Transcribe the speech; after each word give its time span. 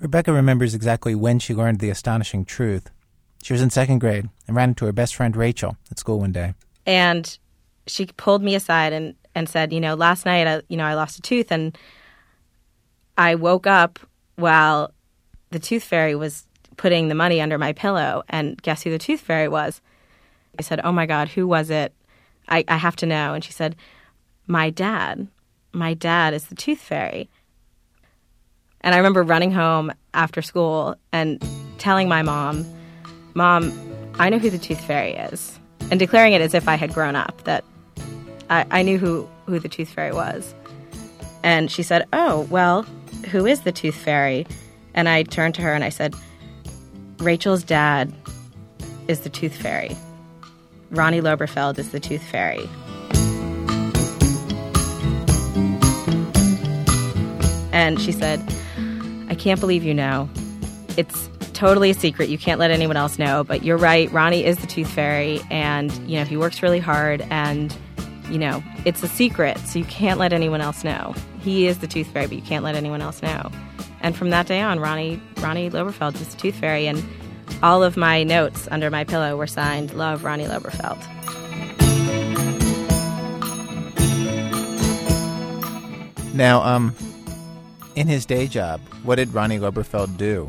Rebecca 0.00 0.32
remembers 0.32 0.74
exactly 0.74 1.14
when 1.14 1.38
she 1.38 1.54
learned 1.54 1.80
the 1.80 1.90
astonishing 1.90 2.44
truth. 2.44 2.90
She 3.42 3.52
was 3.52 3.62
in 3.62 3.70
second 3.70 3.98
grade 3.98 4.28
and 4.46 4.56
ran 4.56 4.70
into 4.70 4.84
her 4.86 4.92
best 4.92 5.14
friend 5.14 5.36
Rachel 5.36 5.76
at 5.90 5.98
school 5.98 6.20
one 6.20 6.32
day. 6.32 6.54
And 6.86 7.38
she 7.86 8.06
pulled 8.06 8.42
me 8.42 8.54
aside 8.54 8.92
and, 8.92 9.14
and 9.34 9.48
said, 9.48 9.72
you 9.72 9.80
know, 9.80 9.94
last 9.94 10.24
night, 10.26 10.46
I, 10.46 10.62
you 10.68 10.76
know, 10.76 10.84
I 10.84 10.94
lost 10.94 11.18
a 11.18 11.22
tooth 11.22 11.50
and 11.50 11.76
I 13.16 13.34
woke 13.34 13.66
up 13.66 13.98
while 14.36 14.92
the 15.50 15.58
tooth 15.58 15.84
fairy 15.84 16.14
was 16.14 16.46
putting 16.76 17.08
the 17.08 17.14
money 17.14 17.40
under 17.40 17.58
my 17.58 17.72
pillow. 17.72 18.22
And 18.28 18.60
guess 18.62 18.82
who 18.82 18.90
the 18.90 18.98
tooth 18.98 19.20
fairy 19.20 19.48
was? 19.48 19.80
I 20.58 20.62
said, 20.62 20.80
oh 20.84 20.92
my 20.92 21.06
God, 21.06 21.28
who 21.28 21.46
was 21.46 21.70
it? 21.70 21.92
I, 22.48 22.64
I 22.68 22.76
have 22.76 22.96
to 22.96 23.06
know. 23.06 23.34
And 23.34 23.44
she 23.44 23.52
said, 23.52 23.76
my 24.46 24.70
dad. 24.70 25.28
My 25.72 25.94
dad 25.94 26.34
is 26.34 26.46
the 26.46 26.54
tooth 26.54 26.80
fairy. 26.80 27.28
And 28.88 28.94
I 28.94 28.98
remember 29.00 29.22
running 29.22 29.52
home 29.52 29.92
after 30.14 30.40
school 30.40 30.96
and 31.12 31.46
telling 31.76 32.08
my 32.08 32.22
mom, 32.22 32.64
Mom, 33.34 33.70
I 34.18 34.30
know 34.30 34.38
who 34.38 34.48
the 34.48 34.56
tooth 34.56 34.80
fairy 34.80 35.10
is. 35.10 35.60
And 35.90 36.00
declaring 36.00 36.32
it 36.32 36.40
as 36.40 36.54
if 36.54 36.66
I 36.66 36.76
had 36.76 36.94
grown 36.94 37.14
up, 37.14 37.44
that 37.44 37.64
I, 38.48 38.64
I 38.70 38.80
knew 38.80 38.96
who, 38.96 39.28
who 39.44 39.58
the 39.58 39.68
tooth 39.68 39.90
fairy 39.90 40.12
was. 40.12 40.54
And 41.42 41.70
she 41.70 41.82
said, 41.82 42.06
Oh, 42.14 42.48
well, 42.48 42.86
who 43.30 43.44
is 43.44 43.60
the 43.60 43.72
tooth 43.72 43.94
fairy? 43.94 44.46
And 44.94 45.06
I 45.06 45.22
turned 45.22 45.54
to 45.56 45.60
her 45.60 45.74
and 45.74 45.84
I 45.84 45.90
said, 45.90 46.14
Rachel's 47.18 47.64
dad 47.64 48.10
is 49.06 49.20
the 49.20 49.28
tooth 49.28 49.54
fairy. 49.54 49.94
Ronnie 50.90 51.20
Loberfeld 51.20 51.78
is 51.78 51.92
the 51.92 52.00
tooth 52.00 52.22
fairy. 52.22 52.66
And 57.70 58.00
she 58.00 58.12
said, 58.12 58.42
I 59.28 59.34
can't 59.34 59.60
believe 59.60 59.84
you 59.84 59.94
know. 59.94 60.28
It's 60.96 61.28
totally 61.52 61.90
a 61.90 61.94
secret. 61.94 62.28
You 62.28 62.38
can't 62.38 62.58
let 62.58 62.70
anyone 62.70 62.96
else 62.96 63.18
know. 63.18 63.44
But 63.44 63.62
you're 63.64 63.76
right. 63.76 64.10
Ronnie 64.12 64.44
is 64.44 64.58
the 64.58 64.66
tooth 64.66 64.90
fairy. 64.90 65.40
And, 65.50 65.92
you 66.08 66.18
know, 66.18 66.24
he 66.24 66.36
works 66.36 66.62
really 66.62 66.78
hard. 66.78 67.22
And, 67.30 67.76
you 68.30 68.38
know, 68.38 68.62
it's 68.84 69.02
a 69.02 69.08
secret. 69.08 69.58
So 69.60 69.78
you 69.78 69.84
can't 69.84 70.18
let 70.18 70.32
anyone 70.32 70.60
else 70.60 70.84
know. 70.84 71.14
He 71.40 71.66
is 71.66 71.78
the 71.78 71.86
tooth 71.86 72.08
fairy, 72.08 72.26
but 72.26 72.36
you 72.36 72.42
can't 72.42 72.64
let 72.64 72.74
anyone 72.74 73.02
else 73.02 73.22
know. 73.22 73.50
And 74.00 74.16
from 74.16 74.30
that 74.30 74.46
day 74.46 74.60
on, 74.60 74.80
Ronnie, 74.80 75.20
Ronnie 75.38 75.70
Loberfeld 75.70 76.14
is 76.20 76.34
the 76.34 76.40
tooth 76.40 76.54
fairy. 76.54 76.86
And 76.86 77.04
all 77.62 77.82
of 77.82 77.96
my 77.96 78.22
notes 78.22 78.68
under 78.70 78.90
my 78.90 79.04
pillow 79.04 79.36
were 79.36 79.46
signed 79.46 79.92
Love 79.94 80.24
Ronnie 80.24 80.44
Loberfeld. 80.44 80.98
Now, 86.34 86.62
um, 86.62 86.94
in 87.98 88.06
his 88.06 88.24
day 88.24 88.46
job, 88.46 88.80
what 89.02 89.16
did 89.16 89.34
Ronnie 89.34 89.58
Loberfeld 89.58 90.16
do? 90.16 90.48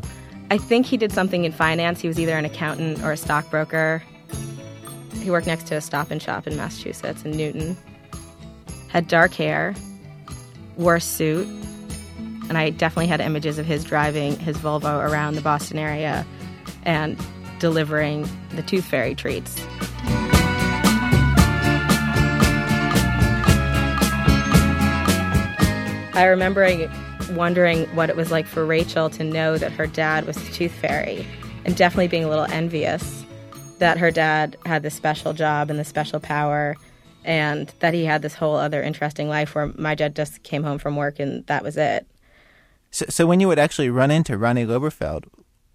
I 0.51 0.57
think 0.59 0.85
he 0.85 0.97
did 0.97 1.11
something 1.11 1.45
in 1.45 1.51
finance. 1.51 1.99
He 1.99 2.07
was 2.07 2.19
either 2.19 2.37
an 2.37 2.45
accountant 2.45 3.03
or 3.03 3.11
a 3.11 3.17
stockbroker. 3.17 4.03
He 5.15 5.31
worked 5.31 5.47
next 5.47 5.65
to 5.67 5.75
a 5.75 5.81
stop 5.81 6.11
and 6.11 6.21
shop 6.21 6.45
in 6.45 6.55
Massachusetts, 6.55 7.25
in 7.25 7.31
Newton. 7.31 7.75
Had 8.87 9.07
dark 9.07 9.33
hair, 9.33 9.73
wore 10.77 10.97
a 10.97 11.01
suit, 11.01 11.47
and 12.49 12.57
I 12.57 12.69
definitely 12.69 13.07
had 13.07 13.19
images 13.19 13.57
of 13.57 13.65
his 13.65 13.83
driving 13.83 14.37
his 14.37 14.57
Volvo 14.57 15.07
around 15.09 15.35
the 15.35 15.41
Boston 15.41 15.79
area 15.79 16.25
and 16.83 17.19
delivering 17.59 18.29
the 18.51 18.61
Tooth 18.61 18.85
Fairy 18.85 19.15
treats. 19.15 19.59
I 26.15 26.25
remember 26.25 26.63
wondering 27.31 27.85
what 27.95 28.09
it 28.09 28.15
was 28.15 28.31
like 28.31 28.45
for 28.45 28.65
Rachel 28.65 29.09
to 29.11 29.23
know 29.23 29.57
that 29.57 29.71
her 29.71 29.87
dad 29.87 30.25
was 30.25 30.35
the 30.35 30.51
Tooth 30.51 30.71
Fairy, 30.73 31.25
and 31.65 31.75
definitely 31.75 32.07
being 32.07 32.23
a 32.23 32.29
little 32.29 32.45
envious 32.45 33.23
that 33.79 33.97
her 33.97 34.11
dad 34.11 34.57
had 34.65 34.83
this 34.83 34.93
special 34.93 35.33
job 35.33 35.69
and 35.69 35.79
this 35.79 35.87
special 35.87 36.19
power, 36.19 36.75
and 37.23 37.73
that 37.79 37.93
he 37.93 38.05
had 38.05 38.21
this 38.21 38.33
whole 38.35 38.55
other 38.55 38.81
interesting 38.81 39.29
life 39.29 39.55
where 39.55 39.67
my 39.77 39.95
dad 39.95 40.15
just 40.15 40.43
came 40.43 40.63
home 40.63 40.77
from 40.77 40.95
work 40.95 41.19
and 41.19 41.45
that 41.47 41.63
was 41.63 41.77
it. 41.77 42.07
So, 42.91 43.05
so 43.09 43.27
when 43.27 43.39
you 43.39 43.47
would 43.47 43.59
actually 43.59 43.89
run 43.89 44.11
into 44.11 44.37
Ronnie 44.37 44.65
Loberfeld, 44.65 45.25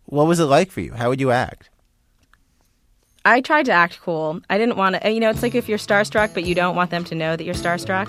what 0.07 0.27
was 0.27 0.41
it 0.41 0.45
like 0.45 0.71
for 0.71 0.81
you? 0.81 0.95
How 0.95 1.09
would 1.09 1.21
you 1.21 1.31
act? 1.31 1.71
I 3.25 3.41
tried 3.41 3.67
to 3.67 3.73
act 3.73 4.01
cool. 4.03 4.41
I 4.51 4.59
didn't 4.59 4.77
want 4.77 5.01
to, 5.01 5.11
you 5.11 5.21
know, 5.21 5.31
it's 5.31 5.43
like 5.43 5.55
if 5.55 5.69
you're 5.69 5.79
starstruck, 5.79 6.35
but 6.35 6.45
you 6.45 6.55
don't 6.55 6.77
want 6.77 6.91
them 6.91 7.05
to 7.05 7.15
know 7.15 7.37
that 7.37 7.45
you're 7.45 7.55
starstruck. 7.55 8.09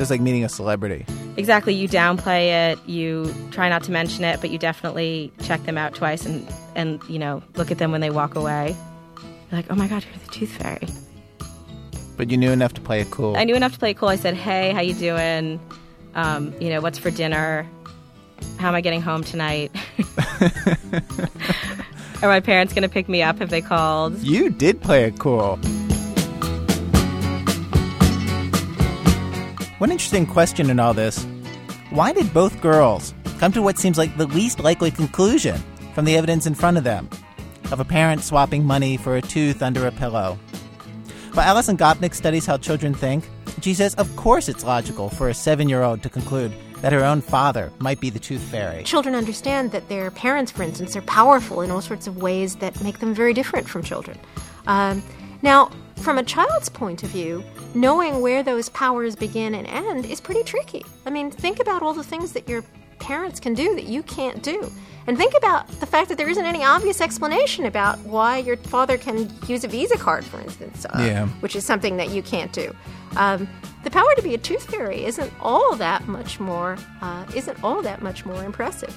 Just 0.00 0.10
like 0.10 0.22
meeting 0.22 0.44
a 0.44 0.48
celebrity. 0.48 1.04
Exactly. 1.36 1.74
You 1.74 1.86
downplay 1.86 2.72
it. 2.72 2.78
You 2.88 3.34
try 3.50 3.68
not 3.68 3.82
to 3.82 3.92
mention 3.92 4.24
it, 4.24 4.40
but 4.40 4.48
you 4.48 4.56
definitely 4.56 5.30
check 5.42 5.62
them 5.64 5.76
out 5.76 5.94
twice 5.94 6.24
and, 6.24 6.48
and 6.74 7.02
you 7.06 7.18
know, 7.18 7.42
look 7.56 7.70
at 7.70 7.76
them 7.76 7.92
when 7.92 8.00
they 8.00 8.08
walk 8.08 8.34
away. 8.34 8.74
You're 9.18 9.58
like, 9.58 9.66
oh 9.68 9.74
my 9.74 9.88
God, 9.88 10.02
you're 10.02 10.24
the 10.24 10.30
tooth 10.30 10.52
fairy. 10.52 10.88
But 12.16 12.30
you 12.30 12.38
knew 12.38 12.50
enough 12.50 12.72
to 12.72 12.80
play 12.80 13.02
it 13.02 13.10
cool. 13.10 13.36
I 13.36 13.44
knew 13.44 13.54
enough 13.54 13.74
to 13.74 13.78
play 13.78 13.90
it 13.90 13.98
cool. 13.98 14.08
I 14.08 14.16
said, 14.16 14.32
hey, 14.32 14.72
how 14.72 14.80
you 14.80 14.94
doing? 14.94 15.60
Um, 16.14 16.54
you 16.58 16.70
know, 16.70 16.80
what's 16.80 16.98
for 16.98 17.10
dinner? 17.10 17.68
How 18.58 18.68
am 18.68 18.74
I 18.74 18.80
getting 18.80 19.02
home 19.02 19.22
tonight? 19.22 19.70
Are 22.22 22.28
my 22.30 22.40
parents 22.40 22.72
going 22.72 22.84
to 22.84 22.88
pick 22.88 23.06
me 23.06 23.22
up 23.22 23.42
if 23.42 23.50
they 23.50 23.60
called? 23.60 24.18
You 24.20 24.48
did 24.48 24.80
play 24.80 25.04
it 25.04 25.18
cool. 25.18 25.58
One 29.80 29.90
interesting 29.90 30.26
question 30.26 30.68
in 30.68 30.78
all 30.78 30.92
this 30.92 31.26
why 31.88 32.12
did 32.12 32.34
both 32.34 32.60
girls 32.60 33.14
come 33.38 33.50
to 33.52 33.62
what 33.62 33.78
seems 33.78 33.96
like 33.96 34.14
the 34.18 34.26
least 34.26 34.60
likely 34.60 34.90
conclusion 34.90 35.56
from 35.94 36.04
the 36.04 36.18
evidence 36.18 36.44
in 36.44 36.54
front 36.54 36.76
of 36.76 36.84
them 36.84 37.08
of 37.72 37.80
a 37.80 37.84
parent 37.86 38.22
swapping 38.22 38.62
money 38.62 38.98
for 38.98 39.16
a 39.16 39.22
tooth 39.22 39.62
under 39.62 39.86
a 39.86 39.90
pillow? 39.90 40.38
Well, 41.34 41.46
Alison 41.46 41.78
Gopnik 41.78 42.12
studies 42.12 42.44
how 42.44 42.58
children 42.58 42.92
think. 42.92 43.24
She 43.62 43.72
says, 43.72 43.94
of 43.94 44.14
course, 44.16 44.50
it's 44.50 44.64
logical 44.64 45.08
for 45.08 45.30
a 45.30 45.34
seven 45.34 45.66
year 45.66 45.82
old 45.82 46.02
to 46.02 46.10
conclude 46.10 46.52
that 46.82 46.92
her 46.92 47.02
own 47.02 47.22
father 47.22 47.72
might 47.78 48.00
be 48.00 48.10
the 48.10 48.18
tooth 48.18 48.42
fairy. 48.42 48.82
Children 48.82 49.14
understand 49.14 49.72
that 49.72 49.88
their 49.88 50.10
parents, 50.10 50.52
for 50.52 50.62
instance, 50.62 50.94
are 50.94 51.02
powerful 51.02 51.62
in 51.62 51.70
all 51.70 51.80
sorts 51.80 52.06
of 52.06 52.18
ways 52.18 52.56
that 52.56 52.78
make 52.84 52.98
them 52.98 53.14
very 53.14 53.32
different 53.32 53.66
from 53.66 53.82
children. 53.82 54.18
Um, 54.66 55.02
now, 55.40 55.70
from 56.00 56.18
a 56.18 56.22
child's 56.22 56.68
point 56.68 57.02
of 57.02 57.10
view, 57.10 57.44
knowing 57.74 58.20
where 58.20 58.42
those 58.42 58.68
powers 58.70 59.14
begin 59.14 59.54
and 59.54 59.66
end 59.66 60.06
is 60.06 60.20
pretty 60.20 60.42
tricky. 60.42 60.84
I 61.06 61.10
mean, 61.10 61.30
think 61.30 61.60
about 61.60 61.82
all 61.82 61.92
the 61.92 62.02
things 62.02 62.32
that 62.32 62.48
your 62.48 62.64
parents 62.98 63.40
can 63.40 63.54
do 63.54 63.74
that 63.74 63.84
you 63.84 64.02
can't 64.02 64.42
do. 64.42 64.70
And 65.06 65.16
think 65.16 65.34
about 65.36 65.66
the 65.80 65.86
fact 65.86 66.08
that 66.10 66.18
there 66.18 66.28
isn't 66.28 66.44
any 66.44 66.62
obvious 66.62 67.00
explanation 67.00 67.66
about 67.66 67.98
why 68.00 68.38
your 68.38 68.56
father 68.56 68.96
can 68.96 69.30
use 69.46 69.64
a 69.64 69.68
Visa 69.68 69.96
card, 69.96 70.24
for 70.24 70.40
instance, 70.40 70.84
uh, 70.84 70.98
yeah. 70.98 71.26
which 71.40 71.56
is 71.56 71.64
something 71.64 71.96
that 71.96 72.10
you 72.10 72.22
can't 72.22 72.52
do. 72.52 72.74
Um, 73.16 73.48
the 73.82 73.90
power 73.90 74.14
to 74.14 74.22
be 74.22 74.34
a 74.34 74.38
tooth 74.38 74.70
fairy 74.70 75.04
isn't 75.06 75.32
all 75.40 75.74
that 75.76 76.06
much 76.06 76.38
more 76.38 76.76
uh, 77.00 77.24
isn't 77.34 77.64
all 77.64 77.80
that 77.82 78.02
much 78.02 78.26
more 78.26 78.44
impressive. 78.44 78.96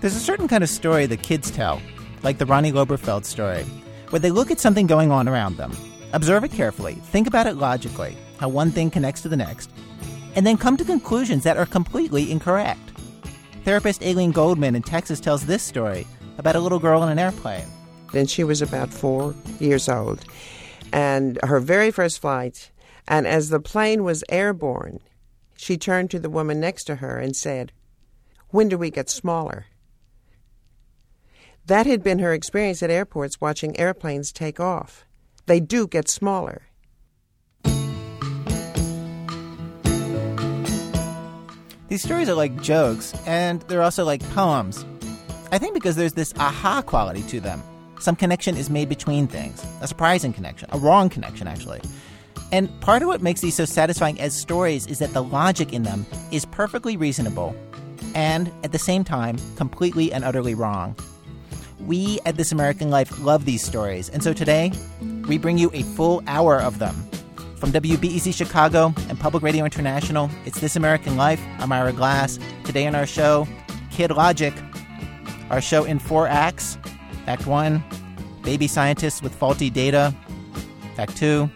There's 0.00 0.14
a 0.14 0.20
certain 0.20 0.46
kind 0.46 0.62
of 0.62 0.70
story 0.70 1.06
that 1.06 1.22
kids 1.22 1.50
tell, 1.50 1.82
like 2.22 2.38
the 2.38 2.46
Ronnie 2.46 2.70
Loberfeld 2.70 3.24
story, 3.24 3.64
where 4.10 4.20
they 4.20 4.30
look 4.30 4.52
at 4.52 4.60
something 4.60 4.86
going 4.86 5.10
on 5.10 5.28
around 5.28 5.56
them, 5.56 5.76
observe 6.12 6.44
it 6.44 6.52
carefully, 6.52 6.94
think 6.94 7.26
about 7.26 7.48
it 7.48 7.56
logically, 7.56 8.16
how 8.38 8.48
one 8.48 8.70
thing 8.70 8.90
connects 8.90 9.22
to 9.22 9.28
the 9.28 9.36
next, 9.36 9.70
and 10.36 10.46
then 10.46 10.56
come 10.56 10.76
to 10.76 10.84
conclusions 10.84 11.42
that 11.42 11.56
are 11.56 11.66
completely 11.66 12.30
incorrect. 12.30 12.92
Therapist 13.64 14.04
Aileen 14.04 14.30
Goldman 14.30 14.76
in 14.76 14.82
Texas 14.82 15.18
tells 15.18 15.46
this 15.46 15.64
story 15.64 16.06
about 16.38 16.54
a 16.54 16.60
little 16.60 16.78
girl 16.78 17.02
in 17.02 17.08
an 17.08 17.18
airplane. 17.18 17.66
And 18.14 18.30
she 18.30 18.44
was 18.44 18.62
about 18.62 18.90
four 18.90 19.34
years 19.58 19.88
old. 19.88 20.24
And 20.92 21.40
her 21.42 21.58
very 21.58 21.90
first 21.90 22.20
flight, 22.20 22.70
and 23.08 23.26
as 23.26 23.50
the 23.50 23.60
plane 23.60 24.04
was 24.04 24.24
airborne, 24.28 25.00
she 25.56 25.76
turned 25.76 26.10
to 26.12 26.20
the 26.20 26.30
woman 26.30 26.60
next 26.60 26.84
to 26.84 26.96
her 26.96 27.18
and 27.18 27.34
said, 27.34 27.72
When 28.50 28.68
do 28.68 28.78
we 28.78 28.90
get 28.90 29.10
smaller? 29.10 29.66
That 31.68 31.84
had 31.84 32.02
been 32.02 32.18
her 32.20 32.32
experience 32.32 32.82
at 32.82 32.88
airports 32.88 33.42
watching 33.42 33.78
airplanes 33.78 34.32
take 34.32 34.58
off. 34.58 35.04
They 35.44 35.60
do 35.60 35.86
get 35.86 36.08
smaller. 36.08 36.62
These 41.88 42.02
stories 42.02 42.30
are 42.30 42.34
like 42.34 42.62
jokes, 42.62 43.12
and 43.26 43.60
they're 43.68 43.82
also 43.82 44.06
like 44.06 44.22
poems. 44.30 44.86
I 45.52 45.58
think 45.58 45.74
because 45.74 45.96
there's 45.96 46.14
this 46.14 46.32
aha 46.38 46.80
quality 46.80 47.22
to 47.24 47.38
them. 47.38 47.62
Some 48.00 48.16
connection 48.16 48.56
is 48.56 48.70
made 48.70 48.88
between 48.88 49.26
things, 49.26 49.62
a 49.82 49.86
surprising 49.86 50.32
connection, 50.32 50.70
a 50.72 50.78
wrong 50.78 51.10
connection, 51.10 51.46
actually. 51.46 51.82
And 52.50 52.70
part 52.80 53.02
of 53.02 53.08
what 53.08 53.20
makes 53.20 53.42
these 53.42 53.56
so 53.56 53.66
satisfying 53.66 54.18
as 54.22 54.34
stories 54.34 54.86
is 54.86 55.00
that 55.00 55.12
the 55.12 55.22
logic 55.22 55.74
in 55.74 55.82
them 55.82 56.06
is 56.30 56.46
perfectly 56.46 56.96
reasonable 56.96 57.54
and, 58.14 58.50
at 58.64 58.72
the 58.72 58.78
same 58.78 59.04
time, 59.04 59.36
completely 59.56 60.14
and 60.14 60.24
utterly 60.24 60.54
wrong. 60.54 60.96
We 61.80 62.18
at 62.26 62.36
This 62.36 62.52
American 62.52 62.90
Life 62.90 63.20
love 63.20 63.44
these 63.44 63.62
stories, 63.62 64.08
and 64.08 64.22
so 64.22 64.32
today 64.32 64.72
we 65.28 65.38
bring 65.38 65.58
you 65.58 65.70
a 65.72 65.82
full 65.82 66.22
hour 66.26 66.60
of 66.60 66.78
them. 66.78 66.94
From 67.56 67.72
WBEZ 67.72 68.34
Chicago 68.34 68.92
and 69.08 69.18
Public 69.18 69.42
Radio 69.42 69.64
International, 69.64 70.30
it's 70.44 70.60
This 70.60 70.76
American 70.76 71.16
Life. 71.16 71.40
I'm 71.58 71.72
Ira 71.72 71.92
Glass. 71.92 72.38
Today 72.64 72.86
on 72.86 72.94
our 72.94 73.06
show, 73.06 73.46
Kid 73.90 74.10
Logic. 74.10 74.52
Our 75.50 75.60
show 75.60 75.84
in 75.84 75.98
four 75.98 76.26
acts. 76.26 76.78
Act 77.26 77.46
one, 77.46 77.82
baby 78.42 78.66
scientists 78.66 79.22
with 79.22 79.34
faulty 79.34 79.70
data. 79.70 80.14
Act 80.98 81.16
two, 81.16 81.48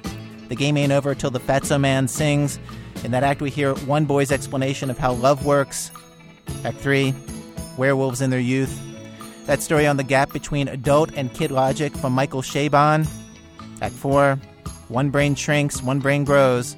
the 0.49 0.55
game 0.55 0.77
ain't 0.77 0.93
over 0.93 1.15
till 1.15 1.31
the 1.31 1.41
fatso 1.41 1.81
man 1.81 2.07
sings. 2.09 2.59
In 3.05 3.11
that 3.11 3.25
act, 3.25 3.41
we 3.41 3.51
hear 3.51 3.75
one 3.75 4.05
boy's 4.05 4.31
explanation 4.31 4.89
of 4.89 4.99
how 4.99 5.13
love 5.15 5.45
works. 5.45 5.91
Act 6.65 6.79
three, 6.79 7.13
werewolves 7.77 8.21
in 8.21 8.31
their 8.31 8.41
youth. 8.41 8.81
That 9.47 9.61
story 9.61 9.89
on 9.89 9.97
the 9.97 10.05
gap 10.05 10.33
between 10.33 10.69
adult 10.69 11.13
and 11.15 11.33
kid 11.35 11.51
logic 11.51 11.97
from 11.97 12.13
Michael 12.13 12.43
Chabon. 12.43 13.09
Act 13.81 13.95
four, 13.95 14.39
one 14.87 15.11
brain 15.11 15.35
shrinks, 15.35 15.83
one 15.83 15.99
brain 15.99 16.25
grows. 16.25 16.77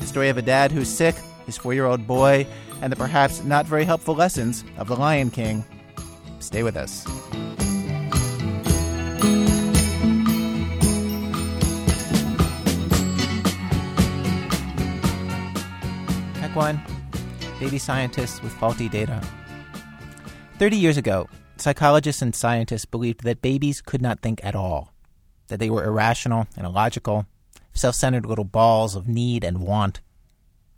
The 0.00 0.06
story 0.06 0.28
of 0.28 0.36
a 0.36 0.42
dad 0.42 0.72
who's 0.72 0.88
sick, 0.88 1.14
his 1.46 1.56
four 1.56 1.72
year 1.72 1.86
old 1.86 2.08
boy, 2.08 2.46
and 2.82 2.90
the 2.90 2.96
perhaps 2.96 3.44
not 3.44 3.64
very 3.64 3.84
helpful 3.84 4.16
lessons 4.16 4.64
of 4.76 4.88
The 4.88 4.96
Lion 4.96 5.30
King. 5.30 5.64
Stay 6.40 6.64
with 6.64 6.76
us. 6.76 7.06
Act 16.42 16.56
1 16.56 16.80
Baby 17.60 17.78
scientists 17.78 18.42
with 18.42 18.52
faulty 18.54 18.88
data. 18.88 19.22
30 20.58 20.76
years 20.76 20.96
ago, 20.96 21.28
psychologists 21.60 22.22
and 22.22 22.34
scientists 22.34 22.84
believed 22.84 23.24
that 23.24 23.42
babies 23.42 23.80
could 23.80 24.02
not 24.02 24.20
think 24.20 24.44
at 24.44 24.54
all, 24.54 24.92
that 25.48 25.58
they 25.58 25.70
were 25.70 25.84
irrational 25.84 26.46
and 26.56 26.66
illogical, 26.66 27.26
self 27.72 27.94
centered 27.94 28.26
little 28.26 28.44
balls 28.44 28.94
of 28.94 29.08
need 29.08 29.44
and 29.44 29.58
want. 29.58 30.00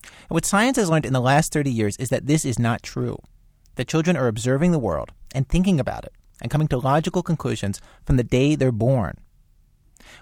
And 0.03 0.31
what 0.31 0.45
science 0.45 0.77
has 0.77 0.91
learned 0.91 1.07
in 1.07 1.13
the 1.13 1.21
last 1.21 1.53
30 1.53 1.71
years 1.71 1.97
is 1.97 2.09
that 2.09 2.27
this 2.27 2.45
is 2.45 2.59
not 2.59 2.83
true. 2.83 3.19
That 3.77 3.89
children 3.89 4.17
are 4.17 4.29
observing 4.29 4.73
the 4.73 4.79
world 4.79 5.13
and 5.35 5.49
thinking 5.49 5.81
about 5.81 6.05
it 6.05 6.13
and 6.41 6.51
coming 6.51 6.69
to 6.69 6.79
logical 6.79 7.23
conclusions 7.23 7.81
from 8.05 8.17
the 8.17 8.25
day 8.25 8.55
they're 8.55 8.73
born. 8.73 9.19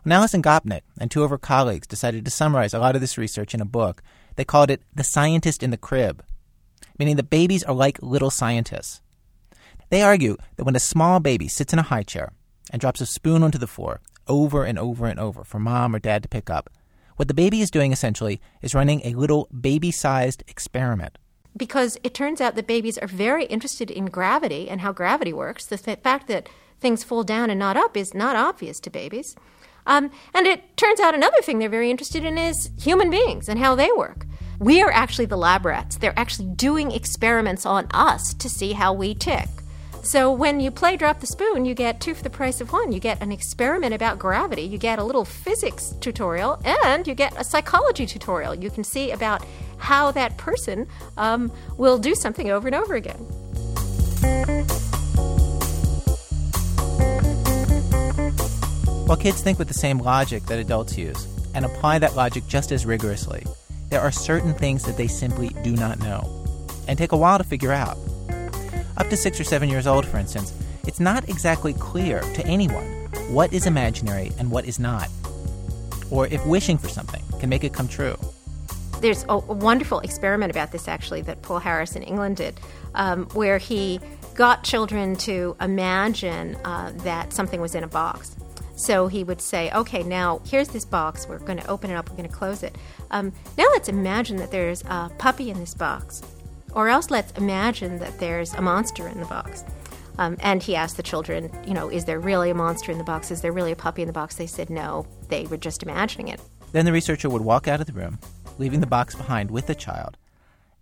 When 0.02 0.12
Alison 0.12 0.42
Gopnik 0.42 0.82
and 1.00 1.10
two 1.10 1.24
of 1.24 1.30
her 1.30 1.38
colleagues 1.38 1.86
decided 1.86 2.24
to 2.24 2.30
summarize 2.30 2.74
a 2.74 2.78
lot 2.78 2.94
of 2.94 3.00
this 3.00 3.18
research 3.18 3.54
in 3.54 3.60
a 3.60 3.66
book, 3.66 4.02
they 4.36 4.44
called 4.44 4.70
it 4.70 4.82
The 4.94 5.04
Scientist 5.04 5.62
in 5.62 5.70
the 5.70 5.76
Crib, 5.76 6.22
meaning 6.98 7.16
that 7.16 7.30
babies 7.30 7.64
are 7.64 7.74
like 7.74 8.02
little 8.02 8.30
scientists. 8.30 9.00
They 9.90 10.02
argue 10.02 10.36
that 10.56 10.64
when 10.64 10.76
a 10.76 10.80
small 10.80 11.20
baby 11.20 11.48
sits 11.48 11.72
in 11.72 11.78
a 11.78 11.82
high 11.90 12.04
chair 12.04 12.32
and 12.70 12.80
drops 12.80 13.00
a 13.00 13.06
spoon 13.06 13.42
onto 13.42 13.58
the 13.58 13.66
floor, 13.66 14.00
over 14.28 14.64
and 14.64 14.78
over 14.78 15.06
and 15.06 15.18
over 15.18 15.42
for 15.42 15.58
mom 15.58 15.94
or 15.94 15.98
dad 15.98 16.22
to 16.22 16.28
pick 16.28 16.48
up. 16.48 16.70
What 17.16 17.26
the 17.26 17.34
baby 17.34 17.60
is 17.60 17.70
doing 17.70 17.92
essentially 17.92 18.40
is 18.62 18.74
running 18.74 19.02
a 19.04 19.14
little 19.14 19.48
baby 19.48 19.90
sized 19.90 20.44
experiment. 20.46 21.18
Because 21.56 21.98
it 22.04 22.14
turns 22.14 22.40
out 22.40 22.54
that 22.54 22.68
babies 22.68 22.96
are 22.98 23.08
very 23.08 23.44
interested 23.46 23.90
in 23.90 24.06
gravity 24.06 24.70
and 24.70 24.80
how 24.80 24.92
gravity 24.92 25.32
works. 25.32 25.66
The 25.66 25.76
th- 25.76 25.98
fact 25.98 26.28
that 26.28 26.48
things 26.78 27.02
fall 27.02 27.24
down 27.24 27.50
and 27.50 27.58
not 27.58 27.76
up 27.76 27.96
is 27.96 28.14
not 28.14 28.36
obvious 28.36 28.78
to 28.80 28.90
babies. 28.90 29.34
Um, 29.86 30.12
and 30.32 30.46
it 30.46 30.76
turns 30.76 31.00
out 31.00 31.16
another 31.16 31.42
thing 31.42 31.58
they're 31.58 31.68
very 31.68 31.90
interested 31.90 32.24
in 32.24 32.38
is 32.38 32.70
human 32.80 33.10
beings 33.10 33.48
and 33.48 33.58
how 33.58 33.74
they 33.74 33.90
work. 33.96 34.24
We 34.60 34.80
are 34.82 34.92
actually 34.92 35.26
the 35.26 35.36
lab 35.36 35.66
rats. 35.66 35.96
They're 35.96 36.18
actually 36.18 36.48
doing 36.54 36.92
experiments 36.92 37.66
on 37.66 37.88
us 37.90 38.32
to 38.34 38.48
see 38.48 38.72
how 38.72 38.92
we 38.92 39.14
tick. 39.14 39.48
So 40.02 40.32
when 40.32 40.60
you 40.60 40.70
play 40.70 40.96
Drop 40.96 41.20
the 41.20 41.26
Spoon, 41.26 41.64
you 41.66 41.74
get 41.74 42.00
two 42.00 42.14
for 42.14 42.22
the 42.22 42.30
price 42.30 42.60
of 42.60 42.72
one. 42.72 42.90
You 42.90 43.00
get 43.00 43.20
an 43.22 43.30
experiment 43.30 43.94
about 43.94 44.18
gravity, 44.18 44.62
you 44.62 44.78
get 44.78 44.98
a 44.98 45.04
little 45.04 45.24
physics 45.24 45.94
tutorial, 46.00 46.60
and 46.64 47.06
you 47.06 47.14
get 47.14 47.38
a 47.38 47.44
psychology 47.44 48.06
tutorial. 48.06 48.54
You 48.54 48.70
can 48.70 48.82
see 48.82 49.10
about 49.10 49.44
how 49.76 50.10
that 50.12 50.36
person 50.38 50.88
um, 51.16 51.52
will 51.76 51.98
do 51.98 52.14
something 52.14 52.50
over 52.50 52.66
and 52.66 52.74
over 52.74 52.94
again. 52.94 53.18
While 59.06 59.18
kids 59.18 59.42
think 59.42 59.58
with 59.58 59.68
the 59.68 59.74
same 59.74 59.98
logic 59.98 60.44
that 60.44 60.58
adults 60.58 60.96
use 60.96 61.26
and 61.54 61.64
apply 61.64 61.98
that 61.98 62.14
logic 62.16 62.46
just 62.46 62.72
as 62.72 62.86
rigorously, 62.86 63.44
there 63.90 64.00
are 64.00 64.12
certain 64.12 64.54
things 64.54 64.84
that 64.84 64.96
they 64.96 65.08
simply 65.08 65.48
do 65.62 65.72
not 65.72 65.98
know 65.98 66.46
and 66.88 66.96
take 66.96 67.12
a 67.12 67.16
while 67.16 67.36
to 67.36 67.44
figure 67.44 67.72
out. 67.72 67.98
Up 68.96 69.08
to 69.08 69.16
six 69.16 69.40
or 69.40 69.44
seven 69.44 69.68
years 69.68 69.86
old, 69.86 70.06
for 70.06 70.18
instance, 70.18 70.52
it's 70.86 71.00
not 71.00 71.28
exactly 71.28 71.72
clear 71.74 72.20
to 72.20 72.46
anyone 72.46 72.84
what 73.30 73.52
is 73.52 73.66
imaginary 73.66 74.32
and 74.38 74.50
what 74.50 74.64
is 74.64 74.78
not, 74.78 75.08
or 76.10 76.26
if 76.26 76.44
wishing 76.46 76.78
for 76.78 76.88
something 76.88 77.22
can 77.38 77.48
make 77.48 77.64
it 77.64 77.72
come 77.72 77.88
true. 77.88 78.16
There's 79.00 79.24
a, 79.28 79.38
wonderful 79.38 80.00
experiment 80.00 80.50
about 80.50 80.72
this, 80.72 80.86
actually, 80.86 81.22
that 81.22 81.40
Paul 81.42 81.58
Harris 81.58 81.96
in 81.96 82.02
England 82.02 82.36
did, 82.36 82.60
um, 82.94 83.26
where 83.28 83.56
he 83.56 83.98
got 84.34 84.62
children 84.62 85.16
to 85.16 85.56
imagine 85.60 86.56
uh, 86.64 86.92
that 86.96 87.32
something 87.32 87.60
was 87.60 87.74
in 87.74 87.82
a 87.82 87.88
box. 87.88 88.36
So 88.76 89.08
he 89.08 89.24
would 89.24 89.40
say, 89.40 89.70
okay, 89.72 90.02
now 90.02 90.40
here's 90.46 90.68
this 90.68 90.84
box. 90.84 91.28
We're 91.28 91.38
going 91.38 91.58
to 91.58 91.66
open 91.66 91.90
it 91.90 91.94
up. 91.94 92.08
We're 92.10 92.16
going 92.16 92.28
to 92.28 92.34
close 92.34 92.62
it. 92.62 92.76
Um, 93.10 93.32
now 93.58 93.64
let's 93.72 93.88
imagine 93.88 94.36
that 94.38 94.50
there's 94.50 94.82
a 94.84 95.10
puppy 95.18 95.50
in 95.50 95.58
this 95.58 95.74
box. 95.74 96.22
Or 96.72 96.88
else 96.88 97.10
let's 97.10 97.32
imagine 97.32 97.98
that 97.98 98.18
there's 98.18 98.54
a 98.54 98.60
monster 98.60 99.08
in 99.08 99.20
the 99.20 99.26
box. 99.26 99.64
Um, 100.18 100.36
and 100.40 100.62
he 100.62 100.76
asked 100.76 100.96
the 100.96 101.02
children, 101.02 101.50
you 101.66 101.72
know, 101.72 101.88
is 101.88 102.04
there 102.04 102.20
really 102.20 102.50
a 102.50 102.54
monster 102.54 102.92
in 102.92 102.98
the 102.98 103.04
box? 103.04 103.30
Is 103.30 103.40
there 103.40 103.52
really 103.52 103.72
a 103.72 103.76
puppy 103.76 104.02
in 104.02 104.06
the 104.06 104.12
box? 104.12 104.36
They 104.36 104.46
said 104.46 104.68
no, 104.70 105.06
they 105.28 105.46
were 105.46 105.56
just 105.56 105.82
imagining 105.82 106.28
it. 106.28 106.40
Then 106.72 106.84
the 106.84 106.92
researcher 106.92 107.28
would 107.28 107.42
walk 107.42 107.66
out 107.66 107.80
of 107.80 107.86
the 107.86 107.92
room, 107.92 108.18
leaving 108.58 108.80
the 108.80 108.86
box 108.86 109.14
behind 109.14 109.50
with 109.50 109.66
the 109.66 109.74
child. 109.74 110.16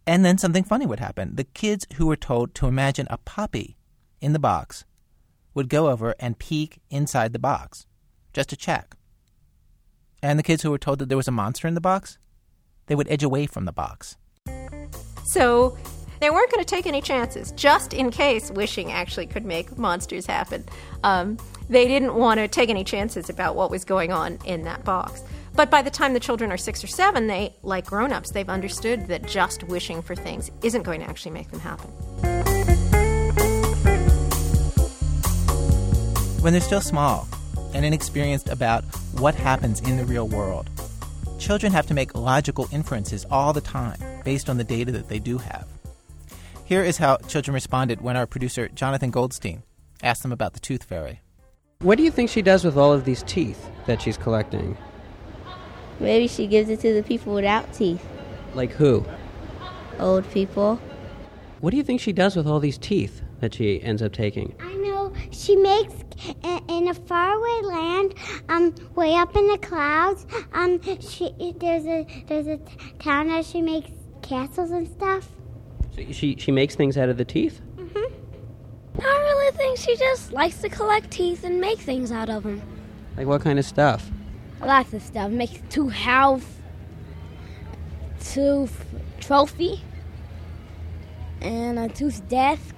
And 0.06 0.25
then 0.25 0.38
something 0.38 0.64
funny 0.64 0.87
would 0.87 1.00
happen. 1.00 1.37
The 1.37 1.44
kids 1.44 1.87
who 1.94 2.06
were 2.06 2.17
told 2.17 2.55
to 2.56 2.67
imagine 2.67 3.06
a 3.11 3.19
puppy 3.19 3.76
in 4.20 4.32
the 4.32 4.38
box 4.38 4.85
would 5.55 5.69
go 5.69 5.88
over 5.88 6.14
and 6.19 6.38
peek 6.38 6.81
inside 6.90 7.32
the 7.32 7.38
box 7.38 7.87
just 8.32 8.49
to 8.49 8.56
check. 8.56 8.96
And 10.23 10.38
the 10.38 10.43
kids 10.43 10.62
who 10.62 10.70
were 10.70 10.79
told 10.79 10.99
that 10.99 11.08
there 11.08 11.17
was 11.17 11.29
a 11.29 11.32
monster 11.32 11.69
in 11.69 11.75
the 11.75 11.81
box, 11.81 12.19
they 12.87 12.94
would 12.94 13.08
edge 13.08 13.23
away 13.23 13.46
from 13.46 13.67
the 13.67 13.73
box. 13.73 14.17
So 15.28 15.76
they 16.20 16.30
weren't 16.30 16.50
going 16.50 16.64
to 16.64 16.69
take 16.69 16.86
any 16.86 17.02
chances, 17.02 17.52
just 17.52 17.92
in 17.92 18.10
case 18.10 18.50
wishing 18.50 18.90
actually 18.90 19.26
could 19.26 19.44
make 19.44 19.76
monsters 19.76 20.25
happen. 20.25 20.64
Um, 21.04 21.36
they 21.69 21.86
didn't 21.86 22.14
want 22.14 22.40
to 22.40 22.48
take 22.48 22.70
any 22.70 22.82
chances 22.82 23.28
about 23.28 23.54
what 23.54 23.70
was 23.70 23.84
going 23.84 24.10
on 24.10 24.38
in 24.46 24.62
that 24.62 24.84
box. 24.84 25.22
But 25.54 25.70
by 25.70 25.82
the 25.82 25.90
time 25.90 26.14
the 26.14 26.20
children 26.20 26.50
are 26.50 26.56
six 26.56 26.82
or 26.82 26.86
seven, 26.86 27.26
they, 27.26 27.54
like 27.62 27.84
grown 27.84 28.10
ups, 28.10 28.30
they've 28.30 28.48
understood 28.48 29.06
that 29.08 29.26
just 29.26 29.64
wishing 29.64 30.00
for 30.00 30.14
things 30.14 30.50
isn't 30.62 30.82
going 30.82 31.00
to 31.00 31.06
actually 31.06 31.32
make 31.32 31.50
them 31.50 31.60
happen. 31.60 31.90
When 36.40 36.54
they're 36.54 36.62
still 36.62 36.80
small 36.80 37.28
and 37.75 37.85
inexperienced 37.85 38.49
about 38.49 38.82
what 39.12 39.35
happens 39.35 39.80
in 39.80 39.99
the 39.99 40.06
real 40.06 40.26
world, 40.26 40.70
children 41.38 41.73
have 41.73 41.87
to 41.87 41.95
make 41.95 42.14
logical 42.14 42.68
inferences 42.73 43.25
all 43.30 43.52
the 43.52 43.61
time 43.61 43.99
based 44.25 44.50
on 44.50 44.59
the 44.59 44.64
data 44.64 44.92
that 44.92 45.09
they 45.09 45.18
do 45.18 45.38
have. 45.38 45.66
Here 46.64 46.83
is 46.83 46.99
how 46.99 47.16
children 47.28 47.54
responded 47.54 48.00
when 48.00 48.16
our 48.16 48.26
producer, 48.26 48.68
Jonathan 48.68 49.11
Goldstein, 49.11 49.62
asked 50.02 50.23
them 50.23 50.33
about 50.33 50.52
the 50.52 50.61
tooth 50.61 50.85
fairy. 50.85 51.23
What 51.80 51.97
do 51.97 52.04
you 52.04 52.11
think 52.11 52.28
she 52.28 52.42
does 52.42 52.64
with 52.64 52.76
all 52.76 52.92
of 52.92 53.04
these 53.04 53.23
teeth 53.23 53.71
that 53.87 54.02
she's 54.02 54.18
collecting? 54.18 54.76
Maybe 56.00 56.28
she 56.28 56.47
gives 56.47 56.68
it 56.68 56.80
to 56.80 56.92
the 56.92 57.02
people 57.02 57.35
without 57.35 57.73
teeth. 57.73 58.04
Like 58.54 58.73
who? 58.73 59.04
Old 59.99 60.28
people. 60.30 60.80
What 61.61 61.71
do 61.71 61.76
you 61.76 61.83
think 61.83 62.00
she 62.00 62.12
does 62.12 62.37
with 62.37 62.47
all 62.47 62.61
these 62.61 62.78
teeth 62.78 63.23
that 63.40 63.54
she 63.54 63.83
ends 63.83 64.02
up 64.02 64.12
taking? 64.12 64.54
I 64.61 64.75
know 64.75 65.12
she 65.30 65.57
makes 65.57 65.95
in 66.68 66.88
a 66.88 66.95
faraway 66.95 67.61
land, 67.62 68.14
um, 68.49 68.75
way 68.95 69.14
up 69.14 69.37
in 69.37 69.47
the 69.49 69.59
clouds. 69.59 70.26
Um, 70.52 70.80
she 71.00 71.33
there's 71.59 71.87
a 71.87 72.07
there's 72.26 72.47
a 72.47 72.59
town 72.99 73.28
that 73.28 73.45
she 73.45 73.62
makes 73.62 73.90
castles 74.23 74.71
and 74.71 74.87
stuff. 74.88 75.28
So 75.95 76.02
she 76.12 76.37
she 76.37 76.50
makes 76.50 76.75
things 76.75 76.97
out 76.97 77.09
of 77.09 77.16
the 77.16 77.25
teeth. 77.25 77.61
Mhm. 77.76 78.12
I 79.00 79.02
really 79.02 79.57
think 79.57 79.78
she 79.78 79.97
just 79.97 80.33
likes 80.33 80.61
to 80.62 80.68
collect 80.68 81.11
teeth 81.11 81.45
and 81.45 81.61
make 81.61 81.78
things 81.78 82.11
out 82.11 82.28
of 82.28 82.42
them. 82.42 82.61
Like 83.16 83.26
what 83.26 83.40
kind 83.42 83.59
of 83.59 83.64
stuff? 83.64 84.11
Lots 84.61 84.92
of 84.92 85.02
stuff. 85.02 85.30
Makes 85.30 85.61
tooth 85.71 85.92
house, 85.92 86.45
tooth 88.21 88.85
trophy, 89.21 89.83
and 91.40 91.78
a 91.78 91.88
tooth 91.88 92.26
desk. 92.28 92.75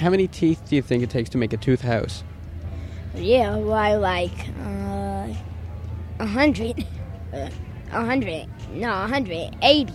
How 0.00 0.08
many 0.08 0.28
teeth 0.28 0.62
do 0.66 0.76
you 0.76 0.80
think 0.80 1.02
it 1.02 1.10
takes 1.10 1.28
to 1.30 1.38
make 1.38 1.52
a 1.52 1.58
tooth 1.58 1.82
house? 1.82 2.24
Yeah, 3.14 3.56
why 3.56 3.96
like 3.96 4.48
uh, 4.64 5.28
a 6.18 6.26
hundred, 6.26 6.86
a 7.32 7.50
hundred, 7.92 8.48
no, 8.72 8.88
a 8.88 9.06
hundred 9.06 9.54
eighty. 9.60 9.92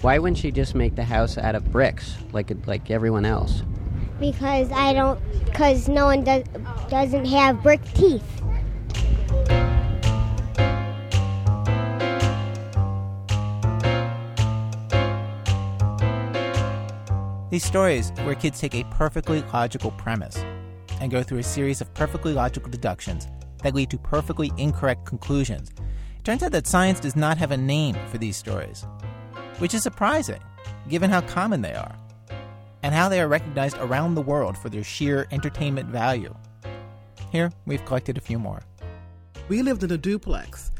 Why 0.00 0.18
wouldn't 0.18 0.38
she 0.38 0.50
just 0.50 0.74
make 0.74 0.96
the 0.96 1.04
house 1.04 1.38
out 1.38 1.54
of 1.54 1.70
bricks 1.70 2.16
like 2.32 2.50
like 2.66 2.90
everyone 2.90 3.24
else? 3.24 3.62
Because 4.18 4.72
I 4.72 4.92
don't, 4.92 5.20
because 5.44 5.88
no 5.88 6.06
one 6.06 6.24
does 6.24 6.42
doesn't 6.90 7.26
have 7.26 7.62
brick 7.62 7.80
teeth. 7.94 8.41
These 17.52 17.66
stories 17.66 18.12
where 18.24 18.34
kids 18.34 18.58
take 18.58 18.74
a 18.74 18.84
perfectly 18.84 19.42
logical 19.52 19.90
premise 19.90 20.38
and 21.02 21.10
go 21.10 21.22
through 21.22 21.40
a 21.40 21.42
series 21.42 21.82
of 21.82 21.92
perfectly 21.92 22.32
logical 22.32 22.70
deductions 22.70 23.28
that 23.62 23.74
lead 23.74 23.90
to 23.90 23.98
perfectly 23.98 24.50
incorrect 24.56 25.04
conclusions. 25.04 25.70
It 26.18 26.24
turns 26.24 26.42
out 26.42 26.52
that 26.52 26.66
science 26.66 26.98
does 26.98 27.14
not 27.14 27.36
have 27.36 27.50
a 27.50 27.56
name 27.58 27.94
for 28.08 28.16
these 28.16 28.38
stories, 28.38 28.86
which 29.58 29.74
is 29.74 29.82
surprising 29.82 30.40
given 30.88 31.10
how 31.10 31.20
common 31.20 31.60
they 31.60 31.74
are 31.74 31.94
and 32.82 32.94
how 32.94 33.10
they 33.10 33.20
are 33.20 33.28
recognized 33.28 33.76
around 33.76 34.14
the 34.14 34.22
world 34.22 34.56
for 34.56 34.70
their 34.70 34.82
sheer 34.82 35.26
entertainment 35.30 35.90
value. 35.90 36.34
Here, 37.32 37.52
we've 37.66 37.84
collected 37.84 38.16
a 38.16 38.22
few 38.22 38.38
more. 38.38 38.62
We 39.50 39.60
lived 39.60 39.84
in 39.84 39.90
a 39.90 39.98
duplex. 39.98 40.72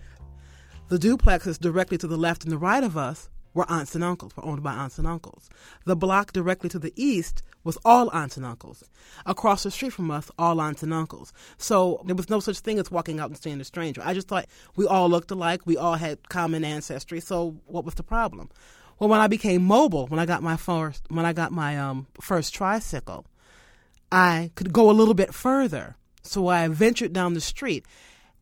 The 0.89 0.99
duplex 0.99 1.47
is 1.47 1.59
directly 1.59 1.99
to 1.99 2.07
the 2.07 2.17
left 2.17 2.45
and 2.45 2.51
the 2.51 2.57
right 2.57 2.83
of 2.83 2.97
us 2.97 3.29
were 3.55 3.71
aunts 3.71 3.95
and 3.95 4.03
uncles, 4.05 4.37
were 4.37 4.45
owned 4.45 4.63
by 4.63 4.73
aunts 4.73 4.99
and 4.99 5.07
uncles. 5.07 5.49
The 5.85 5.97
block 5.97 6.33
directly 6.33 6.69
to 6.71 6.79
the 6.79 6.93
east 6.97 7.43
was 7.65 7.79
all 7.85 8.11
aunts 8.11 8.37
and 8.37 8.47
uncles. 8.47 8.83
Across 9.27 9.63
the 9.63 9.71
street 9.71 9.93
from 9.93 10.11
us, 10.11 10.31
all 10.39 10.61
aunts 10.61 10.83
and 10.83 10.93
uncles. 10.93 11.33
So 11.59 12.03
there 12.07 12.17
was 12.17 12.31
no 12.31 12.41
such 12.41 12.59
thing 12.61 12.79
as 12.79 12.91
walking 12.91 13.21
out 13.21 13.29
and 13.31 13.39
seeing 13.39 13.61
a 13.61 13.65
stranger. 13.65 14.03
I 14.05 14.15
just 14.15 14.29
thought 14.29 14.47
we 14.77 14.87
all 14.87 15.09
looked 15.09 15.31
alike, 15.31 15.63
we 15.65 15.77
all 15.77 15.95
had 15.95 16.29
common 16.29 16.65
ancestry, 16.65 17.21
so 17.21 17.57
what 17.67 17.85
was 17.85 17.95
the 17.95 18.03
problem? 18.03 18.51
Well, 18.99 19.09
when 19.09 19.21
I 19.21 19.27
became 19.27 19.65
mobile, 19.65 20.07
when 20.07 20.21
I 20.21 20.27
got 20.27 20.43
my 20.43 20.57
first, 20.57 21.05
when 21.09 21.27
I 21.27 21.33
got 21.33 21.51
my 21.51 21.79
um, 21.79 22.07
first 22.21 22.55
tricycle, 22.55 23.27
I 24.11 24.51
could 24.55 24.73
go 24.73 24.91
a 24.91 24.93
little 24.93 25.15
bit 25.15 25.35
further. 25.35 25.97
So 26.23 26.47
I 26.49 26.69
ventured 26.69 27.13
down 27.13 27.35
the 27.35 27.41
street 27.41 27.85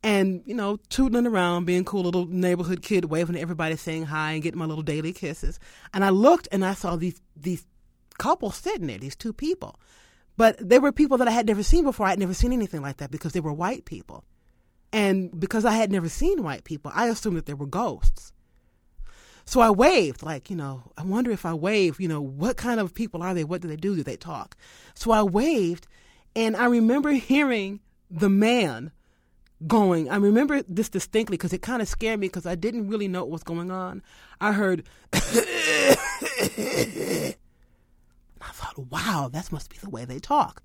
and, 0.03 0.41
you 0.45 0.55
know, 0.55 0.77
tootling 0.89 1.27
around, 1.27 1.65
being 1.65 1.85
cool 1.85 2.03
little 2.03 2.25
neighborhood 2.25 2.81
kid, 2.81 3.05
waving 3.05 3.35
to 3.35 3.41
everybody, 3.41 3.75
saying 3.75 4.05
hi 4.05 4.33
and 4.33 4.43
getting 4.43 4.59
my 4.59 4.65
little 4.65 4.83
daily 4.83 5.13
kisses. 5.13 5.59
And 5.93 6.03
I 6.03 6.09
looked 6.09 6.47
and 6.51 6.65
I 6.65 6.73
saw 6.73 6.95
these, 6.95 7.21
these 7.35 7.65
couples 8.17 8.55
sitting 8.55 8.87
there, 8.87 8.97
these 8.97 9.15
two 9.15 9.33
people. 9.33 9.79
But 10.37 10.57
they 10.57 10.79
were 10.79 10.91
people 10.91 11.17
that 11.17 11.27
I 11.27 11.31
had 11.31 11.45
never 11.45 11.61
seen 11.61 11.83
before. 11.83 12.07
I 12.07 12.11
had 12.11 12.19
never 12.19 12.33
seen 12.33 12.51
anything 12.51 12.81
like 12.81 12.97
that 12.97 13.11
because 13.11 13.33
they 13.33 13.39
were 13.39 13.53
white 13.53 13.85
people. 13.85 14.23
And 14.91 15.39
because 15.39 15.65
I 15.65 15.73
had 15.73 15.91
never 15.91 16.09
seen 16.09 16.43
white 16.43 16.63
people, 16.63 16.91
I 16.93 17.07
assumed 17.07 17.37
that 17.37 17.45
they 17.45 17.53
were 17.53 17.67
ghosts. 17.67 18.33
So 19.45 19.59
I 19.59 19.69
waved, 19.69 20.23
like, 20.23 20.49
you 20.49 20.55
know, 20.55 20.83
I 20.97 21.03
wonder 21.03 21.31
if 21.31 21.45
I 21.45 21.53
wave, 21.53 21.99
you 21.99 22.07
know, 22.07 22.21
what 22.21 22.57
kind 22.57 22.79
of 22.79 22.93
people 22.93 23.21
are 23.21 23.33
they? 23.33 23.43
What 23.43 23.61
do 23.61 23.67
they 23.67 23.75
do? 23.75 23.95
Do 23.95 24.03
they 24.03 24.17
talk? 24.17 24.55
So 24.93 25.11
I 25.11 25.23
waved, 25.23 25.87
and 26.35 26.55
I 26.55 26.65
remember 26.65 27.11
hearing 27.11 27.79
the 28.09 28.29
man 28.29 28.91
going. 29.67 30.09
I 30.09 30.15
remember 30.17 30.61
this 30.67 30.89
distinctly 30.89 31.37
because 31.37 31.53
it 31.53 31.61
kind 31.61 31.81
of 31.81 31.87
scared 31.87 32.19
me 32.19 32.27
because 32.27 32.45
I 32.45 32.55
didn't 32.55 32.87
really 32.87 33.07
know 33.07 33.21
what 33.21 33.29
was 33.29 33.43
going 33.43 33.71
on. 33.71 34.01
I 34.39 34.53
heard, 34.53 34.83
I 35.13 35.19
thought, 38.41 38.77
wow, 38.89 39.29
that 39.31 39.51
must 39.51 39.69
be 39.69 39.77
the 39.77 39.89
way 39.89 40.05
they 40.05 40.19
talk. 40.19 40.63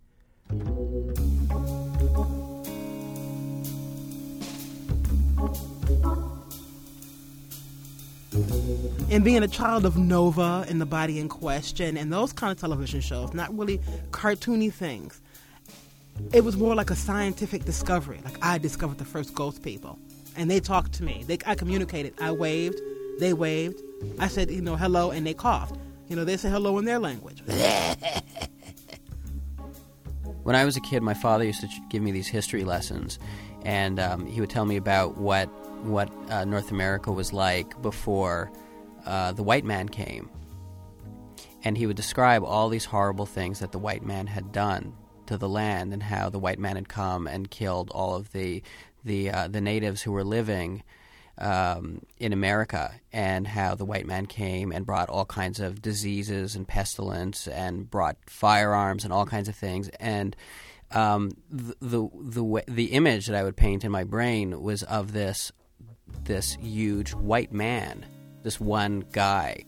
And 9.08 9.24
being 9.24 9.42
a 9.42 9.48
child 9.48 9.86
of 9.86 9.96
Nova 9.96 10.64
and 10.68 10.80
The 10.80 10.86
Body 10.86 11.18
in 11.18 11.28
Question 11.28 11.96
and 11.96 12.12
those 12.12 12.32
kind 12.32 12.52
of 12.52 12.58
television 12.58 13.00
shows, 13.00 13.32
not 13.32 13.56
really 13.56 13.78
cartoony 14.10 14.72
things, 14.72 15.22
it 16.32 16.44
was 16.44 16.56
more 16.56 16.74
like 16.74 16.90
a 16.90 16.96
scientific 16.96 17.64
discovery. 17.64 18.20
Like 18.24 18.38
I 18.42 18.58
discovered 18.58 18.98
the 18.98 19.04
first 19.04 19.34
ghost 19.34 19.62
people, 19.62 19.98
and 20.36 20.50
they 20.50 20.60
talked 20.60 20.92
to 20.94 21.02
me. 21.02 21.24
They, 21.26 21.38
I 21.46 21.54
communicated. 21.54 22.14
I 22.20 22.32
waved, 22.32 22.80
they 23.18 23.32
waved. 23.32 23.80
I 24.18 24.28
said, 24.28 24.50
you 24.50 24.60
know, 24.60 24.76
hello, 24.76 25.10
and 25.10 25.26
they 25.26 25.34
coughed. 25.34 25.76
You 26.08 26.16
know, 26.16 26.24
they 26.24 26.36
said 26.36 26.52
hello 26.52 26.78
in 26.78 26.84
their 26.84 26.98
language. 26.98 27.42
when 30.42 30.54
I 30.54 30.64
was 30.64 30.76
a 30.76 30.80
kid, 30.80 31.02
my 31.02 31.14
father 31.14 31.44
used 31.44 31.60
to 31.62 31.68
give 31.90 32.02
me 32.02 32.12
these 32.12 32.28
history 32.28 32.64
lessons, 32.64 33.18
and 33.64 33.98
um, 33.98 34.26
he 34.26 34.40
would 34.40 34.50
tell 34.50 34.64
me 34.64 34.76
about 34.76 35.16
what 35.16 35.46
what 35.84 36.10
uh, 36.30 36.44
North 36.44 36.70
America 36.70 37.12
was 37.12 37.32
like 37.32 37.80
before 37.82 38.50
uh, 39.04 39.32
the 39.32 39.42
white 39.42 39.64
man 39.64 39.88
came. 39.88 40.30
And 41.62 41.76
he 41.76 41.86
would 41.86 41.96
describe 41.96 42.44
all 42.44 42.68
these 42.68 42.84
horrible 42.84 43.26
things 43.26 43.58
that 43.58 43.72
the 43.72 43.78
white 43.78 44.04
man 44.04 44.28
had 44.28 44.52
done 44.52 44.94
to 45.26 45.38
the 45.38 45.48
land 45.48 45.92
and 45.92 46.02
how 46.02 46.30
the 46.30 46.38
white 46.38 46.58
man 46.58 46.76
had 46.76 46.88
come 46.88 47.26
and 47.26 47.50
killed 47.50 47.90
all 47.90 48.14
of 48.14 48.32
the 48.32 48.62
the 49.04 49.30
uh, 49.30 49.48
the 49.48 49.60
natives 49.60 50.02
who 50.02 50.12
were 50.12 50.24
living 50.24 50.82
um, 51.38 52.02
in 52.18 52.32
America, 52.32 52.94
and 53.12 53.46
how 53.46 53.74
the 53.74 53.84
white 53.84 54.06
man 54.06 54.26
came 54.26 54.72
and 54.72 54.86
brought 54.86 55.08
all 55.08 55.26
kinds 55.26 55.60
of 55.60 55.82
diseases 55.82 56.56
and 56.56 56.66
pestilence, 56.66 57.46
and 57.46 57.90
brought 57.90 58.16
firearms 58.26 59.04
and 59.04 59.12
all 59.12 59.26
kinds 59.26 59.48
of 59.48 59.54
things. 59.54 59.88
And 60.00 60.34
um, 60.92 61.36
the, 61.50 61.74
the 61.80 62.08
the 62.14 62.64
the 62.68 62.84
image 62.86 63.26
that 63.26 63.36
I 63.36 63.42
would 63.42 63.56
paint 63.56 63.84
in 63.84 63.92
my 63.92 64.04
brain 64.04 64.60
was 64.62 64.82
of 64.82 65.12
this 65.12 65.52
this 66.24 66.54
huge 66.60 67.12
white 67.14 67.52
man, 67.52 68.06
this 68.42 68.60
one 68.60 69.04
guy. 69.12 69.64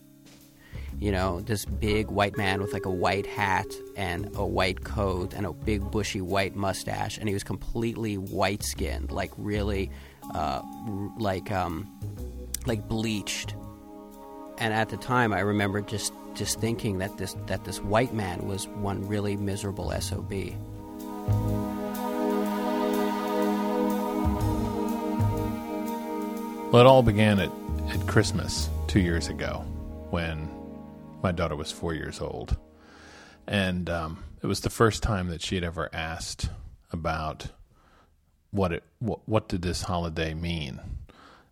You 0.99 1.11
know, 1.11 1.39
this 1.41 1.65
big 1.65 2.07
white 2.07 2.37
man 2.37 2.61
with 2.61 2.73
like 2.73 2.85
a 2.85 2.91
white 2.91 3.25
hat 3.25 3.67
and 3.95 4.29
a 4.35 4.45
white 4.45 4.83
coat 4.83 5.33
and 5.33 5.45
a 5.45 5.53
big 5.53 5.89
bushy 5.91 6.21
white 6.21 6.55
mustache, 6.55 7.17
and 7.17 7.27
he 7.27 7.33
was 7.33 7.43
completely 7.43 8.17
white 8.17 8.63
skinned, 8.63 9.11
like 9.11 9.31
really, 9.37 9.89
uh, 10.33 10.61
like 11.17 11.51
um, 11.51 11.87
like 12.65 12.87
bleached. 12.87 13.55
And 14.57 14.73
at 14.73 14.89
the 14.89 14.97
time, 14.97 15.31
I 15.31 15.39
remember 15.39 15.81
just 15.81 16.11
just 16.33 16.59
thinking 16.59 16.99
that 16.99 17.17
this 17.17 17.35
that 17.47 17.63
this 17.63 17.79
white 17.81 18.13
man 18.13 18.47
was 18.47 18.67
one 18.67 19.07
really 19.07 19.37
miserable 19.37 19.91
sob. 20.01 20.33
Well, 26.71 26.81
it 26.81 26.85
all 26.85 27.01
began 27.01 27.39
at, 27.39 27.51
at 27.89 28.05
Christmas 28.05 28.69
two 28.87 28.99
years 28.99 29.27
ago 29.27 29.65
when 30.11 30.47
my 31.21 31.31
daughter 31.31 31.55
was 31.55 31.71
four 31.71 31.93
years 31.93 32.21
old. 32.21 32.57
And 33.47 33.89
um, 33.89 34.23
it 34.41 34.47
was 34.47 34.61
the 34.61 34.69
first 34.69 35.03
time 35.03 35.29
that 35.29 35.41
she 35.41 35.55
had 35.55 35.63
ever 35.63 35.89
asked 35.91 36.49
about 36.91 37.47
what 38.51 38.71
it 38.71 38.83
what, 38.99 39.27
what 39.27 39.47
did 39.47 39.61
this 39.61 39.83
holiday 39.83 40.33
mean. 40.33 40.79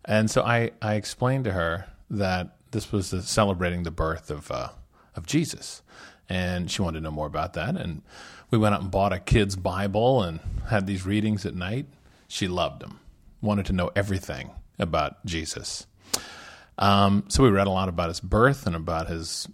And 0.06 0.32
so 0.32 0.42
I, 0.42 0.72
I 0.82 0.96
explained 0.96 1.46
to 1.46 1.52
her 1.52 1.88
that 2.10 2.56
this 2.72 2.92
was 2.92 3.14
celebrating 3.28 3.84
the 3.84 3.92
birth 3.92 4.30
of 4.30 4.52
uh, 4.52 4.70
of 5.16 5.26
Jesus, 5.26 5.82
and 6.30 6.70
she 6.70 6.82
wanted 6.82 7.00
to 7.00 7.04
know 7.04 7.12
more 7.12 7.28
about 7.28 7.54
that. 7.54 7.76
And 7.76 8.04
we 8.52 8.58
went 8.58 8.76
out 8.76 8.82
and 8.82 8.92
bought 8.92 9.14
a 9.14 9.20
kid's 9.20 9.56
Bible 9.56 10.22
and 10.24 10.40
had 10.68 10.88
these 10.88 11.06
readings 11.06 11.46
at 11.46 11.56
night. 11.56 11.88
She 12.28 12.48
loved 12.48 12.82
them, 12.82 13.00
wanted 13.42 13.66
to 13.68 13.74
know 13.74 13.92
everything 13.96 14.52
about 14.80 15.26
Jesus. 15.26 15.88
Um, 16.78 17.26
so 17.28 17.44
we 17.44 17.50
read 17.50 17.68
a 17.68 17.72
lot 17.72 17.90
about 17.90 18.10
his 18.10 18.20
birth 18.20 18.68
and 18.68 18.76
about 18.76 19.08
his 19.08 19.48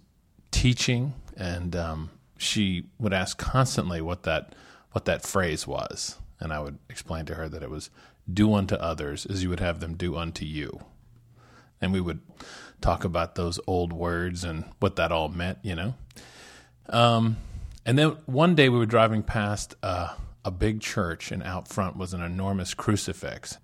teaching, 0.54 1.14
and 1.36 1.74
um, 1.74 2.10
she 2.38 2.84
would 2.98 3.12
ask 3.12 3.36
constantly 3.36 4.00
what 4.00 4.22
that 4.22 4.54
what 4.92 5.04
that 5.06 5.22
phrase 5.22 5.66
was, 5.66 6.18
and 6.38 6.52
I 6.52 6.60
would 6.60 6.78
explain 6.88 7.26
to 7.26 7.34
her 7.34 7.48
that 7.48 7.62
it 7.62 7.70
was 7.70 7.90
"do 8.32 8.54
unto 8.54 8.76
others 8.76 9.26
as 9.26 9.42
you 9.42 9.50
would 9.50 9.60
have 9.60 9.80
them 9.80 9.96
do 9.96 10.16
unto 10.16 10.44
you," 10.44 10.80
and 11.80 11.92
we 11.92 12.00
would 12.00 12.20
talk 12.80 13.04
about 13.04 13.34
those 13.34 13.58
old 13.66 13.92
words 13.92 14.44
and 14.44 14.64
what 14.78 14.96
that 14.96 15.10
all 15.10 15.28
meant, 15.28 15.58
you 15.62 15.74
know. 15.74 15.94
Um, 16.88 17.38
and 17.84 17.98
then 17.98 18.16
one 18.26 18.54
day 18.54 18.68
we 18.68 18.78
were 18.78 18.86
driving 18.86 19.22
past 19.22 19.74
uh, 19.82 20.14
a 20.44 20.50
big 20.50 20.80
church, 20.80 21.32
and 21.32 21.42
out 21.42 21.66
front 21.68 21.96
was 21.96 22.14
an 22.14 22.22
enormous 22.22 22.74
crucifix. 22.74 23.58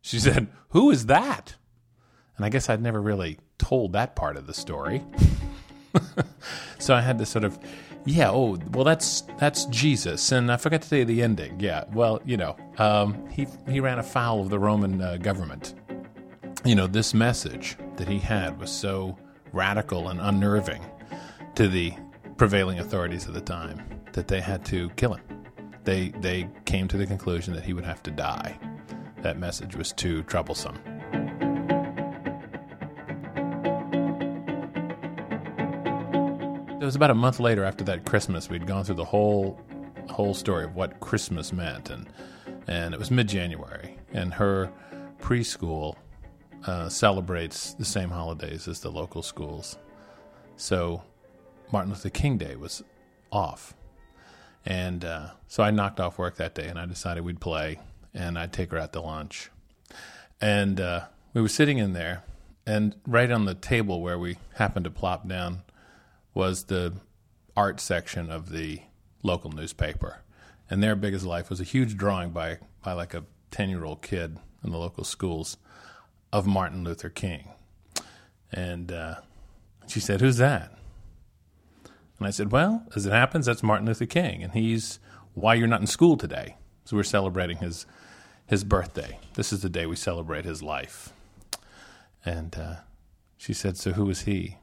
She 0.00 0.18
said, 0.18 0.48
Who 0.70 0.90
is 0.90 1.06
that? 1.06 1.56
And 2.36 2.46
I 2.46 2.48
guess 2.48 2.70
I'd 2.70 2.80
never 2.80 3.02
really 3.02 3.38
told 3.58 3.92
that 3.92 4.16
part 4.16 4.36
of 4.36 4.46
the 4.46 4.54
story. 4.54 5.04
so 6.78 6.94
I 6.94 7.00
had 7.00 7.18
to 7.18 7.26
sort 7.26 7.44
of, 7.44 7.58
yeah, 8.04 8.30
oh, 8.30 8.58
well, 8.72 8.84
that's 8.84 9.22
that's 9.38 9.66
Jesus, 9.66 10.32
and 10.32 10.50
I 10.50 10.56
forgot 10.56 10.82
to 10.82 10.88
say 10.88 11.04
the 11.04 11.22
ending. 11.22 11.60
Yeah, 11.60 11.84
well, 11.92 12.20
you 12.24 12.36
know, 12.36 12.56
um, 12.78 13.28
he 13.28 13.46
he 13.68 13.80
ran 13.80 13.98
afoul 13.98 14.40
of 14.40 14.50
the 14.50 14.58
Roman 14.58 15.00
uh, 15.00 15.16
government. 15.18 15.74
You 16.64 16.74
know, 16.74 16.86
this 16.86 17.12
message 17.12 17.76
that 17.96 18.08
he 18.08 18.18
had 18.18 18.58
was 18.58 18.70
so 18.70 19.18
radical 19.52 20.08
and 20.08 20.20
unnerving 20.20 20.84
to 21.56 21.68
the 21.68 21.92
prevailing 22.36 22.78
authorities 22.78 23.26
of 23.26 23.34
the 23.34 23.40
time 23.40 23.82
that 24.12 24.28
they 24.28 24.40
had 24.40 24.64
to 24.66 24.88
kill 24.90 25.14
him. 25.14 25.44
They 25.84 26.08
they 26.20 26.48
came 26.64 26.88
to 26.88 26.96
the 26.96 27.06
conclusion 27.06 27.54
that 27.54 27.64
he 27.64 27.74
would 27.74 27.84
have 27.84 28.02
to 28.04 28.10
die 28.10 28.58
that 29.22 29.38
message 29.38 29.76
was 29.76 29.92
too 29.92 30.22
troublesome. 30.24 30.78
It 36.80 36.84
was 36.84 36.96
about 36.96 37.10
a 37.10 37.14
month 37.14 37.40
later 37.40 37.62
after 37.62 37.84
that 37.84 38.06
Christmas 38.06 38.48
we'd 38.48 38.66
gone 38.66 38.84
through 38.84 38.94
the 38.94 39.04
whole 39.04 39.60
whole 40.08 40.32
story 40.32 40.64
of 40.64 40.74
what 40.74 40.98
Christmas 41.00 41.52
meant 41.52 41.90
and 41.90 42.08
and 42.68 42.94
it 42.94 42.98
was 42.98 43.10
mid-January 43.10 43.98
and 44.14 44.32
her 44.32 44.72
preschool 45.20 45.96
uh, 46.66 46.88
celebrates 46.88 47.74
the 47.74 47.84
same 47.84 48.08
holidays 48.08 48.66
as 48.66 48.80
the 48.80 48.90
local 48.90 49.22
schools. 49.22 49.76
So 50.56 51.02
Martin 51.70 51.90
Luther 51.90 52.08
King 52.08 52.38
Day 52.38 52.56
was 52.56 52.82
off. 53.30 53.74
And 54.64 55.04
uh, 55.04 55.30
so 55.48 55.62
I 55.62 55.70
knocked 55.70 56.00
off 56.00 56.18
work 56.18 56.36
that 56.36 56.54
day 56.54 56.66
and 56.66 56.78
I 56.78 56.86
decided 56.86 57.24
we'd 57.24 57.40
play 57.40 57.78
and 58.14 58.38
I'd 58.38 58.54
take 58.54 58.70
her 58.70 58.78
out 58.78 58.94
to 58.94 59.02
lunch. 59.02 59.50
And 60.40 60.80
uh, 60.80 61.02
we 61.34 61.42
were 61.42 61.48
sitting 61.48 61.76
in 61.76 61.92
there, 61.92 62.24
and 62.66 62.96
right 63.06 63.30
on 63.30 63.44
the 63.44 63.54
table 63.54 64.00
where 64.00 64.18
we 64.18 64.38
happened 64.54 64.84
to 64.84 64.90
plop 64.90 65.28
down 65.28 65.62
was 66.34 66.64
the 66.64 66.94
art 67.56 67.80
section 67.80 68.30
of 68.30 68.50
the 68.50 68.82
local 69.22 69.50
newspaper. 69.50 70.22
And 70.68 70.82
their 70.82 70.94
biggest 70.94 71.24
Life, 71.24 71.50
was 71.50 71.60
a 71.60 71.64
huge 71.64 71.96
drawing 71.96 72.30
by, 72.30 72.58
by 72.82 72.92
like 72.92 73.14
a 73.14 73.24
10 73.50 73.70
year 73.70 73.84
old 73.84 74.02
kid 74.02 74.38
in 74.62 74.70
the 74.70 74.78
local 74.78 75.04
schools 75.04 75.56
of 76.32 76.46
Martin 76.46 76.84
Luther 76.84 77.08
King. 77.08 77.48
And 78.52 78.92
uh, 78.92 79.16
she 79.86 80.00
said, 80.00 80.20
Who's 80.20 80.36
that? 80.36 80.72
And 82.18 82.26
I 82.26 82.30
said, 82.30 82.52
Well, 82.52 82.84
as 82.94 83.06
it 83.06 83.12
happens, 83.12 83.46
that's 83.46 83.62
Martin 83.62 83.86
Luther 83.86 84.06
King. 84.06 84.42
And 84.42 84.52
he's 84.52 85.00
why 85.34 85.54
you're 85.54 85.68
not 85.68 85.80
in 85.80 85.86
school 85.86 86.16
today. 86.16 86.56
So 86.84 86.96
we're 86.96 87.02
celebrating 87.02 87.58
his, 87.58 87.86
his 88.46 88.64
birthday. 88.64 89.18
This 89.34 89.52
is 89.52 89.62
the 89.62 89.68
day 89.68 89.86
we 89.86 89.96
celebrate 89.96 90.44
his 90.44 90.62
life. 90.62 91.12
And 92.24 92.56
uh, 92.56 92.74
she 93.36 93.52
said, 93.52 93.76
So 93.76 93.92
who 93.92 94.08
is 94.10 94.22
he? 94.22 94.58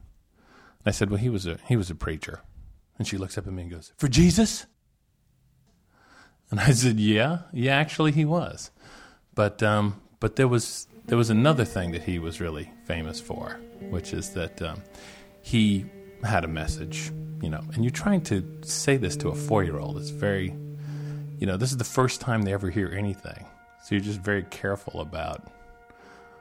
I 0.88 0.90
said, 0.90 1.10
Well, 1.10 1.18
he 1.18 1.28
was 1.28 1.46
a, 1.46 1.58
he 1.66 1.76
was 1.76 1.90
a 1.90 1.94
preacher. 1.94 2.40
And 2.98 3.06
she 3.06 3.16
looks 3.16 3.38
up 3.38 3.46
at 3.46 3.52
me 3.52 3.62
and 3.62 3.70
goes, 3.70 3.92
For 3.96 4.08
Jesus? 4.08 4.66
And 6.50 6.60
I 6.60 6.72
said, 6.72 6.98
Yeah, 6.98 7.40
yeah, 7.52 7.76
actually 7.76 8.12
he 8.12 8.24
was. 8.24 8.70
But 9.34 9.62
um, 9.62 10.00
but 10.18 10.36
there 10.36 10.48
was 10.48 10.88
there 11.06 11.18
was 11.18 11.30
another 11.30 11.64
thing 11.64 11.92
that 11.92 12.02
he 12.02 12.18
was 12.18 12.40
really 12.40 12.70
famous 12.84 13.20
for, 13.20 13.60
which 13.90 14.12
is 14.12 14.30
that 14.30 14.60
um, 14.62 14.82
he 15.42 15.84
had 16.24 16.44
a 16.44 16.48
message, 16.48 17.12
you 17.42 17.50
know. 17.50 17.60
And 17.74 17.84
you're 17.84 17.90
trying 17.90 18.22
to 18.22 18.44
say 18.62 18.96
this 18.96 19.16
to 19.16 19.28
a 19.28 19.34
four 19.34 19.62
year 19.62 19.78
old. 19.78 19.96
It's 19.98 20.10
very, 20.10 20.54
you 21.38 21.46
know, 21.46 21.56
this 21.56 21.70
is 21.70 21.76
the 21.76 21.84
first 21.84 22.20
time 22.20 22.42
they 22.42 22.52
ever 22.52 22.70
hear 22.70 22.88
anything, 22.88 23.46
so 23.84 23.94
you're 23.94 24.04
just 24.04 24.20
very 24.20 24.42
careful 24.44 25.00
about 25.00 25.46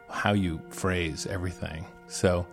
how 0.09 0.33
you 0.33 0.61
phrase 0.69 1.27
everything. 1.27 1.85
So, 2.07 2.47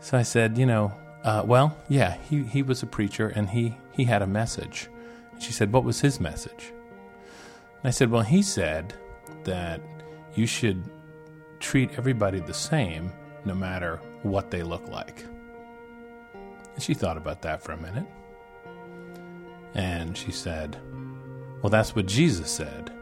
so 0.00 0.16
I 0.16 0.22
said, 0.22 0.56
you 0.58 0.66
know, 0.66 0.92
uh, 1.24 1.42
well, 1.44 1.76
yeah, 1.88 2.16
he 2.28 2.44
he 2.44 2.62
was 2.62 2.82
a 2.82 2.86
preacher 2.86 3.28
and 3.28 3.50
he 3.50 3.76
he 3.92 4.04
had 4.04 4.22
a 4.22 4.26
message. 4.26 4.88
And 5.32 5.42
she 5.42 5.52
said, 5.52 5.72
what 5.72 5.84
was 5.84 6.00
his 6.00 6.20
message? 6.20 6.72
And 7.82 7.86
I 7.86 7.90
said, 7.90 8.10
well, 8.10 8.22
he 8.22 8.42
said 8.42 8.94
that 9.44 9.80
you 10.34 10.46
should 10.46 10.82
treat 11.60 11.90
everybody 11.96 12.40
the 12.40 12.54
same 12.54 13.12
no 13.44 13.54
matter 13.54 14.00
what 14.22 14.50
they 14.50 14.62
look 14.62 14.86
like. 14.88 15.24
And 16.74 16.82
she 16.82 16.94
thought 16.94 17.16
about 17.16 17.42
that 17.42 17.62
for 17.62 17.72
a 17.72 17.76
minute. 17.76 18.06
And 19.74 20.16
she 20.16 20.32
said, 20.32 20.76
Well, 21.62 21.70
that's 21.70 21.94
what 21.94 22.06
Jesus 22.06 22.50
said. 22.50 22.92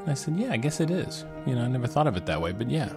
And 0.00 0.10
I 0.10 0.14
said, 0.14 0.36
Yeah, 0.38 0.52
I 0.52 0.56
guess 0.56 0.80
it 0.80 0.90
is. 0.90 1.24
You 1.46 1.54
know, 1.54 1.62
I 1.62 1.68
never 1.68 1.86
thought 1.86 2.06
of 2.06 2.16
it 2.16 2.26
that 2.26 2.40
way, 2.40 2.52
but 2.52 2.70
yeah. 2.70 2.92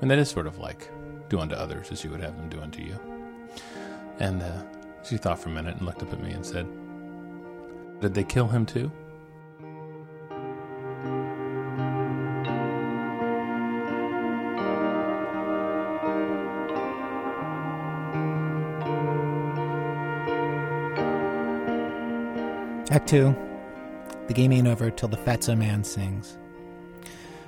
And 0.00 0.10
that 0.10 0.18
is 0.18 0.28
sort 0.28 0.46
of 0.46 0.58
like 0.58 0.88
do 1.32 1.40
unto 1.40 1.54
others 1.54 1.90
as 1.90 2.04
you 2.04 2.10
would 2.10 2.20
have 2.20 2.36
them 2.36 2.50
do 2.50 2.60
unto 2.60 2.82
you. 2.82 3.00
And 4.20 4.42
uh, 4.42 4.62
she 5.02 5.16
thought 5.16 5.38
for 5.38 5.48
a 5.48 5.52
minute 5.52 5.76
and 5.78 5.86
looked 5.86 6.02
up 6.02 6.12
at 6.12 6.22
me 6.22 6.30
and 6.32 6.44
said, 6.44 6.66
Did 8.02 8.12
they 8.12 8.22
kill 8.22 8.48
him 8.48 8.66
too? 8.66 8.92
Act 22.90 23.08
two. 23.08 23.34
The 24.26 24.34
game 24.34 24.52
ain't 24.52 24.68
over 24.68 24.90
till 24.90 25.08
the 25.08 25.16
fatso 25.16 25.56
man 25.56 25.82
sings. 25.82 26.36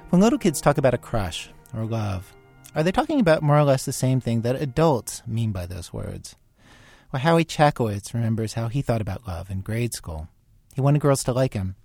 When 0.09 0.23
little 0.23 0.39
kids 0.39 0.63
talk 0.63 0.79
about 0.79 0.95
a 0.95 0.99
crush 0.99 1.51
or 1.77 1.85
love, 1.85 2.33
are 2.75 2.83
they 2.83 2.93
talking 2.93 3.21
about 3.21 3.43
more 3.43 3.59
or 3.59 3.65
less 3.65 3.85
the 3.85 3.93
same 3.93 4.21
thing 4.21 4.41
that 4.43 4.61
adults 4.61 5.23
mean 5.27 5.53
by 5.53 5.67
those 5.67 5.93
words? 5.93 6.37
Well, 7.13 7.23
Howie 7.23 7.45
Chackowicz 7.45 8.13
remembers 8.13 8.55
how 8.55 8.69
he 8.69 8.83
thought 8.83 9.01
about 9.01 9.29
love 9.29 9.51
in 9.51 9.61
grade 9.61 9.95
school. 9.95 10.29
He 10.75 10.81
wanted 10.81 11.01
girls 11.01 11.23
to 11.25 11.33
like 11.33 11.55
him, 11.55 11.77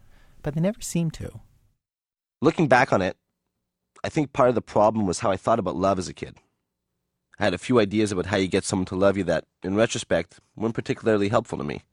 but 0.41 0.55
they 0.55 0.61
never 0.61 0.81
seemed 0.81 1.13
to. 1.15 1.41
Looking 2.41 2.67
back 2.67 2.91
on 2.91 3.01
it, 3.01 3.17
I 4.03 4.09
think 4.09 4.33
part 4.33 4.49
of 4.49 4.55
the 4.55 4.61
problem 4.61 5.05
was 5.05 5.19
how 5.19 5.29
I 5.29 5.37
thought 5.37 5.59
about 5.59 5.75
love 5.75 5.99
as 5.99 6.07
a 6.07 6.13
kid. 6.13 6.37
I 7.37 7.43
had 7.43 7.53
a 7.53 7.59
few 7.59 7.79
ideas 7.79 8.11
about 8.11 8.25
how 8.27 8.37
you 8.37 8.47
get 8.47 8.63
someone 8.63 8.85
to 8.87 8.95
love 8.95 9.17
you 9.17 9.23
that, 9.25 9.45
in 9.61 9.75
retrospect, 9.75 10.39
weren't 10.55 10.73
particularly 10.73 11.29
helpful 11.29 11.57
to 11.57 11.63
me. 11.63 11.83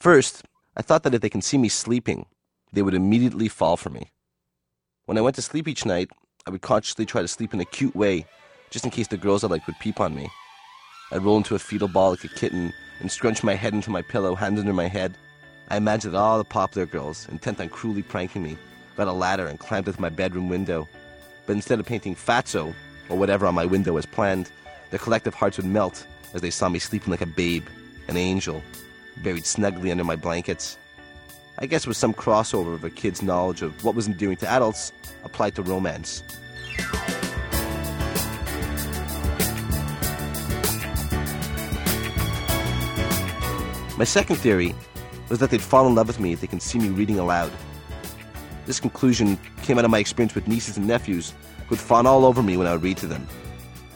First, 0.00 0.44
I 0.76 0.82
thought 0.82 1.02
that 1.02 1.14
if 1.14 1.20
they 1.20 1.28
can 1.28 1.42
see 1.42 1.58
me 1.58 1.68
sleeping, 1.68 2.26
they 2.72 2.82
would 2.82 2.94
immediately 2.94 3.48
fall 3.48 3.76
for 3.76 3.90
me. 3.90 4.10
When 5.04 5.18
I 5.18 5.20
went 5.20 5.36
to 5.36 5.42
sleep 5.42 5.68
each 5.68 5.84
night, 5.84 6.10
I 6.44 6.50
would 6.50 6.62
consciously 6.62 7.06
try 7.06 7.22
to 7.22 7.28
sleep 7.28 7.54
in 7.54 7.60
a 7.60 7.64
cute 7.64 7.94
way, 7.94 8.26
just 8.70 8.84
in 8.84 8.90
case 8.90 9.06
the 9.06 9.16
girls 9.16 9.44
I 9.44 9.46
liked 9.46 9.68
would 9.68 9.78
peep 9.78 10.00
on 10.00 10.14
me. 10.14 10.28
I'd 11.12 11.22
roll 11.22 11.36
into 11.36 11.54
a 11.54 11.58
fetal 11.58 11.86
ball 11.86 12.10
like 12.10 12.24
a 12.24 12.28
kitten 12.28 12.72
and 12.98 13.12
scrunch 13.12 13.44
my 13.44 13.54
head 13.54 13.74
into 13.74 13.90
my 13.90 14.02
pillow, 14.02 14.34
hands 14.34 14.58
under 14.58 14.72
my 14.72 14.88
head. 14.88 15.16
I 15.68 15.76
imagined 15.76 16.16
all 16.16 16.38
the 16.38 16.44
popular 16.44 16.84
girls, 16.84 17.28
intent 17.28 17.60
on 17.60 17.68
cruelly 17.68 18.02
pranking 18.02 18.42
me, 18.42 18.58
got 18.96 19.06
a 19.06 19.12
ladder 19.12 19.46
and 19.46 19.58
climbed 19.58 19.86
with 19.86 20.00
my 20.00 20.08
bedroom 20.08 20.48
window. 20.48 20.88
But 21.46 21.52
instead 21.52 21.78
of 21.78 21.86
painting 21.86 22.16
fatso, 22.16 22.74
or 23.08 23.16
whatever 23.16 23.46
on 23.46 23.54
my 23.54 23.66
window 23.66 23.96
as 23.96 24.06
planned, 24.06 24.50
their 24.90 24.98
collective 24.98 25.34
hearts 25.34 25.58
would 25.58 25.66
melt 25.66 26.06
as 26.34 26.40
they 26.40 26.50
saw 26.50 26.68
me 26.68 26.80
sleeping 26.80 27.12
like 27.12 27.20
a 27.20 27.26
babe, 27.26 27.66
an 28.08 28.16
angel, 28.16 28.62
buried 29.22 29.46
snugly 29.46 29.92
under 29.92 30.04
my 30.04 30.16
blankets. 30.16 30.76
I 31.58 31.66
guess 31.66 31.82
it 31.82 31.88
was 31.88 31.98
some 31.98 32.14
crossover 32.14 32.74
of 32.74 32.82
a 32.82 32.90
kid's 32.90 33.22
knowledge 33.22 33.62
of 33.62 33.84
what 33.84 33.94
was 33.94 34.06
endearing 34.06 34.36
to 34.38 34.48
adults 34.48 34.92
applied 35.22 35.54
to 35.56 35.62
romance. 35.62 36.22
My 43.98 44.04
second 44.04 44.36
theory 44.36 44.74
was 45.28 45.38
that 45.38 45.50
they'd 45.50 45.62
fall 45.62 45.86
in 45.86 45.94
love 45.94 46.08
with 46.08 46.18
me 46.18 46.32
if 46.32 46.40
they 46.40 46.46
can 46.46 46.58
see 46.58 46.78
me 46.78 46.88
reading 46.88 47.18
aloud. 47.18 47.52
This 48.66 48.80
conclusion 48.80 49.38
came 49.62 49.78
out 49.78 49.84
of 49.84 49.90
my 49.90 49.98
experience 49.98 50.34
with 50.34 50.48
nieces 50.48 50.76
and 50.76 50.86
nephews 50.86 51.34
who 51.58 51.70
would 51.70 51.78
fawn 51.78 52.06
all 52.06 52.24
over 52.24 52.42
me 52.42 52.56
when 52.56 52.66
I 52.66 52.72
would 52.72 52.82
read 52.82 52.96
to 52.98 53.06
them. 53.06 53.28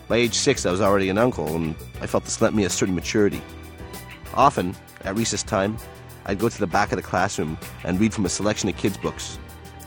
By 0.08 0.16
age 0.16 0.34
six, 0.34 0.66
I 0.66 0.70
was 0.70 0.80
already 0.80 1.08
an 1.08 1.18
uncle, 1.18 1.56
and 1.56 1.74
I 2.00 2.06
felt 2.06 2.24
this 2.24 2.40
lent 2.40 2.54
me 2.54 2.64
a 2.64 2.70
certain 2.70 2.94
maturity. 2.94 3.42
Often, 4.34 4.76
at 5.04 5.16
recess 5.16 5.42
time, 5.42 5.76
I'd 6.26 6.38
go 6.40 6.48
to 6.48 6.58
the 6.58 6.66
back 6.66 6.92
of 6.92 6.96
the 6.96 7.02
classroom 7.02 7.56
and 7.84 7.98
read 7.98 8.12
from 8.12 8.26
a 8.26 8.28
selection 8.28 8.68
of 8.68 8.76
kids' 8.76 8.98
books. 8.98 9.38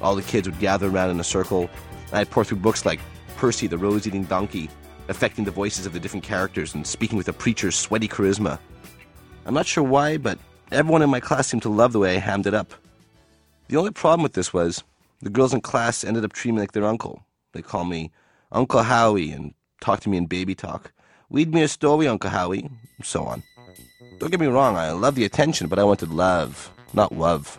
All 0.02 0.16
the 0.16 0.22
kids 0.22 0.48
would 0.48 0.60
gather 0.60 0.88
around 0.88 1.12
in 1.12 1.20
a 1.20 1.24
circle, 1.24 1.70
and 2.08 2.16
I'd 2.16 2.30
pour 2.30 2.46
through 2.46 2.60
books 2.60 2.86
like 2.86 3.02
Percy 3.36 3.68
the 3.68 3.78
Rose 3.78 4.08
Eating 4.08 4.24
Donkey, 4.24 4.70
affecting 5.10 5.44
the 5.44 5.52
voices 5.52 5.86
of 5.86 5.94
the 5.94 6.00
different 6.00 6.24
characters 6.24 6.74
and 6.74 6.88
speaking 6.88 7.18
with 7.18 7.28
a 7.28 7.34
preacher's 7.34 7.76
sweaty 7.76 8.08
charisma. 8.08 8.58
I'm 9.46 9.54
not 9.54 9.66
sure 9.66 9.84
why, 9.84 10.18
but 10.18 10.40
everyone 10.72 11.02
in 11.02 11.10
my 11.10 11.20
class 11.20 11.48
seemed 11.48 11.64
to 11.64 11.70
love 11.70 11.92
the 11.92 12.00
way 12.00 12.16
I 12.16 12.20
hammed 12.20 12.48
it 12.48 12.54
up. 12.54 12.74
The 13.68 13.78
only 13.78 13.92
problem 13.92 14.24
with 14.24 14.34
this 14.34 14.54
was 14.54 14.84
the 15.22 15.30
girls 15.30 15.54
in 15.54 15.62
class 15.62 16.04
ended 16.04 16.24
up 16.24 16.34
treating 16.34 16.56
me 16.56 16.62
like 16.62 16.72
their 16.72 16.86
uncle. 16.86 17.24
They 17.52 17.62
call 17.62 17.84
me 17.84 18.12
Uncle 18.52 18.84
Howie 18.84 19.32
and 19.32 19.54
talk 19.82 20.00
to 20.02 20.10
me 20.10 20.18
in 20.18 20.26
baby 20.28 20.56
talk. 20.56 20.94
Read 21.30 21.54
me 21.54 21.64
a 21.64 21.68
story, 21.68 22.08
Uncle 22.08 22.30
Howie, 22.30 22.62
and 22.98 23.06
so 23.06 23.24
on. 23.26 23.44
Don't 24.18 24.32
get 24.32 24.40
me 24.40 24.48
wrong, 24.48 24.76
I 24.76 24.92
love 24.92 25.16
the 25.16 25.26
attention, 25.26 25.68
but 25.68 25.80
I 25.80 25.84
wanted 25.84 26.12
love, 26.12 26.72
not 26.94 27.12
love. 27.12 27.58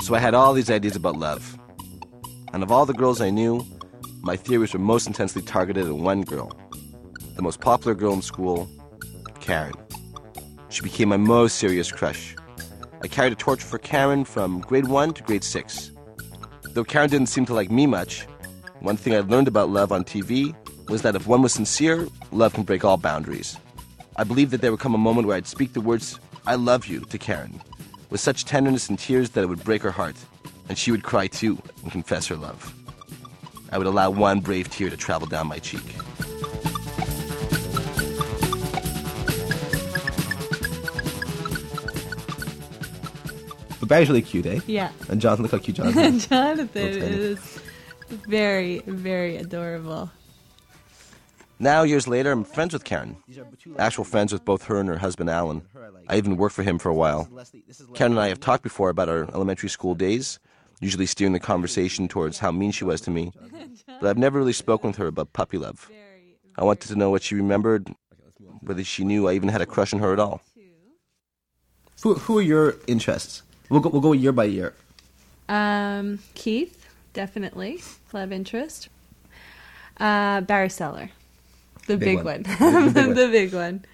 So 0.00 0.14
I 0.14 0.18
had 0.18 0.34
all 0.34 0.52
these 0.52 0.70
ideas 0.70 0.96
about 0.96 1.16
love. 1.16 1.58
And 2.52 2.62
of 2.62 2.70
all 2.70 2.84
the 2.84 2.92
girls 2.92 3.20
I 3.20 3.30
knew, 3.30 3.64
my 4.22 4.36
theories 4.36 4.72
were 4.72 4.78
most 4.78 5.06
intensely 5.06 5.40
targeted 5.40 5.86
at 5.86 5.94
one 5.94 6.22
girl, 6.22 6.52
the 7.36 7.42
most 7.42 7.60
popular 7.60 7.94
girl 7.94 8.12
in 8.12 8.22
school, 8.22 8.68
Karen. 9.40 9.72
She 10.68 10.82
became 10.82 11.08
my 11.08 11.16
most 11.16 11.56
serious 11.56 11.90
crush. 11.90 12.36
I 13.02 13.08
carried 13.08 13.32
a 13.32 13.36
torch 13.36 13.62
for 13.62 13.78
Karen 13.78 14.24
from 14.24 14.60
grade 14.60 14.88
1 14.88 15.14
to 15.14 15.22
grade 15.22 15.44
6. 15.44 15.90
Though 16.74 16.82
Karen 16.82 17.08
didn't 17.08 17.28
seem 17.28 17.46
to 17.46 17.54
like 17.54 17.70
me 17.70 17.86
much, 17.86 18.22
one 18.80 18.96
thing 18.96 19.14
I 19.14 19.20
learned 19.20 19.46
about 19.46 19.70
love 19.70 19.92
on 19.92 20.02
TV 20.02 20.52
was 20.88 21.02
that 21.02 21.14
if 21.14 21.24
one 21.24 21.40
was 21.40 21.52
sincere, 21.52 22.08
love 22.32 22.52
can 22.52 22.64
break 22.64 22.84
all 22.84 22.96
boundaries. 22.96 23.56
I 24.16 24.24
believed 24.24 24.50
that 24.50 24.60
there 24.60 24.72
would 24.72 24.80
come 24.80 24.92
a 24.92 24.98
moment 24.98 25.28
where 25.28 25.36
I'd 25.36 25.46
speak 25.46 25.72
the 25.72 25.80
words, 25.80 26.18
I 26.48 26.56
love 26.56 26.86
you, 26.86 27.00
to 27.00 27.16
Karen, 27.16 27.60
with 28.10 28.20
such 28.20 28.44
tenderness 28.44 28.88
and 28.88 28.98
tears 28.98 29.30
that 29.30 29.44
it 29.44 29.46
would 29.46 29.62
break 29.62 29.82
her 29.82 29.92
heart, 29.92 30.16
and 30.68 30.76
she 30.76 30.90
would 30.90 31.04
cry 31.04 31.28
too 31.28 31.62
and 31.84 31.92
confess 31.92 32.26
her 32.26 32.36
love. 32.36 32.74
I 33.70 33.78
would 33.78 33.86
allow 33.86 34.10
one 34.10 34.40
brave 34.40 34.68
tear 34.68 34.90
to 34.90 34.96
travel 34.96 35.28
down 35.28 35.46
my 35.46 35.60
cheek. 35.60 35.84
But 43.84 43.90
Barry's 43.90 44.08
really 44.08 44.22
cute, 44.22 44.46
eh? 44.46 44.60
Yeah. 44.66 44.92
And 45.10 45.20
Jonathan, 45.20 45.42
look 45.42 45.52
how 45.52 45.58
cute 45.58 45.76
Jonathan 45.76 46.14
is. 46.14 46.26
Jonathan 46.26 46.88
is 46.88 47.58
very, 48.08 48.78
very 48.86 49.36
adorable. 49.36 50.10
Now, 51.58 51.82
years 51.82 52.08
later, 52.08 52.32
I'm 52.32 52.44
friends 52.44 52.72
with 52.72 52.84
Karen. 52.84 53.18
Actual 53.78 54.04
friends 54.04 54.32
with 54.32 54.42
both 54.42 54.64
her 54.64 54.80
and 54.80 54.88
her 54.88 54.96
husband, 54.96 55.28
Alan. 55.28 55.66
I 56.08 56.16
even 56.16 56.38
worked 56.38 56.54
for 56.54 56.62
him 56.62 56.78
for 56.78 56.88
a 56.88 56.94
while. 56.94 57.28
Karen 57.92 58.12
and 58.12 58.20
I 58.22 58.28
have 58.28 58.40
talked 58.40 58.62
before 58.62 58.88
about 58.88 59.10
our 59.10 59.24
elementary 59.34 59.68
school 59.68 59.94
days, 59.94 60.38
usually 60.80 61.04
steering 61.04 61.34
the 61.34 61.38
conversation 61.38 62.08
towards 62.08 62.38
how 62.38 62.50
mean 62.50 62.72
she 62.72 62.84
was 62.84 63.02
to 63.02 63.10
me. 63.10 63.32
But 64.00 64.08
I've 64.08 64.18
never 64.18 64.38
really 64.38 64.54
spoken 64.54 64.88
with 64.88 64.96
her 64.96 65.08
about 65.08 65.34
puppy 65.34 65.58
love. 65.58 65.90
I 66.56 66.64
wanted 66.64 66.88
to 66.88 66.96
know 66.96 67.10
what 67.10 67.22
she 67.22 67.34
remembered, 67.34 67.92
whether 68.62 68.82
she 68.82 69.04
knew 69.04 69.28
I 69.28 69.34
even 69.34 69.50
had 69.50 69.60
a 69.60 69.66
crush 69.66 69.92
on 69.92 70.00
her 70.00 70.14
at 70.14 70.18
all. 70.18 70.40
Who, 72.02 72.14
who 72.14 72.38
are 72.38 72.42
your 72.42 72.76
interests? 72.86 73.42
We'll 73.68 73.80
go, 73.80 73.88
we'll 73.88 74.00
go 74.00 74.12
year 74.12 74.32
by 74.32 74.44
year. 74.44 74.74
Um, 75.48 76.20
Keith, 76.34 76.86
definitely 77.12 77.82
love 78.12 78.32
interest. 78.32 78.88
Uh, 79.98 80.40
Barry 80.42 80.68
Seller, 80.70 81.10
the 81.86 81.96
Big 81.96 82.18
big, 82.18 82.24
one. 82.24 82.44
one, 82.44 82.44
The 82.44 82.92
big 82.92 83.06
one. 83.06 83.14
the 83.14 83.28
big 83.28 83.54
one. 83.54 83.84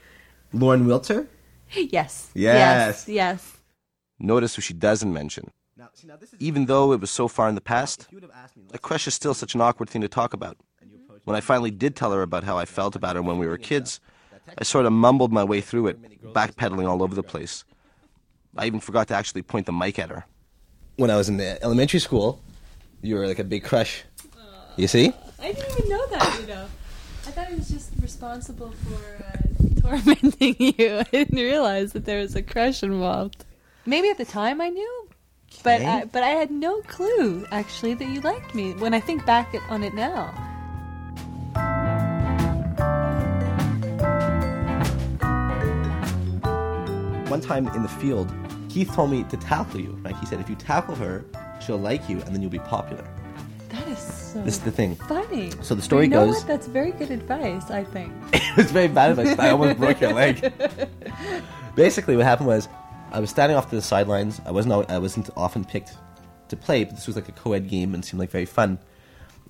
Lauren 0.53 0.87
Wilter? 0.87 1.27
Yes. 1.73 2.31
Yes. 2.35 2.35
Yes. 2.35 3.09
Yes. 3.09 3.57
Notice 4.19 4.55
who 4.57 4.63
she 4.63 4.75
doesn't 4.75 5.13
mention. 5.13 5.51
Even 6.39 6.67
though 6.67 6.93
it 6.93 7.01
was 7.01 7.11
so 7.11 7.29
far 7.29 7.49
in 7.49 7.55
the 7.55 7.61
past, 7.61 8.07
a 8.73 8.79
crush 8.79 9.07
is 9.07 9.15
still 9.15 9.35
such 9.35 9.55
an 9.55 9.61
awkward 9.61 9.89
thing 9.89 10.03
to 10.03 10.09
talk 10.09 10.35
about. 10.35 10.57
When 11.25 11.37
I 11.37 11.41
finally 11.41 11.71
did 11.71 11.97
tell 11.97 12.13
her 12.13 12.23
about 12.23 12.45
how 12.45 12.59
I 12.59 12.65
felt 12.65 12.97
about 12.97 13.17
her 13.17 13.23
when 13.23 13.39
we 13.39 13.47
were 13.47 13.57
kids, 13.57 14.01
I 14.59 14.65
sort 14.65 14.87
of 14.87 14.93
mumbled 14.93 15.33
my 15.33 15.45
way 15.45 15.61
through 15.61 15.87
it, 15.89 16.23
backpedaling 16.35 16.89
all 16.89 17.03
over 17.03 17.15
the 17.15 17.23
place. 17.23 17.65
I 18.57 18.67
even 18.67 18.81
forgot 18.81 19.09
to 19.09 19.15
actually 19.15 19.43
point 19.43 19.67
the 19.67 19.73
mic 19.73 19.99
at 19.99 20.11
her. 20.11 20.25
When 20.97 21.11
I 21.11 21.17
was 21.17 21.29
in 21.29 21.37
the 21.37 21.63
elementary 21.63 22.01
school, 22.01 22.41
you 23.03 23.15
were 23.17 23.27
like 23.27 23.39
a 23.39 23.45
big 23.45 23.65
crush. 23.65 24.03
You 24.77 24.89
see? 24.89 25.13
I 25.41 25.53
didn't 25.53 25.79
even 25.79 25.89
know 25.91 26.07
that. 26.09 26.39
You 26.41 26.47
know, 26.47 26.67
I 27.27 27.31
thought 27.31 27.47
he 27.49 27.55
was 27.55 27.69
just 27.69 27.91
responsible 28.01 28.73
for 28.73 29.25
uh, 29.25 29.81
tormenting 29.81 30.57
you. 30.59 30.99
I 30.99 31.03
didn't 31.05 31.39
realize 31.39 31.93
that 31.93 32.05
there 32.05 32.21
was 32.21 32.35
a 32.35 32.43
crush 32.43 32.83
involved. 32.83 33.45
Maybe 33.87 34.11
at 34.11 34.19
the 34.19 34.25
time 34.27 34.61
I 34.61 34.69
knew, 34.69 35.09
but 35.65 35.81
Okay. 35.81 35.87
I, 35.87 36.05
but 36.05 36.23
I 36.23 36.31
had 36.31 36.51
no 36.51 36.81
clue 36.83 37.47
actually 37.51 37.95
that 37.95 38.09
you 38.09 38.21
liked 38.21 38.55
me. 38.55 38.75
When 38.75 38.95
I 38.95 39.01
think 39.01 39.25
back 39.25 39.55
on 39.71 39.83
it 39.83 39.95
now. 39.95 40.35
One 47.31 47.41
time 47.41 47.69
in 47.69 47.83
the 47.83 47.89
field, 47.89 48.33
Keith 48.69 48.93
told 48.93 49.11
me 49.11 49.23
to 49.25 49.37
tackle 49.37 49.81
you. 49.81 49.93
Right? 50.03 50.17
He 50.17 50.27
said, 50.27 50.41
if 50.41 50.51
you 50.51 50.57
tackle 50.57 50.95
her, 50.97 51.25
she'll 51.65 51.79
like 51.79 52.09
you, 52.09 52.21
and 52.23 52.35
then 52.35 52.43
you'll 52.43 52.51
be 52.51 52.59
popular. 52.59 53.05
That 53.69 53.87
is 53.87 53.99
so 53.99 54.43
This 54.43 54.55
is 54.55 54.61
the 54.61 54.73
thing. 54.73 54.97
funny. 54.97 55.53
So 55.63 55.75
the 55.77 55.83
story 55.83 56.05
you 56.07 56.11
know 56.11 56.27
goes- 56.27 56.39
What? 56.39 56.47
That's 56.49 56.67
very 56.67 56.91
good 56.93 57.11
advice. 57.13 57.71
I 57.71 57.85
think. 57.85 58.13
it 58.33 58.57
was 58.57 58.71
very 58.73 58.89
bad 58.89 59.11
advice. 59.11 59.39
I 59.39 59.51
almost 59.51 59.79
broke 59.79 60.01
your 60.01 60.13
leg. 60.13 60.53
Basically, 61.77 62.17
what 62.17 62.25
happened 62.27 62.49
was 62.49 62.69
I 63.13 63.21
was 63.21 63.31
standing 63.31 63.57
off 63.57 63.71
to 63.71 63.77
the 63.77 63.83
sidelines. 63.83 64.41
I 64.45 64.51
wasn't 64.51 64.91
I 64.91 64.99
wasn't 64.99 65.31
often 65.37 65.65
picked 65.65 65.93
to 66.49 66.57
play, 66.57 66.83
but 66.85 66.97
this 66.97 67.07
was 67.07 67.15
like 67.15 67.29
a 67.29 67.33
co-ed 67.33 67.69
game 67.69 67.95
and 67.95 68.05
seemed 68.05 68.19
like 68.19 68.31
very 68.31 68.45
fun. 68.45 68.79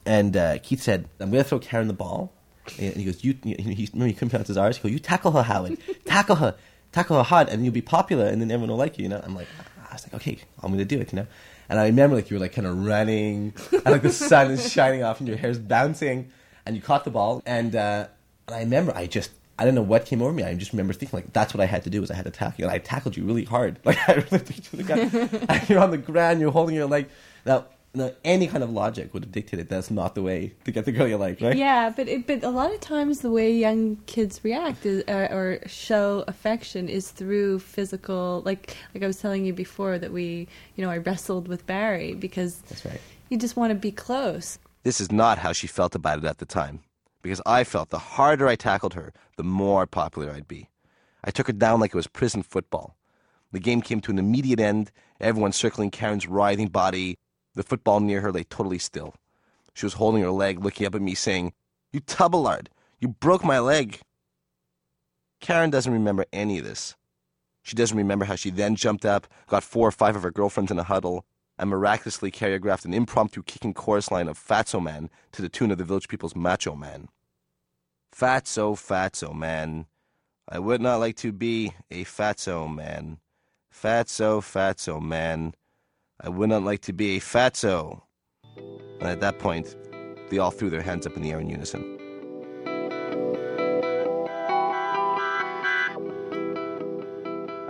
And 0.04 0.36
uh, 0.36 0.58
Keith 0.58 0.82
said, 0.82 1.08
"I'm 1.18 1.30
going 1.30 1.42
to 1.42 1.48
throw 1.48 1.58
Karen 1.58 1.88
the 1.88 1.94
ball." 1.94 2.32
And 2.78 2.94
he 2.94 3.04
goes, 3.04 3.24
"You." 3.24 3.36
He, 3.42 3.54
he, 3.54 3.74
he 3.74 3.86
couldn't 3.86 4.28
pronounce 4.30 4.48
his 4.48 4.58
R's. 4.58 4.76
He 4.76 4.82
goes, 4.82 4.92
"You 4.92 4.98
tackle 4.98 5.30
her, 5.32 5.42
Howard. 5.42 5.78
tackle 6.04 6.36
her, 6.36 6.56
tackle 6.92 7.16
her 7.16 7.22
hard, 7.22 7.48
and 7.48 7.64
you'll 7.64 7.74
be 7.74 7.82
popular, 7.82 8.26
and 8.26 8.40
then 8.40 8.50
everyone 8.50 8.70
will 8.70 8.76
like 8.76 8.98
you." 8.98 9.04
You 9.04 9.08
know. 9.10 9.20
I'm 9.24 9.34
like, 9.34 9.48
I 9.90 9.94
was 9.94 10.04
like, 10.04 10.14
"Okay, 10.14 10.38
I'm 10.62 10.70
going 10.70 10.78
to 10.78 10.84
do 10.84 11.00
it." 11.00 11.12
You 11.12 11.20
know. 11.20 11.26
And 11.68 11.78
I 11.78 11.86
remember 11.86 12.16
like 12.16 12.30
you 12.30 12.36
were 12.36 12.40
like 12.40 12.52
kind 12.52 12.66
of 12.66 12.84
running, 12.84 13.54
and 13.72 13.84
like 13.86 14.02
the 14.02 14.12
sun 14.12 14.50
is 14.50 14.70
shining 14.72 15.02
off, 15.02 15.20
and 15.20 15.28
your 15.28 15.36
hair's 15.36 15.58
bouncing, 15.58 16.30
and 16.66 16.74
you 16.74 16.82
caught 16.82 17.04
the 17.04 17.10
ball, 17.10 17.42
and 17.46 17.76
uh, 17.76 18.08
and 18.48 18.56
I 18.56 18.60
remember 18.60 18.92
I 18.94 19.06
just 19.06 19.30
I 19.60 19.64
don't 19.64 19.74
know 19.74 19.82
what 19.82 20.06
came 20.06 20.22
over 20.22 20.32
me. 20.32 20.42
I 20.42 20.54
just 20.54 20.72
remember 20.72 20.94
thinking 20.94 21.18
like 21.18 21.32
that's 21.32 21.52
what 21.52 21.60
I 21.60 21.66
had 21.66 21.84
to 21.84 21.90
do 21.90 22.00
was 22.00 22.10
I 22.10 22.14
had 22.14 22.24
to 22.24 22.30
tackle 22.30 22.54
you, 22.58 22.64
and 22.64 22.72
I 22.72 22.78
tackled 22.78 23.16
you 23.16 23.24
really 23.24 23.44
hard. 23.44 23.78
Like 23.84 23.98
I 24.08 24.14
really 24.14 24.38
took 24.38 24.56
you 24.56 24.62
to 24.62 24.76
the 24.76 24.82
ground, 24.82 25.46
and 25.48 25.68
you're 25.68 25.80
on 25.80 25.90
the 25.90 25.98
ground, 25.98 26.40
you're 26.40 26.50
holding 26.50 26.74
your 26.74 26.86
leg. 26.86 27.08
Now, 27.44 27.66
now 27.92 28.12
any 28.24 28.46
kind 28.46 28.62
of 28.62 28.70
logic 28.70 29.12
would 29.12 29.24
have 29.24 29.32
dictated 29.32 29.68
that's 29.68 29.90
not 29.90 30.14
the 30.14 30.22
way 30.22 30.54
to 30.64 30.70
get 30.70 30.84
the 30.84 30.92
girl 30.92 31.08
you 31.08 31.16
like, 31.16 31.40
right? 31.40 31.56
Yeah, 31.56 31.90
but 31.90 32.08
it, 32.08 32.26
but 32.26 32.44
a 32.44 32.50
lot 32.50 32.72
of 32.72 32.80
times 32.80 33.20
the 33.20 33.30
way 33.30 33.52
young 33.52 33.96
kids 34.06 34.40
react 34.44 34.86
is, 34.86 35.02
uh, 35.08 35.28
or 35.30 35.58
show 35.66 36.24
affection 36.28 36.88
is 36.88 37.10
through 37.10 37.58
physical. 37.58 38.42
Like 38.44 38.76
like 38.94 39.02
I 39.02 39.06
was 39.06 39.16
telling 39.20 39.44
you 39.44 39.52
before 39.52 39.98
that 39.98 40.12
we, 40.12 40.46
you 40.76 40.84
know, 40.84 40.90
I 40.90 40.98
wrestled 40.98 41.48
with 41.48 41.66
Barry 41.66 42.14
because 42.14 42.58
That's 42.68 42.84
right. 42.84 43.00
you 43.28 43.36
just 43.38 43.56
want 43.56 43.70
to 43.70 43.74
be 43.74 43.90
close. 43.90 44.58
This 44.82 45.00
is 45.00 45.10
not 45.10 45.38
how 45.38 45.52
she 45.52 45.66
felt 45.66 45.94
about 45.94 46.18
it 46.18 46.24
at 46.24 46.38
the 46.38 46.46
time, 46.46 46.80
because 47.22 47.42
I 47.44 47.64
felt 47.64 47.90
the 47.90 47.98
harder 47.98 48.46
I 48.48 48.56
tackled 48.56 48.94
her, 48.94 49.12
the 49.36 49.42
more 49.42 49.86
popular 49.86 50.30
I'd 50.30 50.48
be. 50.48 50.68
I 51.22 51.30
took 51.30 51.48
her 51.48 51.52
down 51.52 51.80
like 51.80 51.90
it 51.90 51.96
was 51.96 52.06
prison 52.06 52.42
football. 52.42 52.96
The 53.52 53.58
game 53.58 53.82
came 53.82 54.00
to 54.02 54.12
an 54.12 54.18
immediate 54.18 54.60
end, 54.60 54.90
everyone 55.20 55.52
circling 55.52 55.90
Karen's 55.90 56.26
writhing 56.26 56.68
body. 56.68 57.18
The 57.54 57.62
football 57.62 58.00
near 58.00 58.20
her 58.20 58.32
lay 58.32 58.44
totally 58.44 58.78
still. 58.78 59.14
She 59.74 59.86
was 59.86 59.94
holding 59.94 60.22
her 60.22 60.30
leg, 60.30 60.62
looking 60.64 60.86
up 60.86 60.94
at 60.94 61.02
me, 61.02 61.14
saying, 61.14 61.52
You 61.92 62.00
tubbleard, 62.00 62.70
you 62.98 63.08
broke 63.08 63.44
my 63.44 63.58
leg. 63.58 64.00
Karen 65.40 65.70
doesn't 65.70 65.92
remember 65.92 66.26
any 66.32 66.58
of 66.58 66.64
this. 66.64 66.96
She 67.62 67.76
doesn't 67.76 67.96
remember 67.96 68.24
how 68.24 68.36
she 68.36 68.50
then 68.50 68.76
jumped 68.76 69.04
up, 69.04 69.26
got 69.46 69.64
four 69.64 69.88
or 69.88 69.92
five 69.92 70.16
of 70.16 70.22
her 70.22 70.30
girlfriends 70.30 70.70
in 70.70 70.78
a 70.78 70.84
huddle, 70.84 71.24
and 71.58 71.68
miraculously 71.68 72.30
choreographed 72.30 72.84
an 72.84 72.94
impromptu 72.94 73.42
kicking 73.42 73.74
chorus 73.74 74.10
line 74.10 74.28
of 74.28 74.38
Fatso 74.38 74.82
Man 74.82 75.10
to 75.32 75.42
the 75.42 75.48
tune 75.48 75.70
of 75.70 75.78
the 75.78 75.84
Village 75.84 76.08
People's 76.08 76.34
Macho 76.34 76.74
Man. 76.74 77.08
Fatso, 78.14 78.74
Fatso 78.74 79.34
Man. 79.34 79.86
I 80.48 80.58
would 80.58 80.80
not 80.80 80.96
like 80.96 81.16
to 81.16 81.32
be 81.32 81.74
a 81.90 82.04
Fatso 82.04 82.72
Man. 82.72 83.18
Fatso, 83.72 84.40
Fatso 84.40 85.00
Man. 85.00 85.54
I 86.22 86.28
would 86.28 86.50
not 86.50 86.62
like 86.62 86.82
to 86.82 86.92
be 86.92 87.16
a 87.16 87.20
Fatso. 87.20 88.02
And 89.00 89.08
at 89.08 89.20
that 89.20 89.38
point, 89.38 89.74
they 90.28 90.36
all 90.38 90.50
threw 90.50 90.68
their 90.68 90.82
hands 90.82 91.06
up 91.06 91.16
in 91.16 91.22
the 91.22 91.30
air 91.30 91.40
in 91.40 91.48
unison. 91.48 91.96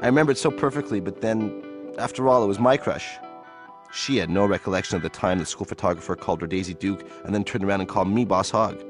I 0.03 0.07
remember 0.07 0.33
it 0.33 0.39
so 0.39 0.51
perfectly, 0.51 0.99
but 0.99 1.21
then, 1.21 1.63
after 1.99 2.27
all, 2.29 2.43
it 2.43 2.49
was 2.49 2.59
my 2.59 2.77
crush. 2.77 3.07
She 3.93 4.17
had 4.17 4.31
no 4.31 4.47
recollection 4.47 4.97
of 4.97 5.03
the 5.03 5.09
time 5.09 5.39
the 5.39 5.47
school 5.47 5.67
photographer 5.67 6.17
called 6.17 6.41
her 6.41 6.47
Daisy 6.47 6.75
Duke 6.75 7.07
and 7.25 7.35
then 7.35 7.45
turned 7.45 7.65
around 7.65 7.81
and 7.81 7.89
called 7.89 8.09
me 8.09 8.25
Boss 8.25 8.51
Hog, 8.51 8.83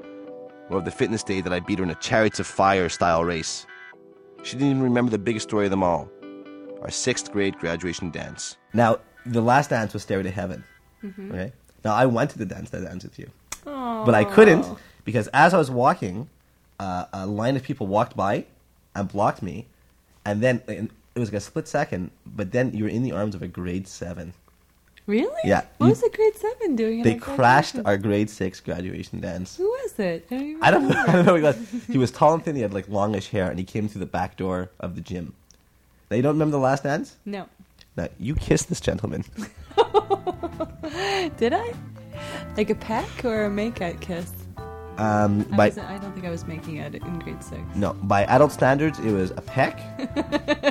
or 0.70 0.78
of 0.78 0.84
the 0.84 0.90
fitness 0.90 1.22
day 1.22 1.42
that 1.42 1.52
I 1.52 1.60
beat 1.60 1.80
her 1.80 1.84
in 1.84 1.90
a 1.90 1.94
Chariots 1.96 2.40
of 2.40 2.46
Fire 2.46 2.88
style 2.88 3.24
race. 3.24 3.66
She 4.42 4.56
didn't 4.56 4.70
even 4.70 4.82
remember 4.82 5.10
the 5.10 5.18
biggest 5.18 5.48
story 5.48 5.66
of 5.66 5.70
them 5.70 5.82
all 5.82 6.08
our 6.80 6.90
sixth 6.90 7.30
grade 7.30 7.58
graduation 7.58 8.10
dance. 8.10 8.56
Now, 8.72 8.98
the 9.26 9.40
last 9.42 9.70
dance 9.70 9.92
was 9.92 10.02
Stairway 10.02 10.24
to 10.24 10.30
Heaven. 10.30 10.64
Mhm. 11.02 11.30
Okay? 11.30 11.52
Now, 11.84 11.94
I 11.94 12.06
wanted 12.06 12.30
to 12.30 12.38
the 12.38 12.46
dance 12.46 12.70
that 12.70 12.82
dance 12.84 13.04
with 13.04 13.18
you. 13.18 13.30
But 13.64 14.14
I 14.14 14.24
couldn't 14.24 14.66
because 15.04 15.28
as 15.28 15.54
I 15.54 15.58
was 15.58 15.70
walking, 15.70 16.28
uh, 16.78 17.04
a 17.12 17.26
line 17.26 17.56
of 17.56 17.62
people 17.62 17.86
walked 17.86 18.16
by 18.16 18.46
and 18.94 19.08
blocked 19.08 19.42
me. 19.42 19.66
And 20.24 20.42
then 20.42 20.62
and 20.68 20.90
it 21.14 21.18
was 21.18 21.30
like 21.30 21.38
a 21.38 21.40
split 21.40 21.66
second, 21.68 22.10
but 22.26 22.52
then 22.52 22.72
you 22.72 22.84
were 22.84 22.90
in 22.90 23.02
the 23.02 23.12
arms 23.12 23.34
of 23.34 23.42
a 23.42 23.48
grade 23.48 23.86
seven. 23.88 24.32
Really? 25.06 25.40
Yeah. 25.44 25.62
What 25.78 25.86
You- 25.86 25.90
was 25.90 26.00
the 26.02 26.10
grade 26.14 26.36
seven 26.36 26.76
doing? 26.76 27.02
They 27.02 27.14
crashed 27.16 27.76
our 27.84 27.96
grade 27.96 28.30
six 28.30 28.60
graduation 28.60 29.20
dance. 29.20 29.56
Who 29.56 29.64
was 29.68 29.98
it? 29.98 30.26
I 30.30 30.36
don't, 30.36 30.62
I 30.62 30.70
don't 30.70 30.88
know. 30.88 30.94
I 31.08 31.12
don't 31.12 31.26
know. 31.26 31.32
Who 31.32 31.36
he 31.36 31.42
was. 31.42 31.56
He 31.88 31.98
was 31.98 32.10
tall 32.10 32.34
and 32.34 32.44
thin. 32.44 32.54
He 32.56 32.62
had 32.62 32.72
like 32.74 32.88
longish 32.88 33.28
hair, 33.30 33.48
and 33.50 33.58
he 33.58 33.64
came 33.64 33.88
through 33.88 34.00
the 34.00 34.06
back 34.06 34.36
door 34.36 34.70
of 34.78 34.94
the 34.94 35.00
gym. 35.00 35.34
Now 36.10 36.16
you 36.16 36.22
don't 36.22 36.34
remember 36.34 36.52
the 36.52 36.58
last 36.62 36.84
dance? 36.84 37.16
No. 37.24 37.46
No, 37.96 38.08
you 38.18 38.34
kissed 38.34 38.68
this 38.68 38.80
gentleman. 38.80 39.24
Did 41.36 41.52
I? 41.52 41.74
Like 42.56 42.70
a 42.70 42.74
peck 42.74 43.24
or 43.24 43.44
a 43.44 43.50
make-out 43.50 44.00
kiss? 44.00 44.32
Um, 44.96 45.46
I, 45.52 45.56
by 45.56 45.68
wasn't, 45.68 45.88
I 45.88 45.98
don't 45.98 46.12
think 46.12 46.26
I 46.26 46.30
was 46.30 46.46
making 46.46 46.80
out 46.80 46.94
in 46.94 47.18
grade 47.20 47.42
six. 47.42 47.62
no, 47.74 47.94
by 47.94 48.24
adult 48.24 48.52
standards, 48.52 48.98
it 48.98 49.12
was 49.12 49.30
a 49.30 49.40
peck. 49.40 49.80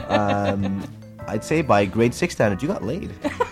um, 0.10 0.84
I'd 1.28 1.44
say 1.44 1.62
by 1.62 1.86
grade 1.86 2.14
six 2.14 2.36
standards, 2.36 2.62
you 2.62 2.70
got 2.70 2.84
laid. 2.84 3.12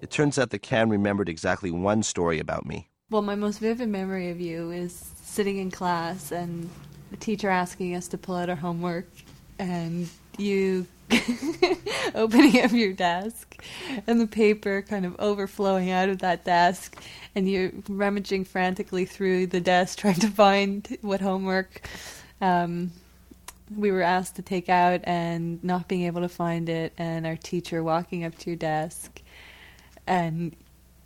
It 0.00 0.10
turns 0.10 0.38
out 0.38 0.50
that 0.50 0.58
Karen 0.58 0.90
remembered 0.90 1.30
exactly 1.30 1.70
one 1.70 2.02
story 2.02 2.38
about 2.38 2.66
me. 2.66 2.90
Well, 3.14 3.22
my 3.22 3.36
most 3.36 3.60
vivid 3.60 3.88
memory 3.90 4.30
of 4.30 4.40
you 4.40 4.72
is 4.72 5.12
sitting 5.22 5.58
in 5.58 5.70
class 5.70 6.32
and 6.32 6.68
the 7.12 7.16
teacher 7.16 7.48
asking 7.48 7.94
us 7.94 8.08
to 8.08 8.18
pull 8.18 8.34
out 8.34 8.50
our 8.50 8.56
homework 8.56 9.06
and 9.56 10.08
you 10.36 10.88
opening 12.16 12.60
up 12.60 12.72
your 12.72 12.92
desk 12.92 13.62
and 14.08 14.20
the 14.20 14.26
paper 14.26 14.82
kind 14.82 15.06
of 15.06 15.14
overflowing 15.20 15.92
out 15.92 16.08
of 16.08 16.18
that 16.18 16.44
desk 16.44 17.00
and 17.36 17.48
you're 17.48 17.70
rummaging 17.88 18.44
frantically 18.44 19.04
through 19.04 19.46
the 19.46 19.60
desk 19.60 19.98
trying 20.00 20.14
to 20.16 20.26
find 20.26 20.98
what 21.00 21.20
homework 21.20 21.88
um, 22.40 22.90
we 23.76 23.92
were 23.92 24.02
asked 24.02 24.34
to 24.34 24.42
take 24.42 24.68
out 24.68 25.00
and 25.04 25.62
not 25.62 25.86
being 25.86 26.02
able 26.02 26.22
to 26.22 26.28
find 26.28 26.68
it 26.68 26.92
and 26.98 27.28
our 27.28 27.36
teacher 27.36 27.80
walking 27.80 28.24
up 28.24 28.36
to 28.36 28.50
your 28.50 28.56
desk 28.56 29.22
and 30.04 30.56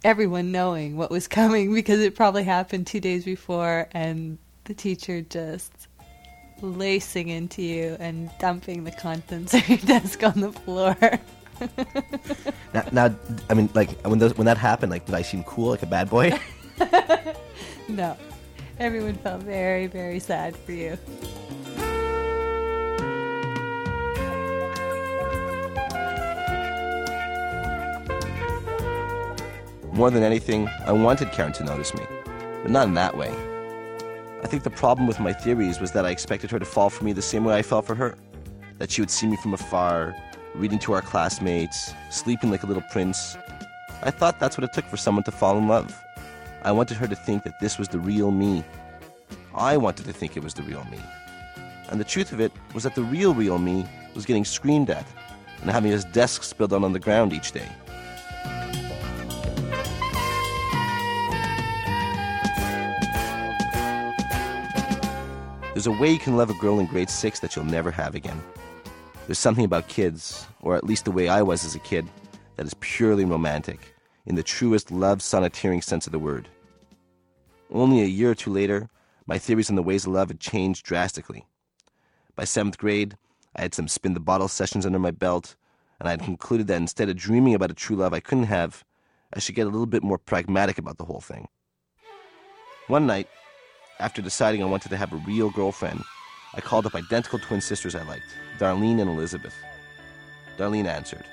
everyone 0.09 0.51
knowing 0.51 0.97
what 0.97 1.11
was 1.11 1.29
coming 1.29 1.75
because 1.81 2.01
it 2.01 2.15
probably 2.15 2.43
happened 2.43 2.87
two 2.87 2.99
days 2.99 3.27
before 3.27 3.87
and 3.93 4.39
the 4.65 4.73
teacher 4.73 5.21
just 5.21 5.71
lacing 6.63 7.29
into 7.29 7.61
you 7.61 7.95
and 8.01 8.31
dumping 8.39 8.85
the 8.85 8.91
contents 8.91 9.53
of 9.55 9.69
your 9.69 9.77
desk 9.79 10.23
on 10.25 10.41
the 10.41 10.51
floor. 10.51 10.97
now, 12.73 12.85
now, 12.91 13.15
I 13.51 13.55
mean, 13.55 13.69
like 13.75 14.01
when 14.07 14.19
those, 14.19 14.35
when 14.39 14.47
that 14.47 14.57
happened, 14.57 14.91
like 14.91 15.05
did 15.05 15.15
I 15.15 15.21
seem 15.21 15.45
cool, 15.45 15.69
like 15.69 15.83
a 15.83 15.87
bad 15.87 16.09
boy? 16.09 16.33
no, 17.89 18.17
everyone 18.79 19.15
felt 19.17 19.43
very, 19.43 19.89
very 19.89 20.21
sad 20.21 20.57
for 20.57 20.73
you. 20.73 20.97
More 29.99 30.13
than 30.13 30.23
anything, 30.23 30.69
I 30.87 30.93
wanted 30.93 31.33
Karen 31.33 31.53
to 31.55 31.65
notice 31.65 31.93
me, 31.93 32.05
but 32.63 32.71
not 32.71 32.87
in 32.87 32.95
that 32.95 33.17
way. 33.17 33.35
I 34.45 34.47
think 34.47 34.63
the 34.63 34.71
problem 34.71 35.09
with 35.09 35.19
my 35.19 35.33
theories 35.33 35.81
was 35.81 35.91
that 35.91 36.07
I 36.07 36.11
expected 36.11 36.53
her 36.53 36.61
to 36.61 36.65
fall 36.65 36.89
for 36.89 37.03
me 37.03 37.13
the 37.13 37.21
same 37.21 37.43
way 37.43 37.59
I 37.59 37.63
fell 37.63 37.83
for 37.83 37.97
her. 37.97 38.17
That 38.79 38.93
she 38.93 39.03
would 39.03 39.11
see 39.11 39.27
me 39.27 39.37
from 39.43 39.55
afar, 39.55 40.15
reading 40.55 40.79
to 40.79 40.93
our 40.93 41.03
classmates, 41.03 41.93
sleeping 42.11 42.49
like 42.53 42.63
a 42.63 42.67
little 42.67 42.85
prince. 42.93 43.37
I 44.01 44.13
thought 44.13 44.39
that's 44.39 44.57
what 44.57 44.63
it 44.63 44.73
took 44.73 44.85
for 44.85 44.97
someone 44.97 45.25
to 45.25 45.33
fall 45.33 45.59
in 45.59 45.67
love. 45.67 45.93
I 46.63 46.71
wanted 46.71 46.97
her 46.99 47.09
to 47.09 47.17
think 47.17 47.43
that 47.43 47.59
this 47.59 47.77
was 47.77 47.89
the 47.89 47.99
real 47.99 48.31
me. 48.31 48.63
I 49.53 49.77
wanted 49.77 50.07
to 50.07 50.13
think 50.13 50.37
it 50.37 50.45
was 50.45 50.55
the 50.55 50.63
real 50.63 50.85
me. 50.93 51.01
And 51.89 51.99
the 51.99 52.05
truth 52.05 52.31
of 52.31 52.39
it 52.39 52.53
was 52.73 52.85
that 52.85 52.95
the 52.95 53.03
real, 53.03 53.35
real 53.35 53.59
me 53.59 53.85
was 54.15 54.27
getting 54.27 54.45
screamed 54.45 54.91
at 54.91 55.07
and 55.61 55.69
having 55.69 55.91
his 55.91 56.05
desk 56.05 56.45
spilled 56.45 56.73
out 56.73 56.85
on 56.85 56.93
the 56.93 57.01
ground 57.01 57.33
each 57.33 57.51
day. 57.51 57.69
There's 65.79 65.87
a 65.87 65.93
way 65.93 66.11
you 66.11 66.19
can 66.19 66.37
love 66.37 66.51
a 66.51 66.55
girl 66.55 66.81
in 66.81 66.87
grade 66.87 67.09
six 67.09 67.39
that 67.39 67.55
you'll 67.55 67.65
never 67.65 67.93
have 67.93 68.17
again. 68.17 68.43
There's 69.27 69.39
something 69.39 69.65
about 69.65 69.87
kids, 69.87 70.45
or 70.61 70.75
at 70.75 70.83
least 70.83 71.05
the 71.05 71.13
way 71.13 71.29
I 71.29 71.41
was 71.41 71.65
as 71.65 71.77
a 71.77 71.79
kid, 71.79 72.09
that 72.57 72.67
is 72.67 72.75
purely 72.81 73.25
romantic, 73.25 73.95
in 74.27 74.35
the 74.35 74.43
truest 74.43 74.91
love 74.91 75.21
sonneteering 75.21 75.85
sense 75.85 76.09
of 76.09 76.13
the 76.13 76.19
word. 76.19 76.49
Only 77.71 78.01
a 78.01 78.07
year 78.07 78.33
or 78.33 78.35
two 78.35 78.51
later, 78.51 78.91
my 79.29 79.39
theories 79.39 79.71
on 79.71 79.77
the 79.77 79.85
ways 79.85 80.05
of 80.05 80.15
love 80.15 80.31
had 80.31 80.41
changed 80.41 80.85
drastically. 80.85 81.47
By 82.35 82.43
seventh 82.43 82.77
grade, 82.77 83.17
I 83.55 83.61
had 83.61 83.73
some 83.73 83.87
spin 83.87 84.15
the 84.15 84.19
bottle 84.19 84.49
sessions 84.49 84.85
under 84.85 84.99
my 84.99 85.13
belt, 85.13 85.55
and 86.01 86.09
I 86.09 86.11
had 86.11 86.25
concluded 86.25 86.67
that 86.67 86.83
instead 86.83 87.09
of 87.09 87.15
dreaming 87.15 87.55
about 87.55 87.71
a 87.71 87.75
true 87.75 87.95
love 87.95 88.13
I 88.13 88.19
couldn't 88.19 88.47
have, 88.47 88.83
I 89.33 89.39
should 89.39 89.55
get 89.55 89.69
a 89.69 89.71
little 89.71 89.87
bit 89.87 90.03
more 90.03 90.19
pragmatic 90.19 90.77
about 90.77 90.99
the 90.99 91.05
whole 91.05 91.21
thing. 91.21 91.47
One 92.89 93.07
night, 93.07 93.29
after 94.01 94.23
deciding 94.23 94.63
I 94.63 94.67
wanted 94.67 94.91
to 94.91 94.97
have 94.97 95.13
a 95.13 95.17
real 95.17 95.51
girlfriend, 95.51 96.03
I 96.55 96.61
called 96.61 96.87
up 96.87 96.95
identical 96.95 97.39
twin 97.39 97.61
sisters 97.61 97.95
I 97.95 98.03
liked, 98.03 98.35
Darlene 98.59 99.01
and 99.01 99.11
Elizabeth. 99.11 99.57
Darlene 100.57 100.87
answered. 100.87 101.25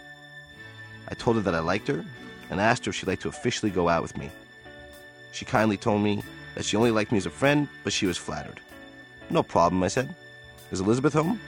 I 1.07 1.13
told 1.13 1.35
her 1.35 1.41
that 1.43 1.55
I 1.55 1.59
liked 1.59 1.87
her 1.87 2.03
and 2.49 2.59
asked 2.59 2.85
her 2.85 2.89
if 2.89 2.95
she'd 2.95 3.07
like 3.07 3.21
to 3.21 3.29
officially 3.29 3.71
go 3.71 3.89
out 3.89 4.01
with 4.01 4.17
me. 4.17 4.29
She 5.31 5.45
kindly 5.45 5.77
told 5.77 6.01
me 6.01 6.23
that 6.55 6.65
she 6.65 6.77
only 6.77 6.91
liked 6.91 7.11
me 7.11 7.17
as 7.17 7.25
a 7.25 7.31
friend, 7.31 7.67
but 7.83 7.93
she 7.93 8.05
was 8.05 8.17
flattered. 8.17 8.59
No 9.29 9.43
problem, 9.43 9.83
I 9.83 9.87
said. 9.87 10.13
Is 10.71 10.79
Elizabeth 10.79 11.13
home? 11.13 11.39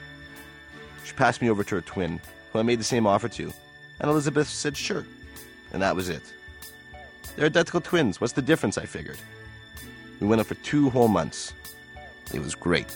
She 1.04 1.14
passed 1.14 1.42
me 1.42 1.50
over 1.50 1.64
to 1.64 1.76
her 1.76 1.82
twin, 1.82 2.20
who 2.52 2.60
I 2.60 2.64
made 2.64 2.80
the 2.80 2.84
same 2.84 3.08
offer 3.08 3.30
to, 3.30 3.54
and 4.00 4.10
Elizabeth 4.10 4.48
said 4.48 4.76
sure. 4.76 5.06
And 5.74 5.82
that 5.82 5.96
was 5.96 6.10
it. 6.10 6.22
They're 7.36 7.46
identical 7.46 7.82
twins. 7.82 8.20
What's 8.20 8.34
the 8.34 8.42
difference, 8.42 8.78
I 8.78 8.86
figured. 8.86 9.18
We 10.20 10.28
went 10.28 10.42
up 10.42 10.48
for 10.48 10.56
two 10.56 10.90
whole 10.90 11.08
months. 11.08 11.54
It 12.34 12.40
was 12.40 12.56
great. 12.56 12.88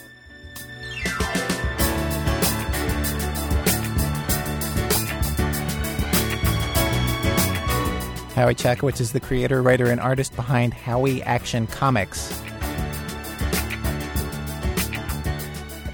Howie 8.34 8.56
Chackowicz 8.56 9.00
is 9.00 9.12
the 9.12 9.20
creator, 9.20 9.62
writer, 9.62 9.92
and 9.92 10.00
artist 10.00 10.36
behind 10.36 10.74
Howie 10.74 11.22
Action 11.24 11.68
Comics. 11.68 12.42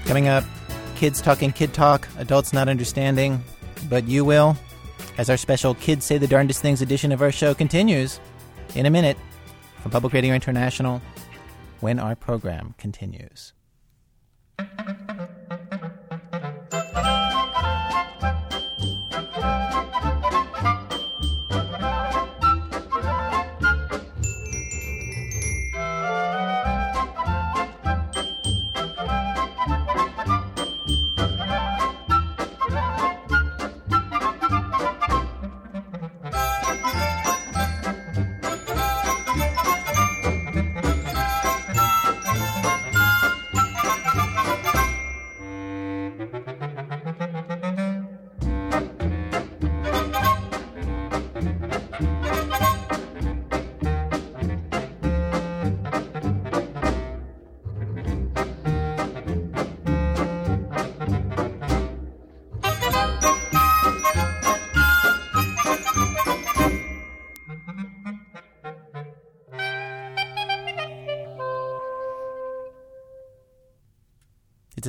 Coming 0.06 0.28
up, 0.28 0.44
kids 0.96 1.20
talking 1.20 1.52
kid 1.52 1.74
talk, 1.74 2.08
adults 2.16 2.54
not 2.54 2.68
understanding, 2.68 3.44
but 3.90 4.08
you 4.08 4.24
will, 4.24 4.56
as 5.18 5.28
our 5.28 5.36
special 5.36 5.74
Kids 5.74 6.06
Say 6.06 6.16
the 6.16 6.26
Darndest 6.26 6.62
Things 6.62 6.80
edition 6.80 7.12
of 7.12 7.20
our 7.20 7.30
show 7.30 7.52
continues 7.52 8.18
in 8.74 8.86
a 8.86 8.90
minute 8.90 9.18
from 9.82 9.90
Public 9.90 10.14
Radio 10.14 10.34
International 10.34 11.02
when 11.80 11.98
our 11.98 12.14
program 12.14 12.74
continues. 12.78 13.52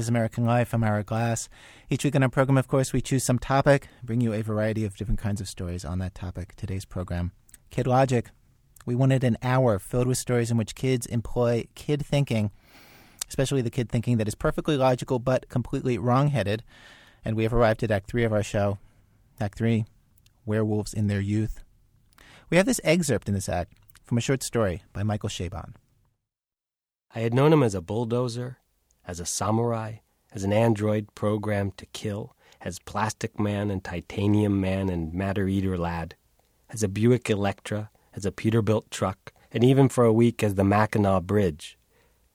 American 0.10 0.43
Life. 0.43 0.74
I'm 0.74 0.84
Ira 0.84 1.04
Glass. 1.04 1.48
Each 1.89 2.04
week 2.04 2.15
on 2.15 2.24
our 2.24 2.30
program, 2.30 2.58
of 2.58 2.67
course, 2.67 2.91
we 2.91 3.00
choose 3.00 3.24
some 3.24 3.38
topic, 3.38 3.88
bring 4.04 4.19
you 4.19 4.34
a 4.34 4.41
variety 4.41 4.84
of 4.84 4.98
different 4.98 5.19
kinds 5.19 5.39
of 5.39 5.48
stories 5.48 5.86
on 5.86 6.00
that 6.00 6.15
topic. 6.15 6.56
Today's 6.56 6.84
program, 6.84 7.32
Kid 7.69 7.86
Logic. 7.86 8.28
We 8.88 8.95
wanted 8.95 9.24
an 9.24 9.38
hour 9.43 9.78
filled 9.78 10.08
with 10.08 10.17
stories 10.17 10.50
in 10.50 10.58
which 10.58 10.74
kids 10.74 11.06
employ 11.06 11.67
kid 11.76 12.04
thinking, 12.04 12.50
especially 13.28 13.62
the 13.62 13.69
kid 13.69 13.89
thinking 13.89 14.17
that 14.17 14.28
is 14.28 14.34
perfectly 14.34 14.76
logical 14.76 15.19
but 15.19 15.48
completely 15.48 16.00
wrong-headed. 16.00 16.63
And 17.24 17.36
we 17.36 17.43
have 17.43 17.54
arrived 17.54 17.84
at 17.84 17.91
Act 17.91 18.10
3 18.10 18.24
of 18.24 18.34
our 18.34 18.43
show. 18.43 18.80
Act 19.39 19.60
3, 19.60 19.86
Werewolves 20.43 20.93
in 20.93 21.06
Their 21.06 21.22
Youth. 21.22 21.63
We 22.50 22.58
have 22.58 22.65
this 22.65 22.82
excerpt 22.84 23.28
in 23.28 23.36
this 23.36 23.48
act 23.48 23.74
from 24.04 24.17
a 24.17 24.22
short 24.22 24.41
story 24.41 24.82
by 24.91 25.04
Michael 25.04 25.30
Chabon. 25.30 25.76
I 27.13 27.19
had 27.19 27.34
known 27.34 27.54
him 27.54 27.62
as 27.62 27.76
a 27.76 27.82
bulldozer, 27.82 28.58
as 29.10 29.19
a 29.19 29.26
samurai, 29.26 29.95
as 30.32 30.43
an 30.43 30.54
android 30.54 31.08
programmed 31.15 31.76
to 31.76 31.88
kill, 31.88 32.36
as 32.62 32.78
Plastic 32.78 33.39
Man 33.39 33.72
and 33.72 33.84
Titanium 33.84 34.62
Man 34.62 34.88
and 34.88 35.12
Matter 35.15 35.48
Eater 35.48 35.80
Lad, 35.80 36.13
as 36.69 36.84
a 36.84 36.88
Buick 36.88 37.28
Electra, 37.28 37.89
as 38.13 38.24
a 38.24 38.32
Peterbilt 38.32 38.91
truck, 38.91 39.34
and 39.52 39.63
even 39.63 39.89
for 39.89 40.06
a 40.06 40.13
week 40.13 40.43
as 40.43 40.54
the 40.54 40.63
Mackinac 40.63 41.24
Bridge. 41.24 41.76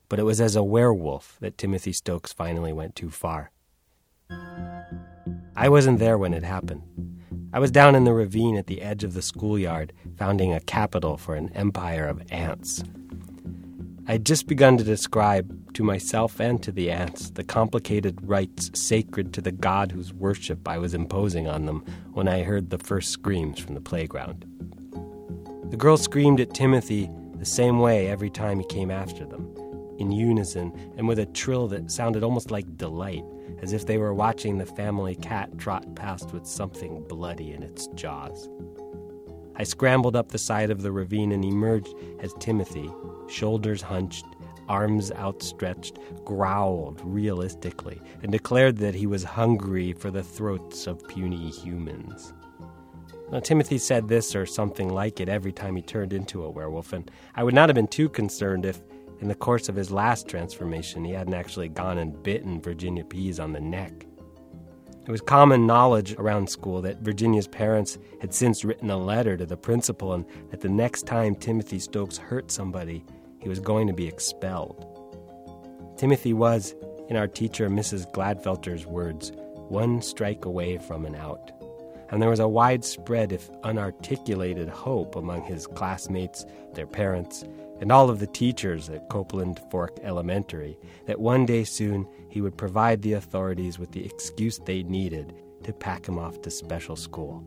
But 0.08 0.18
it 0.18 0.24
was 0.24 0.40
as 0.40 0.56
a 0.56 0.64
werewolf 0.64 1.37
that 1.40 1.56
Timothy 1.56 1.92
Stokes 1.92 2.32
finally 2.32 2.72
went 2.72 2.96
too 2.96 3.10
far. 3.10 3.52
I 5.54 5.68
wasn't 5.68 6.00
there 6.00 6.18
when 6.18 6.34
it 6.34 6.42
happened. 6.42 6.82
I 7.52 7.60
was 7.60 7.70
down 7.70 7.94
in 7.94 8.02
the 8.02 8.12
ravine 8.12 8.56
at 8.56 8.66
the 8.66 8.82
edge 8.82 9.04
of 9.04 9.14
the 9.14 9.22
schoolyard, 9.22 9.92
founding 10.16 10.52
a 10.52 10.58
capital 10.58 11.18
for 11.18 11.37
an 11.37 11.50
empire 11.50 12.08
of 12.08 12.20
ants. 12.32 12.82
I 14.06 14.12
had 14.12 14.26
just 14.26 14.46
begun 14.46 14.76
to 14.76 14.84
describe 14.84 15.72
to 15.74 15.82
myself 15.82 16.38
and 16.38 16.62
to 16.62 16.70
the 16.70 16.90
ants 16.90 17.30
the 17.30 17.42
complicated 17.42 18.18
rites 18.22 18.70
sacred 18.74 19.32
to 19.32 19.40
the 19.40 19.50
god 19.50 19.92
whose 19.92 20.12
worship 20.12 20.68
I 20.68 20.76
was 20.76 20.92
imposing 20.92 21.48
on 21.48 21.64
them 21.64 21.82
when 22.12 22.28
I 22.28 22.42
heard 22.42 22.68
the 22.68 22.76
first 22.76 23.12
screams 23.12 23.58
from 23.58 23.74
the 23.74 23.80
playground. 23.80 24.44
The 25.70 25.78
girls 25.78 26.02
screamed 26.02 26.38
at 26.38 26.52
Timothy 26.52 27.08
the 27.36 27.46
same 27.46 27.78
way 27.78 28.08
every 28.08 28.28
time 28.28 28.58
he 28.58 28.66
came 28.66 28.90
after 28.90 29.24
them, 29.24 29.50
in 29.98 30.12
unison 30.12 30.70
and 30.98 31.08
with 31.08 31.18
a 31.18 31.26
trill 31.26 31.66
that 31.68 31.90
sounded 31.90 32.22
almost 32.22 32.50
like 32.50 32.76
delight, 32.76 33.24
as 33.62 33.72
if 33.72 33.86
they 33.86 33.96
were 33.96 34.12
watching 34.12 34.58
the 34.58 34.66
family 34.66 35.14
cat 35.14 35.56
trot 35.56 35.94
past 35.94 36.30
with 36.34 36.46
something 36.46 37.02
bloody 37.08 37.52
in 37.52 37.62
its 37.62 37.86
jaws. 37.94 38.50
I 39.56 39.64
scrambled 39.64 40.14
up 40.14 40.28
the 40.28 40.38
side 40.38 40.70
of 40.70 40.82
the 40.82 40.92
ravine 40.92 41.32
and 41.32 41.44
emerged 41.44 41.94
as 42.20 42.34
Timothy, 42.34 42.90
shoulders 43.28 43.82
hunched, 43.82 44.26
arms 44.68 45.12
outstretched, 45.12 45.98
growled 46.24 47.00
realistically 47.04 48.00
and 48.22 48.32
declared 48.32 48.78
that 48.78 48.94
he 48.94 49.06
was 49.06 49.24
hungry 49.24 49.92
for 49.92 50.10
the 50.10 50.22
throats 50.22 50.87
of 50.87 51.06
puny 51.08 51.50
humans. 51.50 52.32
Now, 53.30 53.40
Timothy 53.40 53.78
said 53.78 54.08
this 54.08 54.37
or 54.37 54.46
something 54.46 54.88
like 54.88 55.20
it 55.20 55.28
every 55.28 55.52
time 55.52 55.76
he 55.76 55.82
turned 55.82 56.12
into 56.12 56.44
a 56.44 56.50
werewolf, 56.50 56.92
and 56.92 57.10
I 57.34 57.42
would 57.42 57.54
not 57.54 57.68
have 57.68 57.74
been 57.74 57.88
too 57.88 58.08
concerned 58.08 58.64
if, 58.64 58.82
in 59.20 59.28
the 59.28 59.34
course 59.34 59.68
of 59.68 59.74
his 59.74 59.90
last 59.90 60.28
transformation, 60.28 61.04
he 61.04 61.12
hadn't 61.12 61.34
actually 61.34 61.68
gone 61.68 61.98
and 61.98 62.22
bitten 62.22 62.60
Virginia 62.60 63.04
Pease 63.04 63.40
on 63.40 63.52
the 63.52 63.60
neck. 63.60 64.06
It 65.06 65.10
was 65.10 65.20
common 65.20 65.66
knowledge 65.66 66.14
around 66.14 66.48
school 66.48 66.80
that 66.80 67.00
Virginia's 67.00 67.46
parents 67.46 67.98
had 68.22 68.32
since 68.32 68.64
written 68.64 68.90
a 68.90 68.96
letter 68.96 69.36
to 69.36 69.44
the 69.44 69.56
principal 69.56 70.14
and 70.14 70.24
that 70.50 70.62
the 70.62 70.68
next 70.70 71.06
time 71.06 71.34
Timothy 71.34 71.78
Stokes 71.78 72.16
hurt 72.16 72.50
somebody, 72.50 73.04
he 73.38 73.50
was 73.50 73.60
going 73.60 73.86
to 73.86 73.92
be 73.92 74.08
expelled. 74.08 74.86
Timothy 75.98 76.32
was, 76.32 76.74
in 77.10 77.16
our 77.16 77.28
teacher 77.28 77.68
Mrs. 77.68 78.10
Gladfelter's 78.12 78.86
words, 78.86 79.30
one 79.68 80.00
strike 80.00 80.46
away 80.46 80.78
from 80.78 81.04
an 81.04 81.16
out. 81.16 81.50
And 82.10 82.22
there 82.22 82.30
was 82.30 82.40
a 82.40 82.48
widespread, 82.48 83.30
if 83.30 83.50
unarticulated, 83.60 84.70
hope 84.70 85.16
among 85.16 85.42
his 85.42 85.66
classmates, 85.66 86.46
their 86.72 86.86
parents, 86.86 87.44
and 87.80 87.90
all 87.90 88.10
of 88.10 88.20
the 88.20 88.26
teachers 88.26 88.88
at 88.88 89.08
Copeland 89.08 89.60
Fork 89.70 89.98
Elementary 90.02 90.78
that 91.06 91.20
one 91.20 91.46
day 91.46 91.64
soon 91.64 92.06
he 92.28 92.40
would 92.40 92.56
provide 92.56 93.02
the 93.02 93.14
authorities 93.14 93.78
with 93.78 93.92
the 93.92 94.04
excuse 94.04 94.58
they 94.58 94.82
needed 94.82 95.34
to 95.64 95.72
pack 95.72 96.06
him 96.06 96.18
off 96.18 96.40
to 96.42 96.50
special 96.50 96.96
school. 96.96 97.44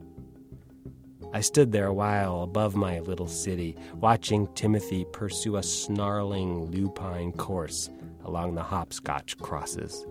I 1.34 1.42
stood 1.42 1.72
there 1.72 1.88
a 1.88 1.94
while 1.94 2.42
above 2.42 2.76
my 2.76 3.00
little 3.00 3.28
city, 3.28 3.76
watching 3.96 4.48
Timothy 4.56 5.06
pursue 5.12 5.58
a 5.58 5.64
snarling 5.64 6.66
lupine 6.72 7.34
course 7.34 7.90
along 8.24 8.56
the 8.56 8.64
hopscotch 8.64 9.38
crosses. 9.38 10.06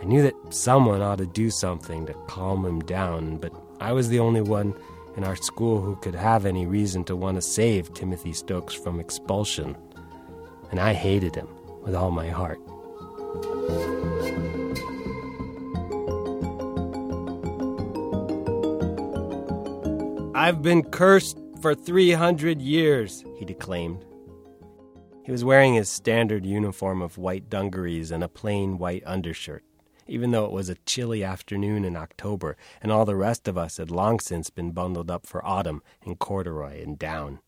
I 0.00 0.04
knew 0.04 0.22
that 0.22 0.34
someone 0.50 1.02
ought 1.02 1.18
to 1.18 1.26
do 1.26 1.50
something 1.50 2.06
to 2.06 2.14
calm 2.28 2.64
him 2.64 2.80
down, 2.80 3.38
but 3.38 3.52
I 3.80 3.92
was 3.92 4.08
the 4.08 4.20
only 4.20 4.42
one 4.42 4.74
in 5.18 5.24
our 5.24 5.34
school 5.34 5.80
who 5.80 5.96
could 5.96 6.14
have 6.14 6.46
any 6.46 6.64
reason 6.64 7.02
to 7.02 7.16
want 7.16 7.34
to 7.34 7.42
save 7.42 7.92
Timothy 7.92 8.32
Stokes 8.32 8.72
from 8.72 9.00
expulsion. 9.00 9.76
And 10.70 10.78
I 10.78 10.92
hated 10.94 11.34
him 11.34 11.48
with 11.82 11.92
all 11.92 12.12
my 12.12 12.28
heart. 12.28 12.60
I've 20.36 20.62
been 20.62 20.84
cursed 20.84 21.36
for 21.60 21.74
300 21.74 22.62
years, 22.62 23.24
he 23.38 23.44
declaimed. 23.44 24.04
He 25.24 25.32
was 25.32 25.44
wearing 25.44 25.74
his 25.74 25.88
standard 25.88 26.46
uniform 26.46 27.02
of 27.02 27.18
white 27.18 27.50
dungarees 27.50 28.12
and 28.12 28.22
a 28.22 28.28
plain 28.28 28.78
white 28.78 29.02
undershirt, 29.04 29.64
even 30.08 30.30
though 30.30 30.46
it 30.46 30.52
was 30.52 30.68
a 30.68 30.76
chilly 30.86 31.22
afternoon 31.22 31.84
in 31.84 31.96
October 31.96 32.56
and 32.80 32.90
all 32.90 33.04
the 33.04 33.16
rest 33.16 33.46
of 33.46 33.58
us 33.58 33.76
had 33.76 33.90
long 33.90 34.18
since 34.18 34.50
been 34.50 34.72
bundled 34.72 35.10
up 35.10 35.26
for 35.26 35.44
autumn 35.44 35.82
in 36.02 36.16
corduroy 36.16 36.82
and 36.82 36.98
down. 36.98 37.40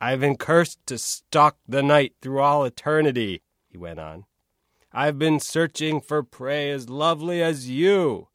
I've 0.00 0.20
been 0.20 0.36
cursed 0.36 0.78
to 0.86 0.98
stalk 0.98 1.58
the 1.68 1.82
night 1.82 2.14
through 2.20 2.40
all 2.40 2.64
eternity, 2.64 3.42
he 3.68 3.76
went 3.76 3.98
on. 3.98 4.24
I've 4.92 5.18
been 5.18 5.40
searching 5.40 6.00
for 6.00 6.22
prey 6.22 6.70
as 6.70 6.90
lovely 6.90 7.42
as 7.42 7.70
you. 7.70 8.28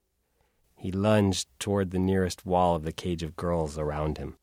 He 0.76 0.92
lunged 0.92 1.48
toward 1.60 1.92
the 1.92 2.00
nearest 2.00 2.46
wall 2.46 2.76
of 2.76 2.84
the 2.84 2.92
cage 2.92 3.24
of 3.24 3.36
girls 3.36 3.78
around 3.78 4.18
him. 4.18 4.38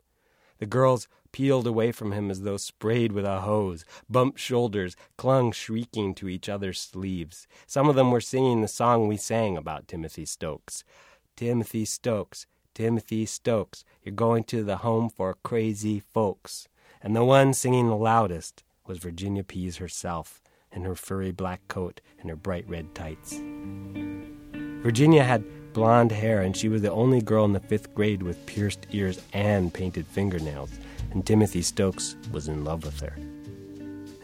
The 0.58 0.66
girls 0.66 1.08
peeled 1.34 1.66
away 1.66 1.90
from 1.90 2.12
him 2.12 2.30
as 2.30 2.42
though 2.42 2.56
sprayed 2.56 3.10
with 3.10 3.24
a 3.24 3.40
hose, 3.40 3.84
bumped 4.08 4.38
shoulders, 4.38 4.94
clung 5.16 5.50
shrieking 5.50 6.14
to 6.14 6.28
each 6.28 6.48
other's 6.48 6.80
sleeves. 6.80 7.48
Some 7.66 7.88
of 7.88 7.96
them 7.96 8.12
were 8.12 8.20
singing 8.20 8.60
the 8.60 8.68
song 8.68 9.08
we 9.08 9.16
sang 9.16 9.56
about 9.56 9.88
Timothy 9.88 10.26
Stokes. 10.26 10.84
Timothy 11.34 11.84
Stokes, 11.84 12.46
Timothy 12.72 13.26
Stokes, 13.26 13.84
you're 14.04 14.14
going 14.14 14.44
to 14.44 14.62
the 14.62 14.76
home 14.76 15.10
for 15.10 15.36
crazy 15.42 15.98
folks. 15.98 16.68
And 17.02 17.16
the 17.16 17.24
one 17.24 17.52
singing 17.52 17.88
the 17.88 17.96
loudest 17.96 18.62
was 18.86 18.98
Virginia 18.98 19.42
Pease 19.42 19.78
herself, 19.78 20.40
in 20.70 20.84
her 20.84 20.94
furry 20.94 21.32
black 21.32 21.66
coat 21.66 22.00
and 22.20 22.30
her 22.30 22.36
bright 22.36 22.68
red 22.68 22.94
tights. 22.94 23.40
Virginia 24.84 25.24
had 25.24 25.72
blonde 25.72 26.12
hair, 26.12 26.42
and 26.42 26.56
she 26.56 26.68
was 26.68 26.82
the 26.82 26.92
only 26.92 27.20
girl 27.20 27.44
in 27.44 27.52
the 27.52 27.58
fifth 27.58 27.92
grade 27.92 28.22
with 28.22 28.46
pierced 28.46 28.86
ears 28.92 29.20
and 29.32 29.74
painted 29.74 30.06
fingernails 30.06 30.70
and 31.14 31.24
Timothy 31.24 31.62
Stokes 31.62 32.16
was 32.32 32.48
in 32.48 32.64
love 32.64 32.84
with 32.84 33.00
her. 33.00 33.16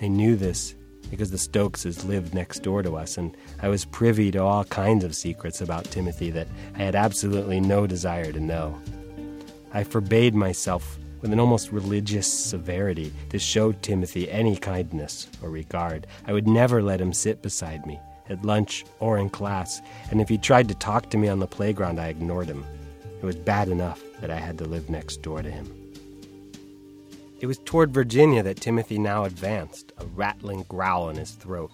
I 0.03 0.09
knew 0.09 0.37
this 0.37 0.75
because 1.11 1.31
the 1.31 1.37
Stokeses 1.37 2.05
lived 2.05 2.35
next 2.35 2.63
door 2.63 2.83
to 2.83 2.97
us, 2.97 3.17
and 3.17 3.37
I 3.63 3.69
was 3.69 3.85
privy 3.85 4.31
to 4.33 4.43
all 4.43 4.65
kinds 4.65 5.05
of 5.05 5.15
secrets 5.15 5.61
about 5.61 5.85
Timothy 5.87 6.31
that 6.31 6.49
I 6.75 6.79
had 6.79 6.95
absolutely 6.95 7.61
no 7.61 7.87
desire 7.87 8.33
to 8.33 8.41
know. 8.41 8.79
I 9.73 9.85
forbade 9.85 10.35
myself 10.35 10.99
with 11.21 11.33
an 11.33 11.41
almost 11.41 11.73
religious 11.73 12.33
severity 12.33 13.13
to 13.31 13.39
show 13.39 13.73
Timothy 13.73 14.31
any 14.31 14.57
kindness 14.57 15.29
or 15.43 15.51
regard. 15.51 16.07
I 16.27 16.33
would 16.33 16.49
never 16.49 16.83
let 16.83 17.01
him 17.01 17.13
sit 17.13 17.43
beside 17.43 17.87
me, 17.87 17.99
at 18.29 18.45
lunch 18.45 18.85
or 19.01 19.19
in 19.19 19.31
class, 19.31 19.81
and 20.11 20.21
if 20.21 20.29
he 20.29 20.39
tried 20.39 20.69
to 20.69 20.75
talk 20.75 21.11
to 21.11 21.19
me 21.19 21.29
on 21.29 21.41
the 21.41 21.47
playground, 21.47 22.01
I 22.01 22.09
ignored 22.09 22.49
him. 22.49 22.65
It 23.21 23.25
was 23.25 23.37
bad 23.37 23.69
enough 23.69 24.01
that 24.21 24.31
I 24.31 24.39
had 24.39 24.59
to 24.59 24.65
live 24.65 24.89
next 24.89 25.19
door 25.19 25.43
to 25.43 25.51
him. 25.51 25.80
It 27.41 27.47
was 27.47 27.59
toward 27.65 27.95
Virginia 27.95 28.43
that 28.43 28.61
Timothy 28.61 28.99
now 28.99 29.25
advanced, 29.25 29.93
a 29.97 30.05
rattling 30.05 30.65
growl 30.65 31.09
in 31.09 31.17
his 31.17 31.31
throat. 31.31 31.73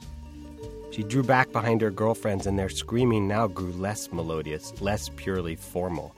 She 0.93 1.03
drew 1.03 1.25
back 1.25 1.51
behind 1.51 1.81
her 1.81 1.91
girlfriends, 1.91 2.47
and 2.47 2.57
their 2.57 2.69
screaming 2.69 3.27
now 3.27 3.49
grew 3.49 3.73
less 3.73 4.13
melodious, 4.13 4.81
less 4.81 5.11
purely 5.17 5.57
formal. 5.57 6.15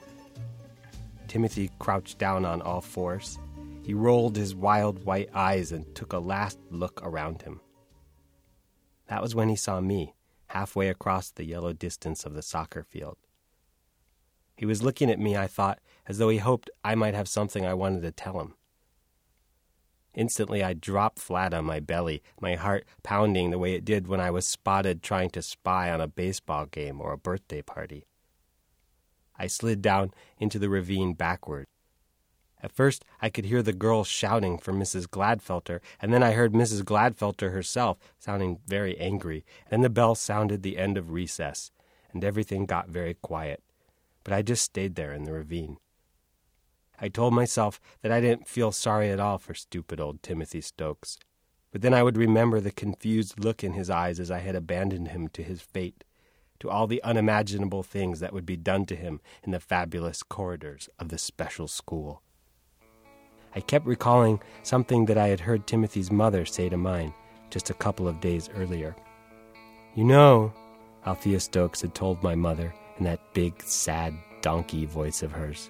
Timothy 1.27 1.71
crouched 1.79 2.19
down 2.19 2.45
on 2.45 2.61
all 2.61 2.81
fours. 2.81 3.39
He 3.83 3.95
rolled 3.95 4.35
his 4.35 4.53
wild 4.53 5.03
white 5.03 5.29
eyes 5.33 5.71
and 5.71 5.95
took 5.95 6.13
a 6.13 6.19
last 6.19 6.59
look 6.69 7.01
around 7.03 7.41
him. 7.41 7.59
That 9.07 9.23
was 9.23 9.33
when 9.33 9.49
he 9.49 9.55
saw 9.55 9.81
me, 9.81 10.13
halfway 10.47 10.89
across 10.89 11.31
the 11.31 11.43
yellow 11.43 11.73
distance 11.73 12.23
of 12.23 12.35
the 12.35 12.43
soccer 12.43 12.83
field. 12.83 13.17
He 14.55 14.67
was 14.67 14.83
looking 14.83 15.09
at 15.09 15.19
me, 15.19 15.35
I 15.35 15.47
thought, 15.47 15.79
as 16.07 16.19
though 16.19 16.29
he 16.29 16.37
hoped 16.37 16.69
I 16.83 16.93
might 16.93 17.15
have 17.15 17.27
something 17.27 17.65
I 17.65 17.73
wanted 17.73 18.03
to 18.03 18.11
tell 18.11 18.39
him. 18.39 18.53
Instantly, 20.19 20.61
I 20.61 20.73
dropped 20.73 21.17
flat 21.17 21.53
on 21.53 21.63
my 21.63 21.79
belly, 21.79 22.21
my 22.41 22.55
heart 22.55 22.83
pounding 23.03 23.51
the 23.51 23.57
way 23.57 23.73
it 23.73 23.85
did 23.85 24.05
when 24.05 24.19
I 24.19 24.31
was 24.31 24.45
spotted 24.45 25.01
trying 25.01 25.29
to 25.29 25.41
spy 25.41 25.89
on 25.89 26.01
a 26.01 26.09
baseball 26.09 26.65
game 26.65 26.99
or 26.99 27.13
a 27.13 27.17
birthday 27.17 27.61
party. 27.61 28.03
I 29.37 29.47
slid 29.47 29.81
down 29.81 30.11
into 30.37 30.59
the 30.59 30.67
ravine 30.67 31.13
backward. 31.13 31.67
At 32.61 32.73
first, 32.73 33.05
I 33.21 33.29
could 33.29 33.45
hear 33.45 33.63
the 33.63 33.71
girls 33.71 34.09
shouting 34.09 34.57
for 34.57 34.73
Mrs. 34.73 35.07
Gladfelter, 35.07 35.79
and 36.01 36.13
then 36.13 36.21
I 36.21 36.33
heard 36.33 36.51
Mrs. 36.51 36.83
Gladfelter 36.83 37.53
herself 37.53 37.97
sounding 38.17 38.59
very 38.67 38.99
angry. 38.99 39.45
Then 39.69 39.79
the 39.79 39.89
bell 39.89 40.15
sounded 40.15 40.63
the 40.63 40.77
end 40.77 40.97
of 40.97 41.11
recess, 41.11 41.71
and 42.11 42.25
everything 42.25 42.65
got 42.65 42.89
very 42.89 43.13
quiet. 43.13 43.63
But 44.25 44.33
I 44.33 44.41
just 44.41 44.63
stayed 44.63 44.95
there 44.95 45.13
in 45.13 45.23
the 45.23 45.31
ravine. 45.31 45.77
I 47.01 47.07
told 47.07 47.33
myself 47.33 47.79
that 48.01 48.11
I 48.11 48.21
didn't 48.21 48.47
feel 48.47 48.71
sorry 48.71 49.09
at 49.09 49.19
all 49.19 49.37
for 49.37 49.53
stupid 49.53 49.99
old 49.99 50.21
Timothy 50.21 50.61
Stokes. 50.61 51.17
But 51.71 51.81
then 51.81 51.93
I 51.93 52.03
would 52.03 52.17
remember 52.17 52.59
the 52.59 52.71
confused 52.71 53.43
look 53.43 53.63
in 53.63 53.73
his 53.73 53.89
eyes 53.89 54.19
as 54.19 54.31
I 54.31 54.39
had 54.39 54.55
abandoned 54.55 55.09
him 55.09 55.27
to 55.29 55.43
his 55.43 55.61
fate, 55.61 56.03
to 56.59 56.69
all 56.69 56.87
the 56.87 57.03
unimaginable 57.03 57.83
things 57.83 58.19
that 58.19 58.33
would 58.33 58.45
be 58.45 58.57
done 58.57 58.85
to 58.87 58.95
him 58.95 59.21
in 59.43 59.51
the 59.51 59.59
fabulous 59.59 60.23
corridors 60.23 60.89
of 60.97 61.09
the 61.09 61.17
special 61.17 61.67
school. 61.67 62.21
I 63.55 63.61
kept 63.61 63.85
recalling 63.85 64.41
something 64.63 65.05
that 65.05 65.17
I 65.17 65.27
had 65.27 65.39
heard 65.39 65.67
Timothy's 65.67 66.11
mother 66.11 66.45
say 66.45 66.69
to 66.69 66.77
mine 66.77 67.13
just 67.49 67.69
a 67.69 67.75
couple 67.75 68.07
of 68.07 68.19
days 68.19 68.49
earlier. 68.55 68.95
You 69.95 70.03
know, 70.03 70.53
Althea 71.05 71.39
Stokes 71.39 71.81
had 71.81 71.95
told 71.95 72.21
my 72.21 72.35
mother 72.35 72.73
in 72.97 73.05
that 73.05 73.33
big, 73.33 73.61
sad, 73.63 74.13
donkey 74.41 74.85
voice 74.85 75.23
of 75.23 75.31
hers. 75.31 75.69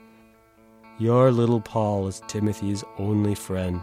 Your 1.00 1.32
little 1.32 1.62
Paul 1.62 2.08
is 2.10 2.22
Timothy's 2.28 2.84
only 2.98 3.34
friend. 3.34 3.82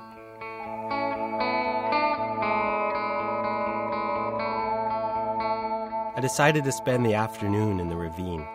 I 6.14 6.18
decided 6.20 6.64
to 6.64 6.72
spend 6.72 7.06
the 7.06 7.14
afternoon 7.14 7.80
in 7.80 7.88
the 7.88 7.96
ravine. 7.96 8.46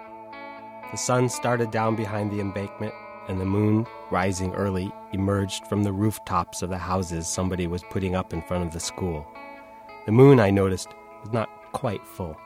The 0.91 0.97
sun 0.97 1.27
started 1.27 1.71
down 1.71 1.95
behind 1.95 2.29
the 2.29 2.39
embankment, 2.39 2.93
and 3.27 3.41
the 3.41 3.45
moon, 3.45 3.87
rising 4.11 4.53
early, 4.53 4.91
emerged 5.11 5.65
from 5.65 5.81
the 5.81 5.91
rooftops 5.91 6.61
of 6.61 6.69
the 6.69 6.77
houses 6.77 7.27
somebody 7.27 7.65
was 7.65 7.81
putting 7.89 8.13
up 8.13 8.31
in 8.31 8.43
front 8.43 8.63
of 8.63 8.73
the 8.73 8.79
school. 8.79 9.25
The 10.05 10.11
moon, 10.11 10.39
I 10.39 10.51
noticed, 10.51 10.89
was 11.23 11.33
not 11.33 11.49
quite 11.71 12.05
full. 12.05 12.37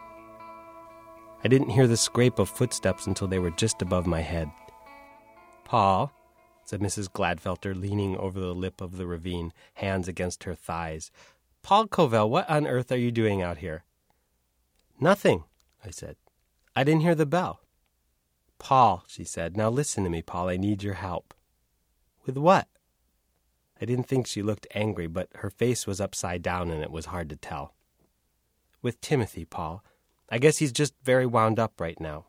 I 1.44 1.50
didn't 1.50 1.72
hear 1.72 1.88
the 1.88 1.98
scrape 1.98 2.40
of 2.40 2.48
footsteps 2.48 3.06
until 3.06 3.28
they 3.28 3.40
were 3.40 3.52
just 3.52 3.82
above 3.82 4.08
my 4.08 4.22
head. 4.22 4.50
Paul, 5.66 6.14
said 6.64 6.80
Mrs. 6.80 7.10
Gladfelter, 7.10 7.76
leaning 7.76 8.16
over 8.16 8.40
the 8.40 8.56
lip 8.56 8.80
of 8.80 8.96
the 8.96 9.06
ravine, 9.06 9.52
hands 9.74 10.08
against 10.08 10.46
her 10.46 10.56
thighs. 10.56 11.12
Paul 11.62 11.88
Covell, 11.88 12.30
what 12.30 12.50
on 12.50 12.66
earth 12.66 12.92
are 12.92 12.98
you 12.98 13.12
doing 13.12 13.42
out 13.42 13.58
here? 13.58 13.84
Nothing, 15.00 15.44
I 15.84 15.90
said. 15.90 16.16
I 16.76 16.84
didn't 16.84 17.02
hear 17.02 17.16
the 17.16 17.26
bell. 17.26 17.60
Paul, 18.60 19.04
she 19.08 19.24
said, 19.24 19.58
now 19.58 19.70
listen 19.70 20.04
to 20.06 20.10
me, 20.10 20.22
Paul. 20.22 20.48
I 20.48 20.58
need 20.58 20.84
your 20.84 20.94
help. 20.94 21.34
With 22.26 22.38
what? 22.38 22.68
I 23.82 23.86
didn't 23.86 24.08
think 24.08 24.26
she 24.26 24.42
looked 24.42 24.68
angry, 24.74 25.08
but 25.08 25.30
her 25.36 25.50
face 25.50 25.86
was 25.86 26.00
upside 26.00 26.42
down 26.42 26.72
and 26.72 26.82
it 26.82 26.92
was 26.92 27.08
hard 27.08 27.30
to 27.30 27.36
tell. 27.36 27.74
With 28.82 29.02
Timothy, 29.02 29.46
Paul. 29.46 29.84
I 30.30 30.38
guess 30.38 30.58
he's 30.58 30.72
just 30.72 30.94
very 31.04 31.26
wound 31.26 31.60
up 31.60 31.80
right 31.80 32.00
now. 32.00 32.26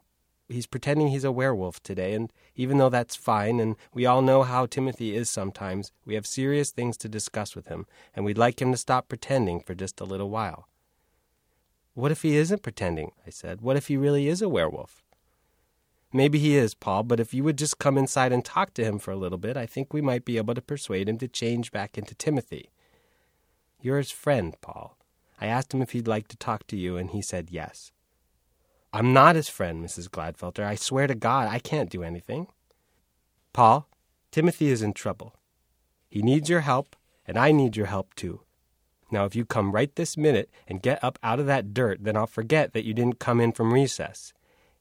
He's 0.48 0.66
pretending 0.66 1.08
he's 1.08 1.24
a 1.24 1.32
werewolf 1.32 1.82
today, 1.82 2.14
and 2.14 2.32
even 2.54 2.78
though 2.78 2.88
that's 2.88 3.16
fine, 3.16 3.58
and 3.58 3.74
we 3.92 4.06
all 4.06 4.22
know 4.22 4.44
how 4.44 4.66
Timothy 4.66 5.16
is 5.16 5.28
sometimes, 5.28 5.90
we 6.04 6.14
have 6.14 6.26
serious 6.26 6.70
things 6.70 6.96
to 6.98 7.08
discuss 7.08 7.56
with 7.56 7.66
him, 7.66 7.86
and 8.14 8.24
we'd 8.24 8.38
like 8.38 8.62
him 8.62 8.70
to 8.70 8.78
stop 8.78 9.08
pretending 9.08 9.60
for 9.60 9.74
just 9.74 10.00
a 10.00 10.04
little 10.04 10.30
while. 10.30 10.68
What 11.94 12.12
if 12.12 12.22
he 12.22 12.36
isn't 12.36 12.62
pretending? 12.62 13.12
I 13.26 13.30
said. 13.30 13.60
What 13.60 13.76
if 13.76 13.88
he 13.88 13.96
really 13.96 14.28
is 14.28 14.40
a 14.40 14.48
werewolf? 14.48 15.02
Maybe 16.12 16.38
he 16.38 16.56
is, 16.56 16.74
Paul, 16.74 17.02
but 17.02 17.18
if 17.18 17.34
you 17.34 17.42
would 17.42 17.58
just 17.58 17.78
come 17.78 17.98
inside 17.98 18.32
and 18.32 18.44
talk 18.44 18.72
to 18.74 18.84
him 18.84 18.98
for 18.98 19.10
a 19.10 19.16
little 19.16 19.38
bit, 19.38 19.56
I 19.56 19.66
think 19.66 19.92
we 19.92 20.00
might 20.00 20.24
be 20.24 20.36
able 20.36 20.54
to 20.54 20.62
persuade 20.62 21.08
him 21.08 21.18
to 21.18 21.28
change 21.28 21.72
back 21.72 21.98
into 21.98 22.14
Timothy. 22.14 22.70
You're 23.80 23.98
his 23.98 24.12
friend, 24.12 24.54
Paul. 24.60 24.96
I 25.40 25.46
asked 25.46 25.74
him 25.74 25.82
if 25.82 25.90
he'd 25.90 26.06
like 26.06 26.28
to 26.28 26.36
talk 26.36 26.66
to 26.68 26.76
you, 26.76 26.96
and 26.96 27.10
he 27.10 27.20
said 27.20 27.48
yes. 27.50 27.92
I'm 28.96 29.12
not 29.12 29.36
his 29.36 29.50
friend, 29.50 29.84
Mrs. 29.84 30.08
Gladfelter. 30.08 30.64
I 30.64 30.74
swear 30.74 31.06
to 31.06 31.14
God, 31.14 31.48
I 31.48 31.58
can't 31.58 31.90
do 31.90 32.02
anything. 32.02 32.46
Paul, 33.52 33.90
Timothy 34.30 34.68
is 34.68 34.80
in 34.80 34.94
trouble. 34.94 35.34
He 36.08 36.22
needs 36.22 36.48
your 36.48 36.62
help, 36.62 36.96
and 37.26 37.36
I 37.36 37.52
need 37.52 37.76
your 37.76 37.88
help 37.88 38.14
too. 38.14 38.40
Now, 39.10 39.26
if 39.26 39.36
you 39.36 39.44
come 39.44 39.72
right 39.72 39.94
this 39.94 40.16
minute 40.16 40.48
and 40.66 40.80
get 40.80 41.04
up 41.04 41.18
out 41.22 41.38
of 41.38 41.44
that 41.44 41.74
dirt, 41.74 42.04
then 42.04 42.16
I'll 42.16 42.26
forget 42.26 42.72
that 42.72 42.86
you 42.86 42.94
didn't 42.94 43.18
come 43.18 43.38
in 43.38 43.52
from 43.52 43.74
recess. 43.74 44.32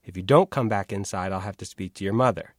If 0.02 0.16
you 0.16 0.24
don't 0.24 0.50
come 0.50 0.70
back 0.70 0.94
inside, 0.94 1.34
I'll 1.34 1.42
have 1.42 1.58
to 1.58 1.66
speak 1.66 1.94
to 1.96 2.06
your 2.06 2.14
mother. 2.14 2.54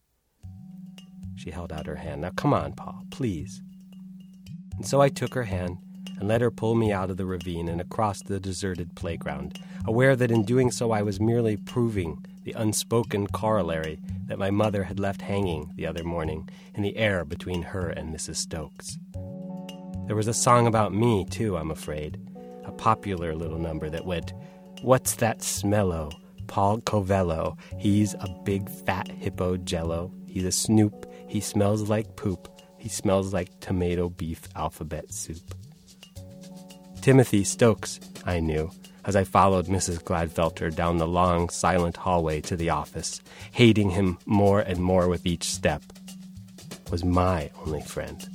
She 1.36 1.52
held 1.52 1.72
out 1.72 1.86
her 1.86 1.96
hand. 1.96 2.20
Now, 2.20 2.32
come 2.36 2.52
on, 2.52 2.74
Paul, 2.74 3.04
please. 3.10 3.62
And 4.74 4.86
so 4.86 5.00
I 5.00 5.08
took 5.08 5.32
her 5.32 5.44
hand 5.44 5.78
and 6.18 6.28
let 6.28 6.40
her 6.40 6.50
pull 6.50 6.74
me 6.74 6.92
out 6.92 7.10
of 7.10 7.16
the 7.16 7.26
ravine 7.26 7.68
and 7.68 7.80
across 7.80 8.22
the 8.22 8.40
deserted 8.40 8.94
playground, 8.94 9.58
aware 9.84 10.16
that 10.16 10.30
in 10.30 10.44
doing 10.44 10.70
so 10.70 10.90
I 10.90 11.02
was 11.02 11.20
merely 11.20 11.56
proving 11.56 12.24
the 12.44 12.52
unspoken 12.52 13.26
corollary 13.26 13.98
that 14.26 14.38
my 14.38 14.50
mother 14.50 14.84
had 14.84 15.00
left 15.00 15.22
hanging 15.22 15.72
the 15.76 15.86
other 15.86 16.04
morning 16.04 16.48
in 16.74 16.82
the 16.82 16.96
air 16.96 17.24
between 17.24 17.62
her 17.62 17.88
and 17.88 18.14
Mrs. 18.14 18.36
Stokes. 18.36 18.98
There 20.06 20.16
was 20.16 20.28
a 20.28 20.34
song 20.34 20.66
about 20.66 20.94
me, 20.94 21.24
too, 21.28 21.56
I'm 21.56 21.70
afraid, 21.70 22.20
a 22.64 22.72
popular 22.72 23.34
little 23.34 23.58
number 23.58 23.90
that 23.90 24.06
went, 24.06 24.32
What's 24.82 25.16
that 25.16 25.40
smello? 25.40 26.12
Paul 26.46 26.78
Covello. 26.80 27.56
He's 27.78 28.14
a 28.14 28.28
big 28.44 28.68
fat 28.68 29.08
hippo 29.08 29.56
jello. 29.56 30.12
He's 30.26 30.44
a 30.44 30.52
snoop. 30.52 31.10
He 31.28 31.40
smells 31.40 31.88
like 31.88 32.16
poop. 32.16 32.48
He 32.78 32.88
smells 32.88 33.32
like 33.32 33.58
tomato 33.60 34.08
beef 34.08 34.42
alphabet 34.54 35.12
soup. 35.12 35.54
Timothy 37.06 37.44
Stokes, 37.44 38.00
I 38.24 38.40
knew, 38.40 38.68
as 39.04 39.14
I 39.14 39.22
followed 39.22 39.66
Mrs. 39.66 40.02
Gladfelter 40.02 40.74
down 40.74 40.98
the 40.98 41.06
long, 41.06 41.50
silent 41.50 41.98
hallway 41.98 42.40
to 42.40 42.56
the 42.56 42.70
office, 42.70 43.20
hating 43.52 43.90
him 43.90 44.18
more 44.26 44.58
and 44.58 44.80
more 44.80 45.06
with 45.06 45.24
each 45.24 45.44
step, 45.44 45.84
was 46.90 47.04
my 47.04 47.48
only 47.64 47.80
friend. 47.80 48.28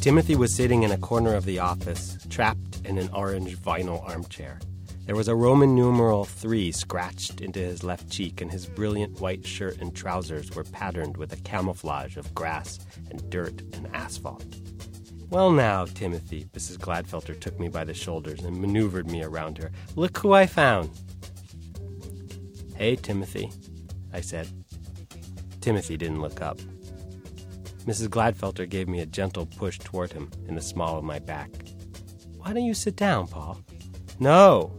Timothy 0.00 0.36
was 0.36 0.54
sitting 0.54 0.84
in 0.84 0.92
a 0.92 0.98
corner 0.98 1.34
of 1.34 1.44
the 1.44 1.58
office, 1.58 2.18
trapped 2.30 2.82
in 2.84 2.98
an 2.98 3.10
orange 3.12 3.58
vinyl 3.58 4.08
armchair. 4.08 4.60
There 5.04 5.16
was 5.16 5.26
a 5.26 5.34
Roman 5.34 5.74
numeral 5.74 6.24
3 6.24 6.70
scratched 6.70 7.40
into 7.40 7.58
his 7.58 7.82
left 7.82 8.08
cheek, 8.08 8.40
and 8.40 8.50
his 8.50 8.66
brilliant 8.66 9.20
white 9.20 9.44
shirt 9.44 9.78
and 9.80 9.94
trousers 9.94 10.54
were 10.54 10.62
patterned 10.62 11.16
with 11.16 11.32
a 11.32 11.42
camouflage 11.42 12.16
of 12.16 12.32
grass 12.34 12.78
and 13.10 13.28
dirt 13.28 13.62
and 13.72 13.88
asphalt. 13.92 14.44
Well, 15.28 15.50
now, 15.50 15.86
Timothy, 15.86 16.46
Mrs. 16.52 16.78
Gladfelter 16.78 17.38
took 17.38 17.58
me 17.58 17.68
by 17.68 17.82
the 17.82 17.94
shoulders 17.94 18.44
and 18.44 18.60
maneuvered 18.60 19.10
me 19.10 19.24
around 19.24 19.58
her. 19.58 19.72
Look 19.96 20.18
who 20.18 20.34
I 20.34 20.46
found. 20.46 20.90
Hey, 22.76 22.94
Timothy, 22.94 23.50
I 24.12 24.20
said. 24.20 24.48
Timothy 25.60 25.96
didn't 25.96 26.20
look 26.20 26.40
up. 26.40 26.58
Mrs. 27.86 28.08
Gladfelter 28.08 28.68
gave 28.68 28.88
me 28.88 29.00
a 29.00 29.06
gentle 29.06 29.46
push 29.46 29.78
toward 29.80 30.12
him 30.12 30.30
in 30.46 30.54
the 30.54 30.60
small 30.60 30.96
of 30.96 31.02
my 31.02 31.18
back. 31.18 31.50
Why 32.36 32.52
don't 32.52 32.64
you 32.64 32.74
sit 32.74 32.94
down, 32.94 33.26
Paul? 33.26 33.58
No, 34.20 34.72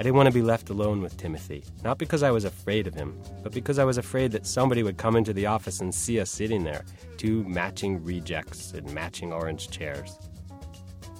I 0.00 0.02
didn't 0.02 0.16
want 0.16 0.28
to 0.28 0.32
be 0.32 0.40
left 0.40 0.70
alone 0.70 1.02
with 1.02 1.18
Timothy, 1.18 1.62
not 1.84 1.98
because 1.98 2.22
I 2.22 2.30
was 2.30 2.46
afraid 2.46 2.86
of 2.86 2.94
him, 2.94 3.20
but 3.42 3.52
because 3.52 3.78
I 3.78 3.84
was 3.84 3.98
afraid 3.98 4.32
that 4.32 4.46
somebody 4.46 4.82
would 4.82 4.96
come 4.96 5.14
into 5.14 5.34
the 5.34 5.44
office 5.44 5.82
and 5.82 5.94
see 5.94 6.18
us 6.18 6.30
sitting 6.30 6.64
there, 6.64 6.86
two 7.18 7.44
matching 7.46 8.02
rejects 8.02 8.72
in 8.72 8.94
matching 8.94 9.30
orange 9.30 9.68
chairs. 9.68 10.18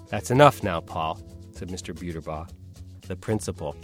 That's 0.09 0.31
enough 0.31 0.63
now, 0.63 0.81
Paul, 0.81 1.21
said 1.53 1.69
Mr. 1.69 1.95
Buterbaugh, 1.95 2.49
the 3.07 3.17
principal, 3.17 3.77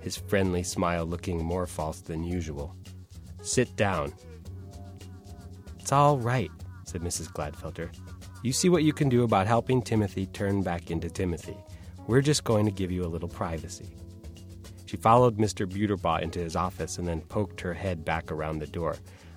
his 0.00 0.16
friendly 0.16 0.64
smile 0.64 1.06
looking 1.06 1.44
more 1.44 1.68
false 1.68 2.00
than 2.00 2.24
usual. 2.24 2.74
Sit 3.40 3.76
down. 3.76 4.12
It's 5.78 5.92
all 5.92 6.18
right, 6.18 6.50
said 6.86 7.02
Mrs. 7.02 7.32
Gladfelter. 7.32 7.88
You 8.42 8.52
see 8.52 8.68
what 8.68 8.82
you 8.82 8.92
can 8.92 9.08
do 9.08 9.22
about 9.22 9.46
helping 9.46 9.80
Timothy 9.80 10.26
turn 10.26 10.64
back 10.64 10.90
into 10.90 11.08
Timothy. 11.08 11.56
We're 12.08 12.20
just 12.20 12.42
going 12.42 12.64
to 12.64 12.72
give 12.72 12.90
you 12.90 13.04
a 13.04 13.06
little 13.06 13.28
privacy. 13.28 13.94
She 14.94 15.00
followed 15.00 15.38
Mr. 15.38 15.66
Buterbaugh 15.66 16.22
into 16.22 16.38
his 16.38 16.54
office 16.54 16.98
and 16.98 17.08
then 17.08 17.20
poked 17.22 17.60
her 17.62 17.74
head 17.74 18.04
back 18.04 18.30
around 18.30 18.60
the 18.60 18.66
door. 18.68 18.94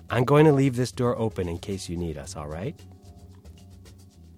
I'm 0.08 0.22
going 0.22 0.44
to 0.44 0.52
leave 0.52 0.76
this 0.76 0.92
door 0.92 1.18
open 1.18 1.48
in 1.48 1.58
case 1.58 1.88
you 1.88 1.96
need 1.96 2.16
us, 2.16 2.36
all 2.36 2.46
right? 2.46 2.80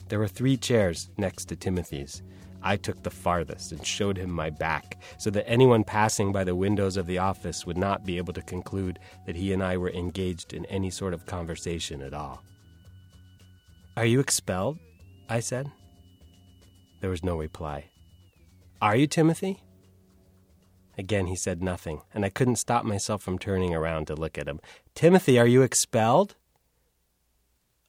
There 0.08 0.18
were 0.18 0.26
three 0.26 0.56
chairs 0.56 1.10
next 1.18 1.44
to 1.50 1.56
Timothy's. 1.56 2.22
I 2.62 2.76
took 2.76 3.02
the 3.02 3.10
farthest 3.10 3.70
and 3.70 3.86
showed 3.86 4.16
him 4.16 4.30
my 4.30 4.48
back 4.48 4.96
so 5.18 5.28
that 5.28 5.46
anyone 5.46 5.84
passing 5.84 6.32
by 6.32 6.42
the 6.42 6.56
windows 6.56 6.96
of 6.96 7.06
the 7.06 7.18
office 7.18 7.66
would 7.66 7.76
not 7.76 8.06
be 8.06 8.16
able 8.16 8.32
to 8.32 8.40
conclude 8.40 8.98
that 9.26 9.36
he 9.36 9.52
and 9.52 9.62
I 9.62 9.76
were 9.76 9.90
engaged 9.90 10.54
in 10.54 10.64
any 10.66 10.88
sort 10.88 11.12
of 11.12 11.26
conversation 11.26 12.00
at 12.00 12.14
all. 12.14 12.42
Are 13.98 14.06
you 14.06 14.20
expelled? 14.20 14.78
I 15.28 15.40
said. 15.40 15.70
There 17.02 17.10
was 17.10 17.22
no 17.22 17.36
reply. 17.36 17.90
Are 18.80 18.96
you, 18.96 19.06
Timothy? 19.06 19.62
Again, 21.00 21.28
he 21.28 21.34
said 21.34 21.62
nothing, 21.62 22.02
and 22.12 22.26
I 22.26 22.28
couldn't 22.28 22.56
stop 22.56 22.84
myself 22.84 23.22
from 23.22 23.38
turning 23.38 23.74
around 23.74 24.06
to 24.08 24.14
look 24.14 24.36
at 24.36 24.46
him. 24.46 24.60
Timothy, 24.94 25.38
are 25.38 25.46
you 25.46 25.62
expelled? 25.62 26.36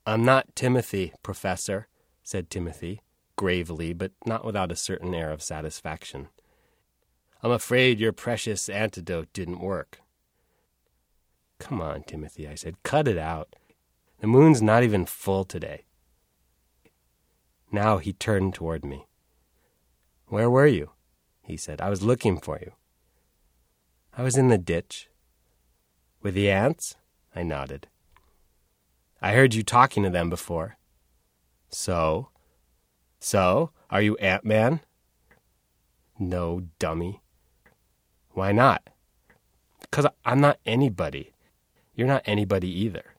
I'm 0.05 0.24
not 0.24 0.55
Timothy, 0.55 1.12
Professor, 1.22 1.89
said 2.24 2.49
Timothy, 2.49 3.01
gravely, 3.36 3.91
but 3.91 4.14
not 4.26 4.45
without 4.45 4.72
a 4.72 4.78
certain 4.78 5.14
air 5.14 5.30
of 5.30 5.43
satisfaction. 5.43 6.30
I'm 7.43 7.51
afraid 7.51 7.99
your 7.99 8.14
precious 8.14 8.70
antidote 8.70 9.34
didn't 9.34 9.59
work. 9.59 9.99
Come 11.59 11.82
on, 11.82 12.03
Timothy, 12.03 12.47
I 12.47 12.55
said. 12.55 12.82
Cut 12.84 13.09
it 13.09 13.18
out. 13.18 13.57
The 14.22 14.28
moon's 14.28 14.62
not 14.62 14.84
even 14.84 15.05
full 15.05 15.43
today. 15.43 15.84
Now 17.74 17.97
he 17.97 18.14
turned 18.14 18.53
toward 18.53 18.86
me. 18.86 19.05
Where 20.28 20.49
were 20.49 20.68
you? 20.68 20.91
he 21.41 21.57
said. 21.57 21.82
I 21.82 21.89
was 21.89 22.01
looking 22.01 22.39
for 22.39 22.57
you. 22.57 22.72
I 24.14 24.24
was 24.24 24.38
in 24.38 24.49
the 24.49 24.57
ditch. 24.57 25.09
With 26.22 26.34
the 26.34 26.51
ants? 26.51 26.95
I 27.34 27.43
nodded. 27.43 27.88
I 29.22 29.34
heard 29.34 29.53
you 29.53 29.64
talking 29.64 30.03
to 30.03 30.09
them 30.09 30.30
before. 30.30 30.78
So? 31.70 32.30
So? 33.20 33.72
Are 33.89 34.01
you 34.01 34.18
Ant 34.18 34.43
Man? 34.43 34.82
No, 36.20 36.64
dummy. 36.78 37.22
Why 38.32 38.51
not? 38.51 38.89
Because 39.80 40.07
I'm 40.26 40.41
not 40.41 40.59
anybody. 40.66 41.34
You're 41.95 42.07
not 42.07 42.24
anybody 42.26 42.70
either. 42.70 43.16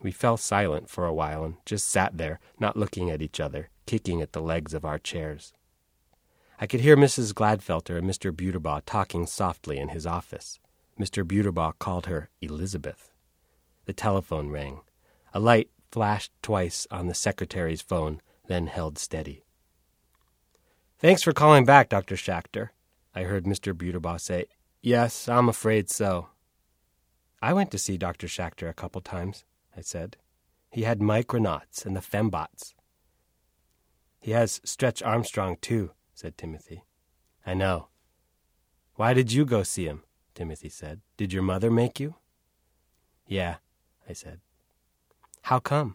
We 0.00 0.12
fell 0.12 0.36
silent 0.36 0.88
for 0.88 1.04
a 1.04 1.14
while 1.14 1.44
and 1.44 1.56
just 1.66 1.88
sat 1.88 2.16
there, 2.16 2.38
not 2.60 2.76
looking 2.76 3.10
at 3.10 3.22
each 3.22 3.40
other, 3.40 3.70
kicking 3.86 4.22
at 4.22 4.32
the 4.32 4.40
legs 4.40 4.72
of 4.72 4.84
our 4.84 4.98
chairs. 4.98 5.52
I 6.60 6.66
could 6.66 6.80
hear 6.80 6.96
Mrs. 6.96 7.32
Gladfelter 7.32 7.96
and 7.96 8.08
Mr. 8.08 8.32
Buterbaugh 8.32 8.82
talking 8.84 9.26
softly 9.26 9.78
in 9.78 9.90
his 9.90 10.06
office. 10.06 10.58
Mr. 10.98 11.22
Buterbaugh 11.24 11.78
called 11.78 12.06
her 12.06 12.30
Elizabeth. 12.40 13.12
The 13.84 13.92
telephone 13.92 14.50
rang. 14.50 14.80
A 15.32 15.38
light 15.38 15.70
flashed 15.92 16.32
twice 16.42 16.86
on 16.90 17.06
the 17.06 17.14
secretary's 17.14 17.80
phone, 17.80 18.20
then 18.48 18.66
held 18.66 18.98
steady. 18.98 19.44
Thanks 20.98 21.22
for 21.22 21.32
calling 21.32 21.64
back, 21.64 21.88
Dr. 21.88 22.16
Schachter, 22.16 22.70
I 23.14 23.22
heard 23.22 23.44
Mr. 23.44 23.72
Buterbaugh 23.72 24.20
say. 24.20 24.46
Yes, 24.82 25.28
I'm 25.28 25.48
afraid 25.48 25.88
so. 25.88 26.28
I 27.40 27.52
went 27.52 27.70
to 27.70 27.78
see 27.78 27.96
Dr. 27.96 28.26
Schachter 28.26 28.68
a 28.68 28.74
couple 28.74 29.00
times, 29.00 29.44
I 29.76 29.80
said. 29.80 30.16
He 30.70 30.82
had 30.82 30.98
Micronauts 30.98 31.86
and 31.86 31.94
the 31.94 32.00
Fembots. 32.00 32.74
He 34.20 34.32
has 34.32 34.60
Stretch 34.64 35.02
Armstrong, 35.04 35.56
too, 35.60 35.92
said 36.18 36.36
Timothy. 36.36 36.82
I 37.46 37.54
know. 37.54 37.86
Why 38.96 39.14
did 39.14 39.30
you 39.30 39.44
go 39.44 39.62
see 39.62 39.84
him? 39.84 40.02
Timothy 40.34 40.68
said. 40.68 41.00
Did 41.16 41.32
your 41.32 41.44
mother 41.44 41.70
make 41.70 42.00
you? 42.00 42.16
Yeah, 43.28 43.58
I 44.08 44.14
said. 44.14 44.40
How 45.42 45.60
come? 45.60 45.94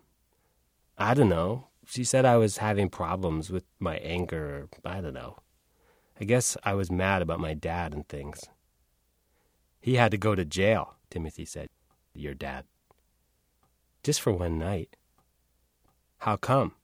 I 0.98 1.14
don't 1.14 1.28
know. 1.28 1.68
She 1.86 2.06
said 2.06 2.24
I 2.24 2.38
was 2.38 2.60
having 2.60 2.88
problems 2.88 3.50
with 3.50 3.66
my 3.80 3.98
anger, 3.98 4.70
or 4.86 4.90
I 4.90 5.02
don't 5.02 5.14
know. 5.14 5.40
I 6.18 6.24
guess 6.24 6.56
I 6.64 6.74
was 6.74 6.90
mad 6.90 7.22
about 7.22 7.42
my 7.42 7.54
dad 7.54 7.94
and 7.94 8.08
things. 8.08 8.46
He 9.82 9.96
had 9.96 10.12
to 10.12 10.18
go 10.18 10.36
to 10.36 10.46
jail, 10.46 10.96
Timothy 11.10 11.44
said. 11.44 11.68
Your 12.14 12.34
dad. 12.34 12.64
Just 14.04 14.22
for 14.22 14.32
one 14.32 14.58
night. 14.58 14.96
How 16.20 16.38
come? 16.38 16.76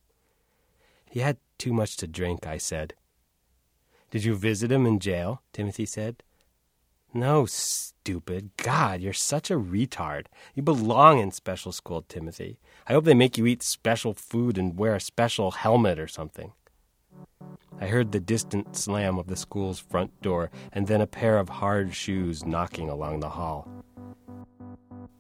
He 1.10 1.22
had 1.22 1.38
too 1.58 1.72
much 1.72 1.96
to 1.98 2.08
drink, 2.08 2.46
I 2.46 2.58
said. 2.58 2.96
Did 4.10 4.24
you 4.24 4.36
visit 4.36 4.72
him 4.72 4.86
in 4.86 5.00
jail? 5.00 5.42
Timothy 5.54 5.86
said. 5.86 6.24
No, 7.14 7.46
stupid. 7.46 8.52
God, 8.58 9.02
you're 9.02 9.14
such 9.14 9.50
a 9.50 9.56
retard. 9.56 10.26
You 10.54 10.62
belong 10.62 11.20
in 11.20 11.32
special 11.32 11.72
school, 11.72 12.04
Timothy. 12.04 12.60
I 12.88 12.94
hope 12.94 13.06
they 13.06 13.16
make 13.16 13.38
you 13.38 13.48
eat 13.48 13.64
special 13.64 14.14
food 14.14 14.58
and 14.58 14.78
wear 14.78 14.96
a 14.96 15.02
special 15.02 15.52
helmet 15.52 15.98
or 15.98 16.08
something. 16.08 16.54
I 17.82 17.88
heard 17.88 18.12
the 18.12 18.20
distant 18.20 18.76
slam 18.76 19.18
of 19.18 19.28
the 19.28 19.36
school's 19.36 19.80
front 19.80 20.22
door 20.22 20.52
and 20.72 20.88
then 20.88 21.02
a 21.02 21.08
pair 21.08 21.38
of 21.38 21.50
hard 21.50 21.96
shoes 21.96 22.46
knocking 22.46 22.90
along 22.90 23.22
the 23.22 23.30
hall. 23.30 23.68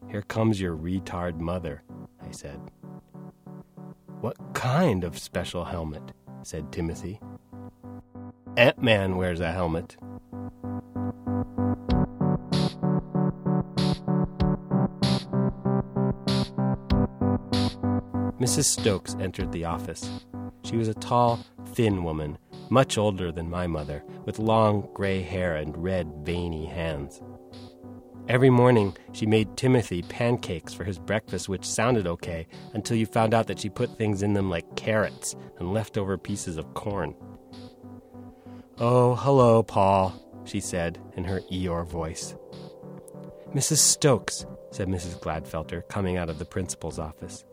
Here 0.10 0.24
comes 0.24 0.60
your 0.60 0.76
retard 0.76 1.40
mother, 1.40 1.84
I 2.22 2.32
said. 2.32 2.60
What 4.22 4.38
kind 4.54 5.04
of 5.04 5.18
special 5.18 5.66
helmet? 5.66 6.12
said 6.44 6.72
Timothy. 6.72 7.20
Ant 8.60 8.84
Man 8.84 9.16
wears 9.16 9.39
a 9.39 9.53
helmet. 9.53 9.95
Mrs. 18.38 18.66
Stokes 18.66 19.16
entered 19.22 19.53
the 19.53 19.64
office. 19.64 20.10
She 20.66 20.76
was 20.76 20.89
a 20.89 20.93
tall, 20.93 21.39
thin 21.68 22.03
woman, 22.03 22.38
much 22.70 22.97
older 22.97 23.32
than 23.32 23.49
my 23.49 23.66
mother, 23.66 24.03
with 24.26 24.39
long 24.39 24.89
gray 24.93 25.22
hair 25.22 25.55
and 25.55 25.82
red, 25.82 26.12
veiny 26.26 26.66
hands. 26.66 27.22
Every 28.28 28.49
morning, 28.49 28.93
she 29.14 29.26
made 29.26 29.55
Timothy 29.55 30.01
pancakes 30.01 30.74
for 30.74 30.84
his 30.84 30.99
breakfast, 30.99 31.47
which 31.47 31.64
sounded 31.64 32.07
okay 32.07 32.45
until 32.74 32.97
you 32.97 33.05
found 33.05 33.34
out 33.34 33.47
that 33.47 33.60
she 33.60 33.70
put 33.70 33.97
things 33.97 34.22
in 34.22 34.34
them 34.34 34.49
like 34.49 34.76
carrots 34.76 35.38
and 35.60 35.74
leftover 35.74 36.18
pieces 36.18 36.57
of 36.57 36.74
corn. 36.74 37.16
Oh, 38.82 39.16
hello, 39.16 39.62
Paul, 39.62 40.14
she 40.46 40.62
said 40.62 41.00
in 41.18 41.26
her 41.26 41.42
Eeyore 41.52 41.86
voice. 41.86 42.34
Mrs. 43.54 43.80
Stokes, 43.80 44.46
said 44.72 44.88
Mrs. 44.88 45.20
Gladfelter, 45.20 45.86
coming 45.90 46.16
out 46.16 46.30
of 46.30 46.40
the 46.40 46.46
principal's 46.46 46.98
office. 46.98 47.44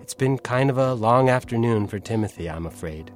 It's 0.00 0.12
been 0.12 0.38
kind 0.38 0.70
of 0.70 0.78
a 0.78 0.94
long 0.94 1.28
afternoon 1.28 1.86
for 1.86 2.00
Timothy, 2.00 2.50
I'm 2.50 2.66
afraid. 2.66 3.12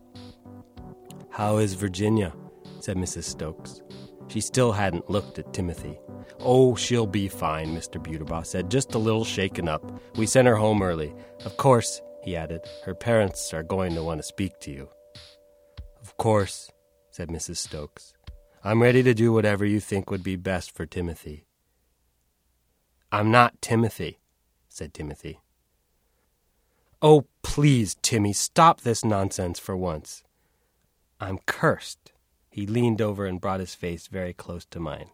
How 1.30 1.56
is 1.56 1.74
Virginia? 1.74 2.32
said 2.78 2.96
Mrs. 2.96 3.24
Stokes. 3.24 3.82
She 4.28 4.40
still 4.40 4.70
hadn't 4.70 5.10
looked 5.10 5.40
at 5.40 5.52
Timothy. 5.52 5.98
Oh, 6.38 6.76
she'll 6.76 7.08
be 7.08 7.26
fine, 7.26 7.74
Mr. 7.74 8.00
Buterbaugh 8.00 8.46
said, 8.46 8.70
just 8.70 8.94
a 8.94 8.98
little 8.98 9.24
shaken 9.24 9.68
up. 9.68 9.82
We 10.16 10.26
sent 10.26 10.46
her 10.46 10.54
home 10.54 10.82
early. 10.82 11.12
Of 11.44 11.56
course, 11.56 12.00
he 12.22 12.36
added, 12.36 12.60
her 12.84 12.94
parents 12.94 13.52
are 13.52 13.64
going 13.64 13.96
to 13.96 14.04
want 14.04 14.20
to 14.20 14.22
speak 14.22 14.60
to 14.60 14.70
you. 14.70 14.88
Of 16.00 16.16
course, 16.16 16.70
said 17.16 17.28
Mrs. 17.30 17.56
Stokes. 17.56 18.12
I'm 18.62 18.82
ready 18.82 19.02
to 19.02 19.14
do 19.14 19.32
whatever 19.32 19.64
you 19.64 19.80
think 19.80 20.10
would 20.10 20.22
be 20.22 20.36
best 20.36 20.70
for 20.70 20.84
Timothy. 20.84 21.46
I'm 23.10 23.30
not 23.30 23.62
Timothy, 23.62 24.18
said 24.68 24.92
Timothy. 24.92 25.40
Oh, 27.00 27.24
please, 27.42 27.96
Timmy, 28.02 28.34
stop 28.34 28.82
this 28.82 29.02
nonsense 29.02 29.58
for 29.58 29.74
once. 29.74 30.24
I'm 31.18 31.38
cursed. 31.46 32.12
He 32.50 32.66
leaned 32.66 33.00
over 33.00 33.24
and 33.24 33.40
brought 33.40 33.60
his 33.60 33.74
face 33.74 34.08
very 34.08 34.34
close 34.34 34.66
to 34.66 34.78
mine. 34.78 35.08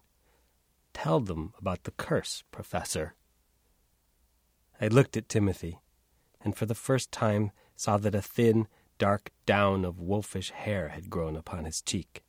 Tell 0.93 1.21
them 1.21 1.55
about 1.57 1.85
the 1.85 1.93
curse, 1.93 2.43
Professor. 2.51 3.15
I 4.81 4.89
looked 4.89 5.17
at 5.17 5.29
Timothy, 5.29 5.79
and 6.41 6.57
for 6.57 6.67
the 6.67 6.75
first 6.75 7.13
time 7.13 7.53
saw 7.77 7.97
that 7.99 8.17
a 8.17 8.23
thin, 8.23 8.67
dark 8.99 9.31
down 9.47 9.85
of 9.85 10.01
wolfish 10.01 10.51
hair 10.51 10.89
had 10.89 11.11
grown 11.11 11.37
upon 11.37 11.65
his 11.65 11.81
cheek. 11.81 12.23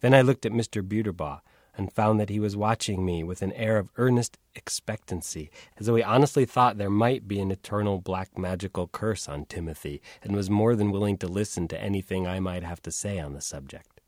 Then 0.00 0.14
I 0.14 0.22
looked 0.22 0.44
at 0.44 0.52
Mr. 0.52 0.82
Buterbaugh 0.82 1.40
and 1.76 1.92
found 1.92 2.20
that 2.20 2.28
he 2.28 2.38
was 2.38 2.56
watching 2.56 3.04
me 3.04 3.24
with 3.24 3.40
an 3.40 3.52
air 3.52 3.78
of 3.78 3.88
earnest 3.96 4.36
expectancy, 4.54 5.50
as 5.78 5.86
though 5.86 5.94
he 5.94 6.02
honestly 6.02 6.44
thought 6.44 6.76
there 6.76 6.90
might 6.90 7.26
be 7.26 7.40
an 7.40 7.50
eternal 7.50 7.98
black 7.98 8.36
magical 8.36 8.88
curse 8.88 9.28
on 9.28 9.46
Timothy, 9.46 10.02
and 10.22 10.36
was 10.36 10.50
more 10.50 10.76
than 10.76 10.92
willing 10.92 11.16
to 11.18 11.26
listen 11.26 11.68
to 11.68 11.80
anything 11.80 12.26
I 12.26 12.40
might 12.40 12.62
have 12.62 12.82
to 12.82 12.90
say 12.90 13.18
on 13.18 13.32
the 13.32 13.40
subject. 13.40 14.00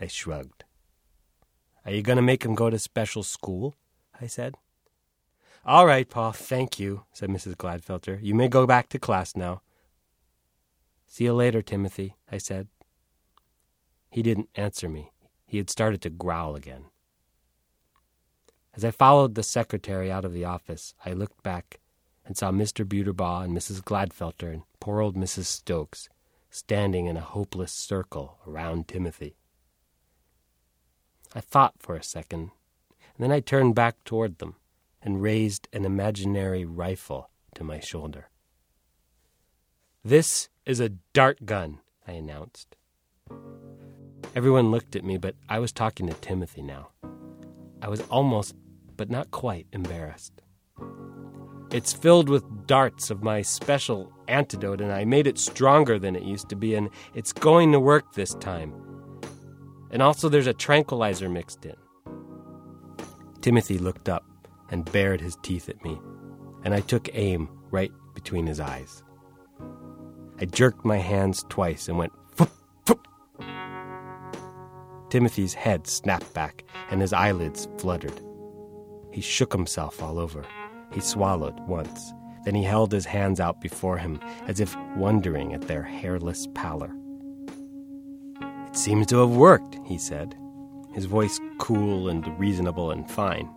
I 0.00 0.08
shrugged. 0.08 0.64
Are 1.86 1.92
you 1.92 2.02
going 2.02 2.16
to 2.16 2.22
make 2.22 2.44
him 2.44 2.54
go 2.54 2.68
to 2.68 2.78
special 2.78 3.22
school? 3.22 3.74
I 4.20 4.26
said. 4.26 4.56
All 5.64 5.86
right, 5.86 6.08
Paul, 6.08 6.32
thank 6.32 6.78
you, 6.78 7.04
said 7.12 7.30
Mrs. 7.30 7.54
Gladfelter. 7.54 8.18
You 8.22 8.34
may 8.34 8.48
go 8.48 8.66
back 8.66 8.88
to 8.90 8.98
class 8.98 9.36
now. 9.36 9.62
See 11.10 11.24
you 11.24 11.32
later, 11.34 11.60
Timothy, 11.60 12.14
I 12.30 12.38
said. 12.38 12.68
He 14.10 14.22
didn't 14.22 14.48
answer 14.54 14.88
me. 14.88 15.10
He 15.44 15.58
had 15.58 15.68
started 15.68 16.00
to 16.02 16.08
growl 16.08 16.54
again. 16.54 16.84
As 18.74 18.84
I 18.84 18.92
followed 18.92 19.34
the 19.34 19.42
secretary 19.42 20.08
out 20.08 20.24
of 20.24 20.32
the 20.32 20.44
office, 20.44 20.94
I 21.04 21.12
looked 21.12 21.42
back 21.42 21.80
and 22.24 22.36
saw 22.36 22.52
Mr. 22.52 22.86
Buterbaugh 22.86 23.42
and 23.42 23.56
Mrs. 23.56 23.82
Gladfelter 23.82 24.52
and 24.52 24.62
poor 24.78 25.00
old 25.00 25.16
Mrs. 25.16 25.46
Stokes 25.46 26.08
standing 26.48 27.06
in 27.06 27.16
a 27.16 27.22
hopeless 27.22 27.72
circle 27.72 28.38
around 28.46 28.86
Timothy. 28.86 29.34
I 31.34 31.40
thought 31.40 31.74
for 31.80 31.96
a 31.96 32.04
second, 32.04 32.52
and 33.16 33.18
then 33.18 33.32
I 33.32 33.40
turned 33.40 33.74
back 33.74 34.04
toward 34.04 34.38
them 34.38 34.54
and 35.02 35.20
raised 35.20 35.66
an 35.72 35.84
imaginary 35.84 36.64
rifle 36.64 37.30
to 37.56 37.64
my 37.64 37.80
shoulder. 37.80 38.30
This 40.04 40.48
is 40.66 40.80
a 40.80 40.90
dart 41.12 41.44
gun, 41.46 41.78
I 42.06 42.12
announced. 42.12 42.76
Everyone 44.34 44.70
looked 44.70 44.94
at 44.94 45.04
me, 45.04 45.16
but 45.16 45.34
I 45.48 45.58
was 45.58 45.72
talking 45.72 46.06
to 46.06 46.14
Timothy 46.14 46.62
now. 46.62 46.90
I 47.82 47.88
was 47.88 48.00
almost, 48.02 48.54
but 48.96 49.10
not 49.10 49.30
quite, 49.30 49.66
embarrassed. 49.72 50.42
It's 51.72 51.92
filled 51.92 52.28
with 52.28 52.66
darts 52.66 53.10
of 53.10 53.22
my 53.22 53.42
special 53.42 54.12
antidote, 54.28 54.80
and 54.80 54.92
I 54.92 55.04
made 55.04 55.26
it 55.26 55.38
stronger 55.38 55.98
than 55.98 56.16
it 56.16 56.22
used 56.22 56.48
to 56.50 56.56
be, 56.56 56.74
and 56.74 56.90
it's 57.14 57.32
going 57.32 57.72
to 57.72 57.80
work 57.80 58.12
this 58.12 58.34
time. 58.34 58.74
And 59.90 60.02
also, 60.02 60.28
there's 60.28 60.46
a 60.46 60.54
tranquilizer 60.54 61.28
mixed 61.28 61.64
in. 61.64 61.76
Timothy 63.40 63.78
looked 63.78 64.08
up 64.08 64.24
and 64.70 64.90
bared 64.92 65.20
his 65.20 65.36
teeth 65.42 65.68
at 65.68 65.82
me, 65.82 65.98
and 66.64 66.74
I 66.74 66.80
took 66.80 67.08
aim 67.14 67.48
right 67.70 67.92
between 68.14 68.46
his 68.46 68.60
eyes. 68.60 69.02
I 70.40 70.46
jerked 70.46 70.86
my 70.86 70.96
hands 70.96 71.44
twice 71.50 71.86
and 71.88 71.98
went. 71.98 72.12
Timothy's 75.10 75.54
head 75.54 75.86
snapped 75.86 76.32
back, 76.32 76.64
and 76.90 77.00
his 77.00 77.12
eyelids 77.12 77.68
fluttered. 77.76 78.18
He 79.12 79.20
shook 79.20 79.52
himself 79.52 80.02
all 80.02 80.18
over. 80.18 80.44
He 80.92 81.00
swallowed 81.00 81.58
once. 81.68 82.14
Then 82.44 82.54
he 82.54 82.62
held 82.62 82.90
his 82.90 83.04
hands 83.04 83.38
out 83.38 83.60
before 83.60 83.98
him, 83.98 84.18
as 84.46 84.60
if 84.60 84.74
wondering 84.96 85.52
at 85.52 85.62
their 85.62 85.82
hairless 85.82 86.46
pallor. 86.54 86.90
It 88.40 88.76
seems 88.76 89.08
to 89.08 89.18
have 89.18 89.30
worked, 89.30 89.78
he 89.84 89.98
said, 89.98 90.36
his 90.94 91.04
voice 91.04 91.38
cool 91.58 92.08
and 92.08 92.26
reasonable 92.38 92.92
and 92.92 93.10
fine. 93.10 93.50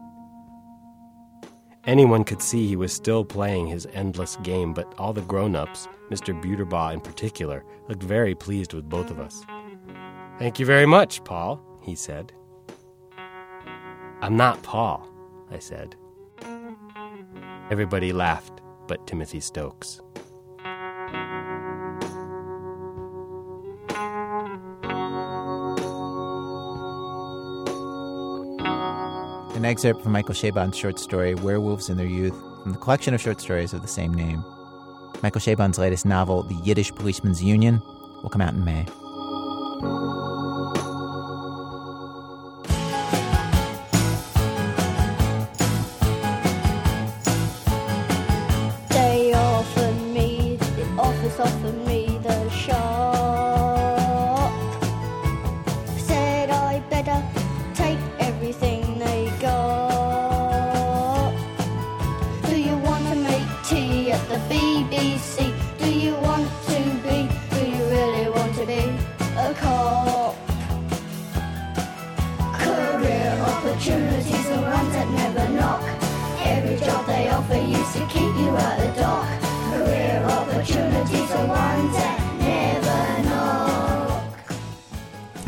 Anyone 1.85 2.23
could 2.23 2.41
see 2.41 2.67
he 2.67 2.75
was 2.75 2.93
still 2.93 3.23
playing 3.23 3.67
his 3.67 3.87
endless 3.93 4.37
game, 4.37 4.73
but 4.73 4.93
all 4.97 5.13
the 5.13 5.21
grown 5.21 5.55
ups, 5.55 5.87
Mr. 6.13 6.39
Buterbaugh 6.39 6.93
in 6.93 7.01
particular, 7.01 7.65
looked 7.89 8.03
very 8.03 8.35
pleased 8.35 8.71
with 8.73 8.87
both 8.87 9.09
of 9.09 9.19
us. 9.19 9.43
Thank 10.37 10.59
you 10.59 10.65
very 10.65 10.85
much, 10.85 11.23
Paul, 11.23 11.59
he 11.81 11.95
said. 11.95 12.31
I'm 14.21 14.37
not 14.37 14.61
Paul, 14.61 15.09
I 15.49 15.57
said. 15.57 15.95
Everybody 17.71 18.13
laughed 18.13 18.61
but 18.87 19.07
Timothy 19.07 19.39
Stokes. 19.39 20.01
An 29.55 29.65
excerpt 29.65 30.03
from 30.03 30.11
Michael 30.11 30.35
Chabon's 30.35 30.77
short 30.77 30.99
story, 30.99 31.33
Werewolves 31.33 31.89
in 31.89 31.97
Their 31.97 32.05
Youth, 32.05 32.37
from 32.61 32.73
the 32.73 32.77
collection 32.77 33.15
of 33.15 33.21
short 33.21 33.41
stories 33.41 33.73
of 33.73 33.81
the 33.81 33.87
same 33.87 34.13
name. 34.13 34.43
Michael 35.23 35.39
Chabon's 35.39 35.79
latest 35.79 36.05
novel, 36.05 36.43
The 36.43 36.55
Yiddish 36.55 36.93
Policemen's 36.93 37.41
Union, 37.41 37.81
will 38.21 38.29
come 38.29 38.41
out 38.41 38.53
in 38.53 38.65
May. 38.65 38.85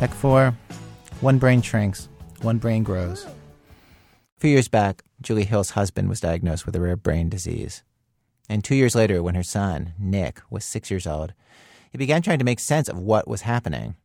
Act 0.06 0.14
4 0.14 0.56
One 1.22 1.40
brain 1.40 1.64
shrinks, 1.64 2.10
one 2.42 2.60
brain 2.60 2.84
grows. 2.84 3.26
A 3.26 4.40
few 4.40 4.52
years 4.52 4.68
back, 4.68 5.04
Julie 5.20 5.46
Hill's 5.46 5.72
husband 5.72 6.10
was 6.10 6.20
diagnosed 6.20 6.68
with 6.68 6.76
a 6.76 6.80
rare 6.80 6.96
brain 6.96 7.28
disease. 7.28 7.82
And 8.48 8.64
two 8.64 8.76
years 8.76 8.94
later, 8.94 9.24
when 9.24 9.34
her 9.34 9.42
son, 9.42 9.94
Nick, 9.98 10.42
was 10.52 10.64
six 10.64 10.92
years 10.92 11.08
old, 11.08 11.34
he 11.92 11.98
began 11.98 12.22
trying 12.22 12.38
to 12.38 12.46
make 12.46 12.60
sense 12.60 12.88
of 12.88 13.00
what 13.00 13.28
was 13.28 13.42
happening. 13.42 13.96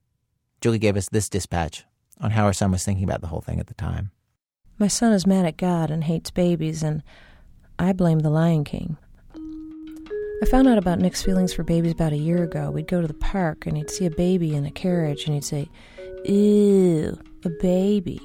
Julie 0.63 0.79
gave 0.79 0.97
us 0.97 1.11
this 1.11 1.29
dispatch 1.29 1.85
on 2.19 2.31
how 2.31 2.47
her 2.47 2.55
son 2.55 2.71
was 2.71 2.83
thinking 2.83 3.05
about 3.05 3.21
the 3.21 3.27
whole 3.27 3.43
thing 3.43 3.61
at 3.61 3.67
the 3.67 3.75
time. 3.75 4.11
My 4.79 4.89
son 4.89 5.13
is 5.13 5.27
mad 5.27 5.45
at 5.45 5.59
God 5.59 5.91
and 5.91 6.05
hates 6.05 6.31
babies, 6.31 6.83
and 6.83 7.03
I 7.79 7.93
blame 7.93 8.21
the 8.21 8.31
Lion 8.31 8.65
King. 8.65 8.97
I 10.43 10.47
found 10.47 10.69
out 10.69 10.79
about 10.79 10.99
Nick's 10.99 11.23
feelings 11.23 11.53
for 11.53 11.63
babies 11.63 11.93
about 11.93 12.15
a 12.15 12.17
year 12.17 12.43
ago. 12.43 12.71
We'd 12.71 12.89
go 12.89 13.03
to 13.03 13.07
the 13.07 13.13
park, 13.13 13.67
and 13.67 13.77
he'd 13.77 13.91
see 13.91 14.07
a 14.07 14.11
baby 14.11 14.55
in 14.55 14.65
a 14.65 14.71
carriage, 14.71 15.27
and 15.27 15.35
he'd 15.35 15.45
say, 15.45 15.69
Ew, 16.25 17.19
a 17.45 17.51
baby. 17.61 18.21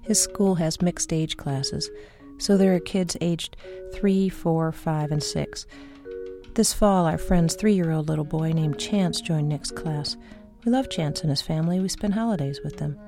His 0.00 0.22
school 0.22 0.54
has 0.54 0.80
mixed 0.80 1.12
age 1.12 1.36
classes, 1.36 1.90
so 2.38 2.56
there 2.56 2.74
are 2.74 2.80
kids 2.80 3.14
aged 3.20 3.58
three, 3.92 4.30
four, 4.30 4.72
five, 4.72 5.12
and 5.12 5.22
six. 5.22 5.66
This 6.54 6.72
fall, 6.72 7.04
our 7.04 7.18
friend's 7.18 7.54
three 7.54 7.74
year 7.74 7.92
old 7.92 8.08
little 8.08 8.24
boy 8.24 8.52
named 8.52 8.78
Chance 8.78 9.20
joined 9.20 9.50
Nick's 9.50 9.70
class. 9.70 10.16
We 10.64 10.72
love 10.72 10.88
Chance 10.88 11.20
and 11.20 11.30
his 11.30 11.42
family, 11.42 11.78
we 11.78 11.88
spend 11.88 12.14
holidays 12.14 12.60
with 12.64 12.78
them. 12.78 12.98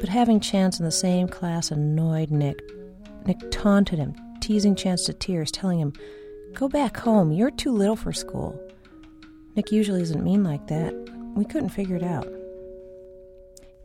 But 0.00 0.10
having 0.10 0.38
Chance 0.38 0.78
in 0.78 0.84
the 0.84 0.92
same 0.92 1.28
class 1.28 1.70
annoyed 1.70 2.30
Nick. 2.30 2.60
Nick 3.24 3.38
taunted 3.50 3.98
him, 3.98 4.14
teasing 4.40 4.74
Chance 4.74 5.06
to 5.06 5.14
tears, 5.14 5.50
telling 5.50 5.80
him, 5.80 5.94
Go 6.56 6.68
back 6.68 6.96
home, 6.96 7.32
you're 7.32 7.50
too 7.50 7.70
little 7.70 7.96
for 7.96 8.14
school. 8.14 8.58
Nick 9.54 9.70
usually 9.70 10.00
isn't 10.00 10.24
mean 10.24 10.42
like 10.42 10.68
that. 10.68 10.94
We 11.34 11.44
couldn't 11.44 11.68
figure 11.68 11.96
it 11.96 12.02
out. 12.02 12.26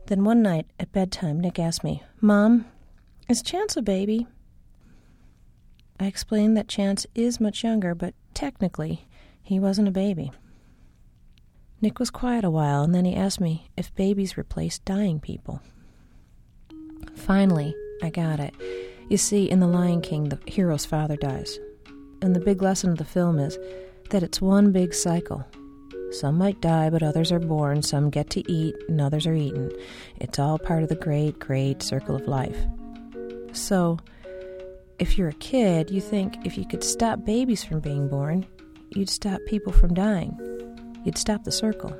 Then 0.06 0.24
one 0.24 0.40
night 0.40 0.64
at 0.80 0.90
bedtime, 0.90 1.38
Nick 1.38 1.58
asked 1.58 1.84
me, 1.84 2.02
Mom, 2.22 2.64
is 3.28 3.42
Chance 3.42 3.76
a 3.76 3.82
baby? 3.82 4.26
I 6.00 6.06
explained 6.06 6.56
that 6.56 6.66
Chance 6.66 7.06
is 7.14 7.38
much 7.38 7.62
younger, 7.62 7.94
but 7.94 8.14
technically, 8.32 9.06
he 9.42 9.60
wasn't 9.60 9.88
a 9.88 9.92
baby. 9.92 10.32
Nick 11.82 11.98
was 11.98 12.08
quiet 12.08 12.42
a 12.42 12.50
while, 12.50 12.84
and 12.84 12.94
then 12.94 13.04
he 13.04 13.14
asked 13.14 13.38
me 13.38 13.68
if 13.76 13.94
babies 13.96 14.38
replaced 14.38 14.82
dying 14.86 15.20
people. 15.20 15.60
Finally, 17.16 17.74
I 18.02 18.08
got 18.08 18.40
it. 18.40 18.54
You 19.10 19.18
see, 19.18 19.50
in 19.50 19.60
The 19.60 19.66
Lion 19.66 20.00
King, 20.00 20.30
the 20.30 20.38
hero's 20.46 20.86
father 20.86 21.16
dies. 21.16 21.58
And 22.22 22.36
the 22.36 22.40
big 22.40 22.62
lesson 22.62 22.90
of 22.90 22.98
the 22.98 23.04
film 23.04 23.40
is 23.40 23.58
that 24.10 24.22
it's 24.22 24.40
one 24.40 24.70
big 24.70 24.94
cycle. 24.94 25.44
Some 26.12 26.38
might 26.38 26.60
die, 26.60 26.88
but 26.88 27.02
others 27.02 27.32
are 27.32 27.40
born. 27.40 27.82
Some 27.82 28.10
get 28.10 28.30
to 28.30 28.50
eat, 28.50 28.76
and 28.88 29.00
others 29.00 29.26
are 29.26 29.34
eaten. 29.34 29.72
It's 30.20 30.38
all 30.38 30.58
part 30.58 30.84
of 30.84 30.88
the 30.88 30.94
great, 30.94 31.38
great 31.40 31.82
circle 31.82 32.14
of 32.14 32.28
life. 32.28 32.56
So, 33.52 33.98
if 35.00 35.18
you're 35.18 35.30
a 35.30 35.34
kid, 35.34 35.90
you 35.90 36.00
think 36.00 36.36
if 36.46 36.56
you 36.56 36.64
could 36.64 36.84
stop 36.84 37.24
babies 37.24 37.64
from 37.64 37.80
being 37.80 38.08
born, 38.08 38.46
you'd 38.90 39.10
stop 39.10 39.40
people 39.46 39.72
from 39.72 39.92
dying. 39.92 40.38
You'd 41.04 41.18
stop 41.18 41.42
the 41.42 41.50
circle. 41.50 41.98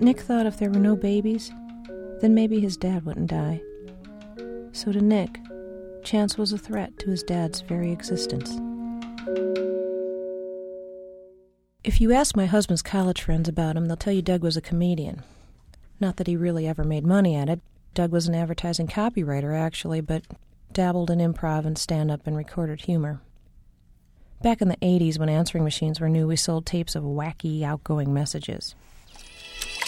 Nick 0.00 0.20
thought 0.20 0.46
if 0.46 0.58
there 0.58 0.70
were 0.70 0.78
no 0.78 0.96
babies, 0.96 1.52
then 2.22 2.34
maybe 2.34 2.60
his 2.60 2.78
dad 2.78 3.04
wouldn't 3.04 3.30
die. 3.30 3.60
So 4.72 4.90
to 4.92 5.02
Nick, 5.02 5.38
Chance 6.06 6.38
was 6.38 6.52
a 6.52 6.58
threat 6.58 6.96
to 7.00 7.10
his 7.10 7.24
dad's 7.24 7.62
very 7.62 7.90
existence. 7.90 8.60
If 11.84 12.00
you 12.00 12.12
ask 12.12 12.36
my 12.36 12.46
husband's 12.46 12.82
college 12.82 13.22
friends 13.22 13.48
about 13.48 13.76
him, 13.76 13.86
they'll 13.86 13.96
tell 13.96 14.12
you 14.12 14.22
Doug 14.22 14.42
was 14.42 14.56
a 14.56 14.60
comedian. 14.60 15.22
Not 16.00 16.16
that 16.16 16.26
he 16.26 16.36
really 16.36 16.66
ever 16.66 16.84
made 16.84 17.06
money 17.06 17.34
at 17.34 17.48
it. 17.48 17.60
Doug 17.94 18.12
was 18.12 18.28
an 18.28 18.34
advertising 18.34 18.86
copywriter, 18.86 19.58
actually, 19.58 20.00
but 20.00 20.22
dabbled 20.72 21.10
in 21.10 21.18
improv 21.18 21.64
and 21.64 21.78
stand 21.78 22.10
up 22.10 22.26
and 22.26 22.36
recorded 22.36 22.82
humor. 22.82 23.20
Back 24.42 24.60
in 24.60 24.68
the 24.68 24.76
80s, 24.76 25.18
when 25.18 25.28
answering 25.28 25.64
machines 25.64 26.00
were 26.00 26.08
new, 26.08 26.26
we 26.26 26.36
sold 26.36 26.66
tapes 26.66 26.94
of 26.94 27.02
wacky, 27.02 27.62
outgoing 27.62 28.12
messages. 28.12 28.74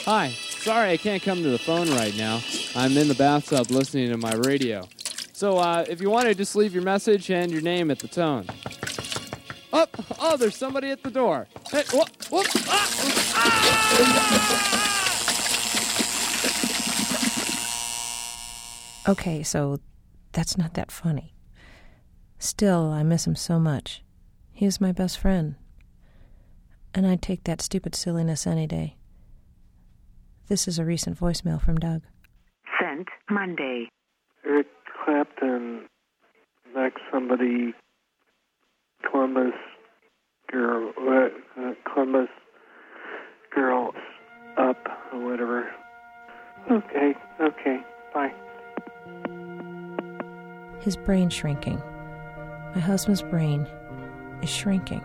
Hi, 0.05 0.31
sorry 0.31 0.91
I 0.91 0.97
can't 0.97 1.23
come 1.23 1.43
to 1.43 1.51
the 1.51 1.59
phone 1.59 1.91
right 1.91 2.17
now. 2.17 2.41
I'm 2.75 2.97
in 2.97 3.09
the 3.09 3.15
bathtub 3.15 3.71
listening 3.71 4.09
to 4.11 4.17
my 4.17 4.35
radio. 4.35 4.89
So, 5.33 5.59
uh, 5.59 5.85
if 5.89 6.01
you 6.01 6.11
want 6.11 6.29
to 6.29 6.35
just 6.35 6.57
leave 6.57 6.73
your 6.73 6.83
message 6.83 7.31
and 7.31 7.53
your 7.53 7.61
name 7.61 7.91
at 7.91 7.99
the 7.99 8.09
tone. 8.09 8.47
Oh, 9.73 9.87
oh, 10.19 10.37
there's 10.37 10.57
somebody 10.57 10.91
at 10.91 11.03
the 11.03 11.11
door. 11.11 11.47
Hey, 11.71 11.85
whoop, 11.93 12.09
whoop, 12.31 12.47
ah, 12.69 12.89
ah! 13.35 14.69
Okay, 19.09 19.43
so 19.43 19.79
that's 20.33 20.59
not 20.59 20.75
that 20.75 20.91
funny. 20.91 21.35
Still, 22.39 22.91
I 22.91 23.03
miss 23.03 23.27
him 23.27 23.35
so 23.35 23.59
much. 23.59 24.03
He 24.53 24.65
was 24.65 24.81
my 24.81 24.93
best 24.93 25.19
friend. 25.19 25.57
And 26.95 27.07
I'd 27.07 27.23
take 27.23 27.45
that 27.45 27.61
stupid 27.61 27.95
silliness 27.95 28.47
any 28.47 28.67
day. 28.67 28.97
This 30.49 30.67
is 30.67 30.79
a 30.79 30.85
recent 30.85 31.19
voicemail 31.19 31.61
from 31.61 31.77
Doug. 31.77 32.03
Sent 32.81 33.09
Monday. 33.31 33.89
Eric 34.47 34.67
Clapton 35.05 35.87
knocked 36.75 37.01
somebody, 37.13 37.75
Columbus 39.11 39.55
girl, 40.51 40.93
uh, 40.99 41.73
Columbus 41.93 42.29
girl 43.55 43.93
up 44.57 44.77
or 45.13 45.31
whatever. 45.31 45.71
Okay, 46.71 47.15
okay, 47.41 47.81
bye. 48.13 48.33
His 50.81 50.97
brain 50.97 51.31
shrinking. 51.31 51.79
My 52.75 52.81
husband's 52.81 53.23
brain 53.23 53.67
is 54.43 54.51
shrinking. 54.51 55.03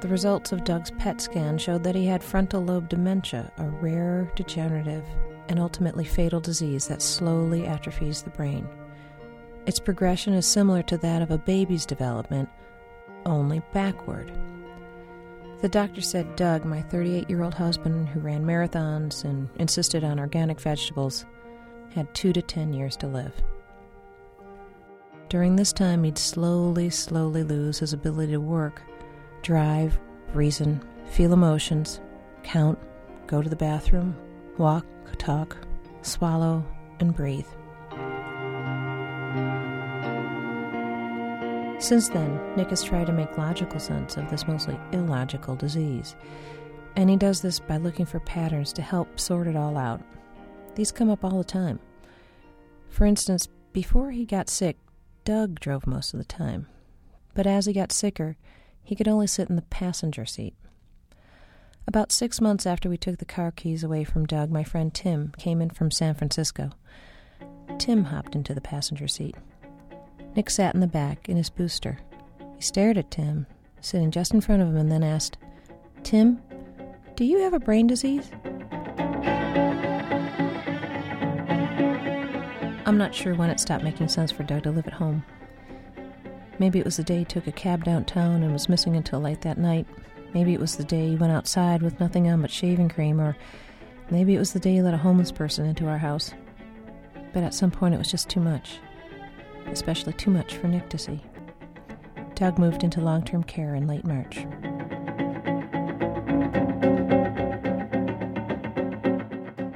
The 0.00 0.08
results 0.08 0.50
of 0.50 0.64
Doug's 0.64 0.90
PET 0.90 1.20
scan 1.20 1.58
showed 1.58 1.84
that 1.84 1.94
he 1.94 2.06
had 2.06 2.24
frontal 2.24 2.62
lobe 2.62 2.88
dementia, 2.88 3.52
a 3.58 3.68
rare, 3.68 4.30
degenerative, 4.34 5.04
and 5.48 5.60
ultimately 5.60 6.04
fatal 6.04 6.40
disease 6.40 6.88
that 6.88 7.00
slowly 7.02 7.66
atrophies 7.66 8.22
the 8.22 8.30
brain. 8.30 8.66
Its 9.66 9.78
progression 9.78 10.34
is 10.34 10.46
similar 10.46 10.82
to 10.82 10.98
that 10.98 11.22
of 11.22 11.30
a 11.30 11.38
baby's 11.38 11.86
development, 11.86 12.48
only 13.26 13.62
backward. 13.72 14.32
The 15.60 15.68
doctor 15.68 16.00
said 16.00 16.34
Doug, 16.34 16.64
my 16.64 16.82
38 16.82 17.30
year 17.30 17.42
old 17.42 17.54
husband 17.54 18.08
who 18.08 18.18
ran 18.18 18.44
marathons 18.44 19.24
and 19.24 19.48
insisted 19.56 20.02
on 20.02 20.18
organic 20.18 20.60
vegetables, 20.60 21.24
had 21.94 22.12
two 22.14 22.32
to 22.32 22.42
ten 22.42 22.72
years 22.72 22.96
to 22.96 23.06
live. 23.06 23.32
During 25.28 25.54
this 25.54 25.72
time, 25.72 26.02
he'd 26.02 26.18
slowly, 26.18 26.90
slowly 26.90 27.44
lose 27.44 27.78
his 27.78 27.92
ability 27.92 28.32
to 28.32 28.40
work, 28.40 28.82
drive, 29.42 29.98
reason, 30.34 30.82
feel 31.06 31.32
emotions, 31.32 32.00
count, 32.42 32.78
go 33.28 33.40
to 33.40 33.48
the 33.48 33.56
bathroom, 33.56 34.16
walk, 34.58 34.84
talk, 35.18 35.56
swallow, 36.02 36.64
and 36.98 37.14
breathe. 37.14 37.46
Since 41.82 42.10
then, 42.10 42.40
Nick 42.54 42.70
has 42.70 42.84
tried 42.84 43.08
to 43.08 43.12
make 43.12 43.36
logical 43.36 43.80
sense 43.80 44.16
of 44.16 44.30
this 44.30 44.46
mostly 44.46 44.78
illogical 44.92 45.56
disease. 45.56 46.14
And 46.94 47.10
he 47.10 47.16
does 47.16 47.40
this 47.40 47.58
by 47.58 47.78
looking 47.78 48.06
for 48.06 48.20
patterns 48.20 48.72
to 48.74 48.82
help 48.82 49.18
sort 49.18 49.48
it 49.48 49.56
all 49.56 49.76
out. 49.76 50.00
These 50.76 50.92
come 50.92 51.10
up 51.10 51.24
all 51.24 51.38
the 51.38 51.44
time. 51.44 51.80
For 52.88 53.04
instance, 53.04 53.48
before 53.72 54.12
he 54.12 54.24
got 54.24 54.48
sick, 54.48 54.76
Doug 55.24 55.58
drove 55.58 55.84
most 55.84 56.14
of 56.14 56.18
the 56.18 56.24
time. 56.24 56.68
But 57.34 57.48
as 57.48 57.66
he 57.66 57.72
got 57.72 57.90
sicker, 57.90 58.36
he 58.84 58.94
could 58.94 59.08
only 59.08 59.26
sit 59.26 59.50
in 59.50 59.56
the 59.56 59.62
passenger 59.62 60.24
seat. 60.24 60.54
About 61.88 62.12
six 62.12 62.40
months 62.40 62.64
after 62.64 62.88
we 62.88 62.96
took 62.96 63.18
the 63.18 63.24
car 63.24 63.50
keys 63.50 63.82
away 63.82 64.04
from 64.04 64.24
Doug, 64.24 64.52
my 64.52 64.62
friend 64.62 64.94
Tim 64.94 65.32
came 65.36 65.60
in 65.60 65.70
from 65.70 65.90
San 65.90 66.14
Francisco. 66.14 66.70
Tim 67.78 68.04
hopped 68.04 68.36
into 68.36 68.54
the 68.54 68.60
passenger 68.60 69.08
seat. 69.08 69.34
Nick 70.34 70.48
sat 70.48 70.74
in 70.74 70.80
the 70.80 70.86
back 70.86 71.28
in 71.28 71.36
his 71.36 71.50
booster. 71.50 71.98
He 72.56 72.62
stared 72.62 72.96
at 72.96 73.10
Tim, 73.10 73.46
sitting 73.80 74.10
just 74.10 74.32
in 74.32 74.40
front 74.40 74.62
of 74.62 74.68
him, 74.68 74.76
and 74.76 74.90
then 74.90 75.02
asked, 75.02 75.36
Tim, 76.02 76.40
do 77.16 77.24
you 77.24 77.40
have 77.40 77.52
a 77.52 77.60
brain 77.60 77.86
disease? 77.86 78.30
I'm 82.84 82.98
not 82.98 83.14
sure 83.14 83.34
when 83.34 83.50
it 83.50 83.60
stopped 83.60 83.84
making 83.84 84.08
sense 84.08 84.32
for 84.32 84.42
Doug 84.42 84.64
to 84.64 84.70
live 84.70 84.86
at 84.86 84.92
home. 84.94 85.24
Maybe 86.58 86.78
it 86.78 86.84
was 86.84 86.96
the 86.96 87.04
day 87.04 87.18
he 87.18 87.24
took 87.24 87.46
a 87.46 87.52
cab 87.52 87.84
downtown 87.84 88.42
and 88.42 88.52
was 88.52 88.68
missing 88.68 88.96
until 88.96 89.20
late 89.20 89.42
that 89.42 89.58
night. 89.58 89.86
Maybe 90.34 90.54
it 90.54 90.60
was 90.60 90.76
the 90.76 90.84
day 90.84 91.08
he 91.08 91.16
went 91.16 91.32
outside 91.32 91.82
with 91.82 92.00
nothing 92.00 92.28
on 92.28 92.40
but 92.40 92.50
shaving 92.50 92.88
cream, 92.88 93.20
or 93.20 93.36
maybe 94.10 94.34
it 94.34 94.38
was 94.38 94.52
the 94.52 94.60
day 94.60 94.74
he 94.74 94.82
let 94.82 94.94
a 94.94 94.98
homeless 94.98 95.32
person 95.32 95.66
into 95.66 95.86
our 95.88 95.98
house. 95.98 96.32
But 97.32 97.42
at 97.42 97.54
some 97.54 97.70
point, 97.70 97.94
it 97.94 97.98
was 97.98 98.10
just 98.10 98.28
too 98.28 98.40
much, 98.40 98.78
especially 99.66 100.12
too 100.12 100.30
much 100.30 100.56
for 100.56 100.68
Nick 100.68 100.88
to 100.90 100.98
see. 100.98 101.20
Doug 102.34 102.58
moved 102.58 102.82
into 102.82 103.00
long 103.00 103.22
term 103.22 103.42
care 103.44 103.74
in 103.74 103.86
late 103.86 104.04
March. 104.04 104.46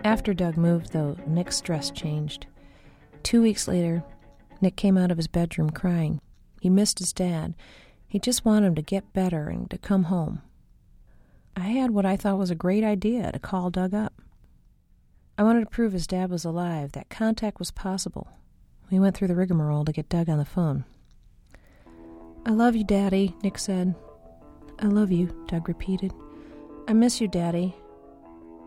After 0.05 0.33
Doug 0.33 0.57
moved, 0.57 0.93
though, 0.93 1.17
Nick's 1.27 1.57
stress 1.57 1.91
changed. 1.91 2.47
Two 3.23 3.43
weeks 3.43 3.67
later, 3.69 4.05
Nick 4.61 4.77
came 4.77 4.97
out 4.97 5.11
of 5.11 5.17
his 5.17 5.27
bedroom 5.27 5.71
crying. 5.71 6.21
He 6.61 6.71
missed 6.71 7.01
his 7.01 7.13
dad. 7.13 7.55
He 8.07 8.19
just 8.19 8.45
wanted 8.45 8.69
him 8.69 8.75
to 8.77 8.83
get 8.83 9.13
better 9.13 9.49
and 9.49 9.69
to 9.71 9.79
come 9.79 10.05
home. 10.05 10.43
I 11.57 11.69
had 11.69 11.91
what 11.91 12.07
I 12.07 12.17
thought 12.17 12.39
was 12.39 12.51
a 12.51 12.55
great 12.55 12.85
idea 12.85 13.33
to 13.33 13.39
call 13.39 13.71
Doug 13.71 13.95
up. 13.95 14.23
I 15.37 15.43
wanted 15.43 15.61
to 15.61 15.71
prove 15.71 15.93
his 15.93 16.07
dad 16.07 16.31
was 16.31 16.45
alive, 16.45 16.93
that 16.93 17.09
contact 17.09 17.59
was 17.59 17.71
possible. 17.71 18.29
We 18.91 19.01
went 19.01 19.17
through 19.17 19.29
the 19.29 19.35
rigmarole 19.35 19.85
to 19.85 19.93
get 19.93 20.09
Doug 20.09 20.29
on 20.29 20.39
the 20.39 20.45
phone. 20.45 20.85
I 22.45 22.51
love 22.51 22.77
you, 22.77 22.85
Daddy, 22.85 23.35
Nick 23.43 23.59
said. 23.59 23.95
I 24.79 24.87
love 24.87 25.11
you, 25.11 25.45
Doug 25.49 25.69
repeated. 25.69 26.13
I 26.87 26.93
miss 26.93 27.21
you, 27.21 27.27
Daddy. 27.27 27.75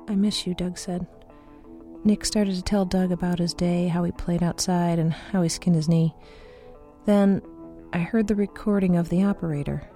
I 0.10 0.16
miss 0.16 0.46
you, 0.46 0.54
Doug 0.54 0.78
said. 0.78 1.08
Nick 2.04 2.26
started 2.26 2.56
to 2.56 2.62
tell 2.62 2.86
Doug 2.86 3.12
about 3.12 3.40
his 3.40 3.54
day, 3.54 3.88
how 3.88 4.04
he 4.04 4.12
played 4.12 4.44
outside, 4.44 5.00
and 5.00 5.14
how 5.14 5.42
he 5.42 5.50
skinned 5.50 5.76
his 5.76 5.88
knee. 5.88 6.14
Then 7.06 7.42
I 7.94 8.00
heard 8.00 8.28
the 8.28 8.36
recording 8.36 8.98
of 8.98 9.10
the 9.10 9.24
operator. 9.24 9.90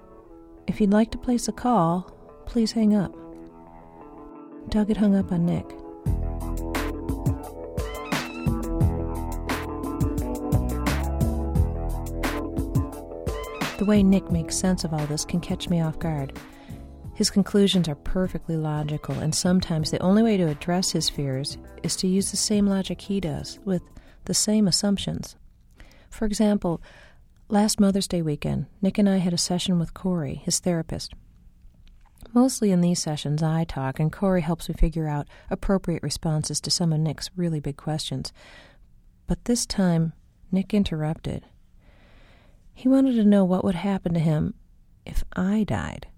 If 0.66 0.80
you'd 0.80 0.90
like 0.90 1.10
to 1.10 1.18
place 1.18 1.48
a 1.48 1.52
call, 1.52 2.10
please 2.46 2.72
hang 2.72 2.94
up. 2.94 3.14
Doug 4.70 4.88
had 4.88 4.96
hung 4.96 5.14
up 5.14 5.30
on 5.30 5.44
Nick. 5.44 5.66
The 13.84 13.90
way 13.90 14.02
Nick 14.02 14.32
makes 14.32 14.56
sense 14.56 14.82
of 14.84 14.94
all 14.94 15.04
this 15.04 15.26
can 15.26 15.40
catch 15.40 15.68
me 15.68 15.82
off 15.82 15.98
guard. 15.98 16.40
His 17.12 17.28
conclusions 17.28 17.86
are 17.86 17.94
perfectly 17.94 18.56
logical, 18.56 19.14
and 19.16 19.34
sometimes 19.34 19.90
the 19.90 20.00
only 20.00 20.22
way 20.22 20.38
to 20.38 20.48
address 20.48 20.92
his 20.92 21.10
fears 21.10 21.58
is 21.82 21.94
to 21.96 22.06
use 22.06 22.30
the 22.30 22.38
same 22.38 22.66
logic 22.66 23.02
he 23.02 23.20
does, 23.20 23.58
with 23.66 23.82
the 24.24 24.32
same 24.32 24.66
assumptions. 24.66 25.36
For 26.08 26.24
example, 26.24 26.80
last 27.50 27.78
Mother's 27.78 28.08
Day 28.08 28.22
weekend, 28.22 28.64
Nick 28.80 28.96
and 28.96 29.06
I 29.06 29.18
had 29.18 29.34
a 29.34 29.36
session 29.36 29.78
with 29.78 29.92
Corey, 29.92 30.36
his 30.36 30.60
therapist. 30.60 31.12
Mostly 32.32 32.70
in 32.70 32.80
these 32.80 33.02
sessions, 33.02 33.42
I 33.42 33.64
talk, 33.64 34.00
and 34.00 34.10
Corey 34.10 34.40
helps 34.40 34.66
me 34.66 34.76
figure 34.78 35.08
out 35.08 35.28
appropriate 35.50 36.02
responses 36.02 36.58
to 36.62 36.70
some 36.70 36.90
of 36.90 37.00
Nick's 37.00 37.28
really 37.36 37.60
big 37.60 37.76
questions. 37.76 38.32
But 39.26 39.44
this 39.44 39.66
time, 39.66 40.14
Nick 40.50 40.72
interrupted. 40.72 41.44
He 42.74 42.88
wanted 42.88 43.14
to 43.14 43.24
know 43.24 43.44
what 43.44 43.64
would 43.64 43.76
happen 43.76 44.12
to 44.14 44.20
him 44.20 44.54
if 45.06 45.24
I 45.34 45.64
died. 45.64 46.08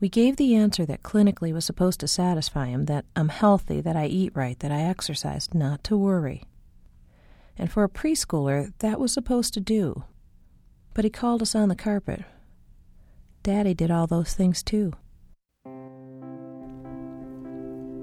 We 0.00 0.08
gave 0.08 0.36
the 0.36 0.54
answer 0.54 0.86
that 0.86 1.02
clinically 1.02 1.52
was 1.52 1.64
supposed 1.64 2.00
to 2.00 2.08
satisfy 2.08 2.66
him 2.66 2.86
that 2.86 3.04
I'm 3.14 3.28
healthy, 3.28 3.80
that 3.82 3.96
I 3.96 4.06
eat 4.06 4.32
right, 4.34 4.58
that 4.60 4.72
I 4.72 4.80
exercise, 4.80 5.52
not 5.52 5.84
to 5.84 5.96
worry. 5.96 6.44
And 7.58 7.70
for 7.70 7.84
a 7.84 7.88
preschooler, 7.88 8.72
that 8.78 8.98
was 8.98 9.12
supposed 9.12 9.52
to 9.54 9.60
do. 9.60 10.04
But 10.94 11.04
he 11.04 11.10
called 11.10 11.42
us 11.42 11.54
on 11.54 11.68
the 11.68 11.76
carpet. 11.76 12.24
Daddy 13.42 13.74
did 13.74 13.90
all 13.90 14.06
those 14.06 14.34
things 14.34 14.62
too. 14.62 14.94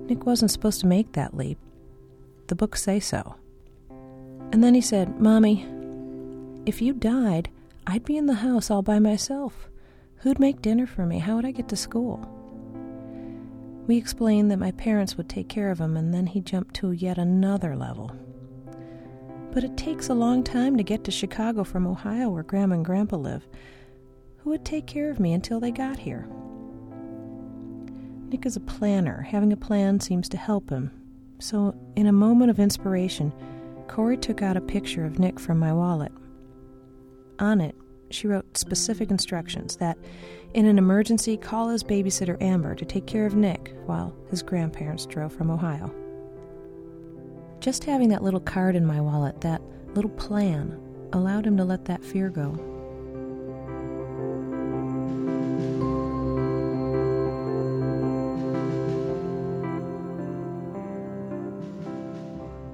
Nick 0.08 0.26
wasn't 0.26 0.52
supposed 0.52 0.80
to 0.82 0.88
make 0.88 1.14
that 1.14 1.36
leap. 1.36 1.58
The 2.48 2.56
books 2.56 2.82
say 2.82 3.00
so. 3.00 3.36
And 4.52 4.64
then 4.64 4.74
he 4.74 4.82
said, 4.82 5.20
Mommy, 5.20 5.68
if 6.68 6.82
you 6.82 6.92
died, 6.92 7.50
I'd 7.88 8.04
be 8.04 8.18
in 8.18 8.26
the 8.26 8.34
house 8.34 8.70
all 8.70 8.82
by 8.82 9.00
myself. 9.00 9.70
Who'd 10.18 10.38
make 10.38 10.62
dinner 10.62 10.86
for 10.86 11.06
me? 11.06 11.20
How 11.20 11.38
would 11.38 11.46
I 11.46 11.52
get 11.52 11.70
to 11.70 11.78
school? 11.78 12.20
We 13.88 13.96
explained 13.96 14.52
that 14.52 14.60
my 14.60 14.72
parents 14.72 15.16
would 15.16 15.30
take 15.30 15.48
care 15.48 15.72
of 15.72 15.80
him, 15.80 15.96
and 15.96 16.14
then 16.14 16.28
he 16.28 16.42
jumped 16.42 16.76
to 16.76 16.92
yet 16.92 17.18
another 17.18 17.74
level. 17.78 18.14
But 19.54 19.64
it 19.64 19.78
takes 19.78 20.10
a 20.10 20.14
long 20.14 20.44
time 20.44 20.76
to 20.76 20.84
get 20.84 21.06
to 21.06 21.12
Chicago 21.12 21.64
from 21.64 21.88
Ohio, 21.88 22.30
where 22.30 22.44
Grandma 22.44 22.76
and 22.76 22.86
Grandpa 22.86 23.16
live. 23.16 23.48
Who 24.40 24.50
would 24.50 24.66
take 24.66 24.88
care 24.88 25.10
of 25.10 25.22
me 25.22 25.32
until 25.32 25.62
they 25.62 25.72
got 25.72 26.00
here? 26.00 26.28
Nick 28.28 28.46
is 28.46 28.58
a 28.58 28.60
planner. 28.60 29.22
Having 29.22 29.54
a 29.54 29.58
plan 29.58 30.02
seems 30.02 30.28
to 30.28 30.38
help 30.38 30.70
him. 30.70 30.92
So, 31.40 31.74
in 31.96 32.08
a 32.08 32.12
moment 32.12 32.52
of 32.52 32.60
inspiration, 32.60 33.32
Corey 33.88 34.18
took 34.18 34.42
out 34.42 34.58
a 34.58 34.62
picture 34.62 35.06
of 35.06 35.18
Nick 35.18 35.40
from 35.40 35.60
my 35.60 35.72
wallet. 35.72 36.12
On 37.40 37.62
it, 37.62 37.76
she 38.10 38.28
wrote 38.28 38.58
specific 38.58 39.12
instructions 39.12 39.76
that, 39.78 39.98
in 40.54 40.66
an 40.66 40.78
emergency, 40.78 41.38
call 41.38 41.70
his 41.70 41.84
babysitter 41.84 42.42
Amber 42.42 42.74
to 42.74 42.86
take 42.86 43.06
care 43.06 43.26
of 43.26 43.36
Nick 43.36 43.76
while 43.86 44.16
his 44.30 44.42
grandparents 44.42 45.06
drove 45.06 45.34
from 45.34 45.52
Ohio. 45.52 45.94
Just 47.60 47.84
having 47.84 48.10
that 48.10 48.24
little 48.24 48.40
card 48.40 48.76
in 48.76 48.86
my 48.86 49.02
wallet, 49.02 49.42
that 49.42 49.62
little 49.94 50.10
plan, 50.12 50.80
allowed 51.14 51.46
him 51.46 51.58
to 51.58 51.64
let 51.64 51.86
that 51.86 52.04
fear 52.04 52.30
go. 52.30 52.52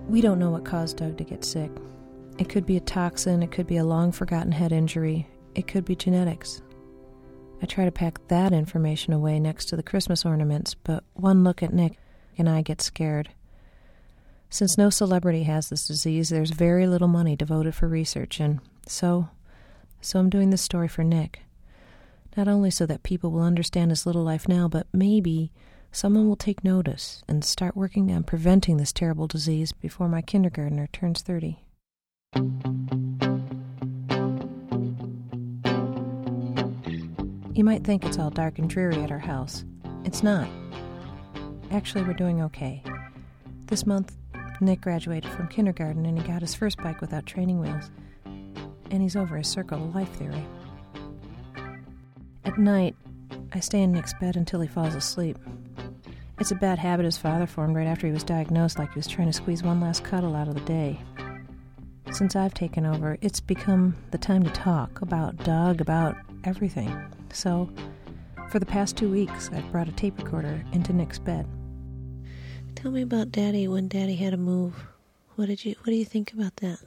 We 0.08 0.22
don't 0.22 0.40
know 0.40 0.52
what 0.52 0.64
caused 0.64 0.98
Doug 0.98 1.18
to 1.18 1.24
get 1.24 1.44
sick. 1.44 1.72
It 2.38 2.50
could 2.50 2.66
be 2.66 2.78
a 2.78 2.82
toxin, 2.82 3.44
it 3.44 3.52
could 3.52 3.68
be 3.68 3.78
a 3.78 3.84
long 3.84 4.12
forgotten 4.12 4.52
head 4.52 4.72
injury, 4.72 5.28
it 5.56 5.68
could 5.68 5.86
be 5.86 5.96
genetics. 5.96 6.62
I 7.62 7.66
try 7.66 7.86
to 7.86 7.92
pack 7.92 8.28
that 8.28 8.52
information 8.52 9.14
away 9.14 9.40
next 9.40 9.66
to 9.66 9.76
the 9.76 9.84
Christmas 9.84 10.26
ornaments, 10.26 10.74
but 10.74 11.04
one 11.14 11.44
look 11.44 11.64
at 11.64 11.74
Nick 11.74 11.98
and 12.38 12.50
I 12.50 12.62
get 12.62 12.82
scared. 12.82 13.30
Since 14.50 14.78
no 14.78 14.90
celebrity 14.90 15.44
has 15.44 15.70
this 15.70 15.88
disease, 15.88 16.30
there's 16.30 16.52
very 16.52 16.88
little 16.88 17.08
money 17.08 17.36
devoted 17.36 17.74
for 17.74 17.88
research, 17.88 18.40
and 18.40 18.60
so, 18.86 19.30
so 20.02 20.20
I'm 20.20 20.30
doing 20.30 20.50
this 20.50 20.62
story 20.62 20.88
for 20.88 21.04
Nick. 21.04 21.42
Not 22.36 22.48
only 22.48 22.70
so 22.70 22.86
that 22.86 23.04
people 23.04 23.32
will 23.32 23.44
understand 23.44 23.92
his 23.92 24.06
little 24.06 24.24
life 24.24 24.48
now, 24.48 24.68
but 24.68 24.88
maybe 24.92 25.52
someone 25.92 26.28
will 26.28 26.36
take 26.36 26.64
notice 26.64 27.24
and 27.28 27.46
start 27.46 27.78
working 27.78 28.12
on 28.12 28.24
preventing 28.24 28.78
this 28.78 28.92
terrible 28.92 29.28
disease 29.28 29.72
before 29.72 30.10
my 30.10 30.22
kindergartner 30.22 30.88
turns 30.92 31.22
30. 31.22 31.63
You 37.56 37.64
might 37.64 37.84
think 37.84 38.04
it's 38.04 38.18
all 38.18 38.32
dark 38.32 38.58
and 38.58 38.70
dreary 38.70 39.02
at 39.04 39.12
our 39.12 39.20
house. 39.20 39.64
It's 40.06 40.24
not. 40.24 40.48
Actually, 41.72 42.04
we're 42.04 42.14
doing 42.14 42.42
okay. 42.42 42.84
This 43.68 43.86
month, 43.86 44.16
Nick 44.60 44.82
graduated 44.82 45.32
from 45.32 45.48
kindergarten 45.48 46.06
and 46.06 46.20
he 46.20 46.28
got 46.28 46.42
his 46.42 46.56
first 46.56 46.78
bike 46.78 47.00
without 47.02 47.26
training 47.26 47.60
wheels. 47.60 47.92
and 48.26 49.02
he's 49.02 49.16
over 49.16 49.38
his 49.38 49.48
circle 49.48 49.84
of 49.84 49.96
life 49.96 50.12
theory. 50.14 50.46
At 52.46 52.58
night, 52.60 52.96
I 53.52 53.60
stay 53.60 53.82
in 53.82 53.92
Nick's 53.92 54.14
bed 54.14 54.36
until 54.36 54.62
he 54.62 54.68
falls 54.68 54.94
asleep. 54.94 55.38
It's 56.40 56.52
a 56.52 56.56
bad 56.56 56.78
habit 56.80 57.06
his 57.06 57.18
father 57.18 57.48
formed 57.48 57.76
right 57.76 57.88
after 57.88 58.06
he 58.06 58.14
was 58.14 58.24
diagnosed, 58.24 58.78
like 58.78 58.94
he 58.94 59.00
was 59.00 59.08
trying 59.08 59.28
to 59.28 59.34
squeeze 59.34 59.64
one 59.64 59.80
last 59.80 60.04
cuddle 60.04 60.36
out 60.36 60.48
of 60.48 60.54
the 60.56 60.62
day. 60.62 61.00
Since 62.14 62.36
I've 62.36 62.54
taken 62.54 62.86
over, 62.86 63.18
it's 63.22 63.40
become 63.40 63.96
the 64.12 64.20
time 64.20 64.44
to 64.44 64.52
talk 64.52 65.02
about 65.02 65.36
Doug, 65.38 65.82
about 65.82 66.16
everything. 66.44 66.96
So, 67.34 67.72
for 68.50 68.60
the 68.60 68.68
past 68.68 68.96
two 68.96 69.10
weeks, 69.10 69.50
I've 69.52 69.72
brought 69.72 69.88
a 69.90 69.92
tape 69.94 70.20
recorder 70.20 70.64
into 70.74 70.94
Nick's 70.94 71.18
bed. 71.18 71.48
Tell 72.76 72.92
me 72.92 73.02
about 73.02 73.32
Daddy 73.32 73.68
when 73.68 73.88
Daddy 73.88 74.16
had 74.16 74.30
to 74.30 74.38
move. 74.38 74.76
What 75.36 75.48
did 75.48 75.66
you 75.66 75.74
What 75.80 75.88
do 75.88 75.96
you 75.96 76.06
think 76.06 76.34
about 76.34 76.58
that? 76.58 76.78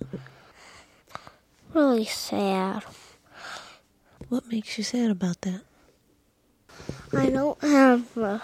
Really 1.74 2.04
sad. 2.04 2.84
What 4.28 4.46
makes 4.46 4.78
you 4.78 4.84
sad 4.84 5.10
about 5.10 5.40
that? 5.40 5.62
I 7.12 7.30
don't 7.30 7.60
have 7.62 8.16
uh, 8.16 8.38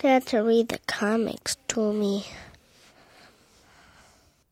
dad 0.00 0.26
to 0.26 0.38
read 0.40 0.70
the 0.70 0.80
comics 0.88 1.56
to 1.68 1.92
me. 1.92 2.26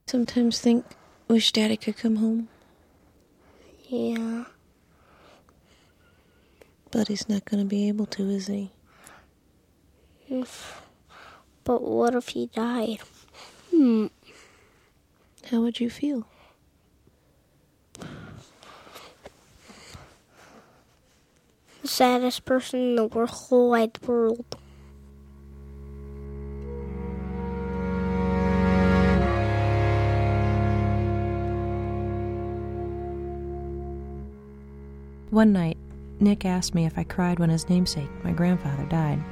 Sometimes 0.07 0.61
think, 0.61 0.85
wish 1.29 1.53
Daddy 1.53 1.76
could 1.76 1.97
come 1.97 2.16
home, 2.16 2.49
Yeah. 3.89 4.45
but 6.91 7.09
he's 7.09 7.29
not 7.29 7.45
going 7.45 7.62
to 7.62 7.68
be 7.68 7.89
able 7.89 8.07
to, 8.07 8.29
is 8.31 8.47
he? 8.47 8.70
But 11.64 11.83
what 11.83 12.14
if 12.14 12.29
he 12.29 12.47
died? 12.47 13.01
Hmm. 13.70 14.07
How 15.51 15.61
would 15.61 15.81
you 15.81 15.91
feel? 15.91 16.26
The 21.83 21.89
saddest 21.89 22.45
person 22.45 22.81
in 22.81 22.97
the 22.97 23.26
whole 23.26 23.70
wide 23.70 23.99
world. 24.07 24.58
One 35.39 35.53
night, 35.53 35.76
Nick 36.18 36.45
asked 36.45 36.74
me 36.74 36.84
if 36.84 36.99
I 36.99 37.05
cried 37.05 37.39
when 37.39 37.49
his 37.49 37.68
namesake, 37.68 38.11
my 38.24 38.32
grandfather, 38.32 38.84
died. 38.86 39.22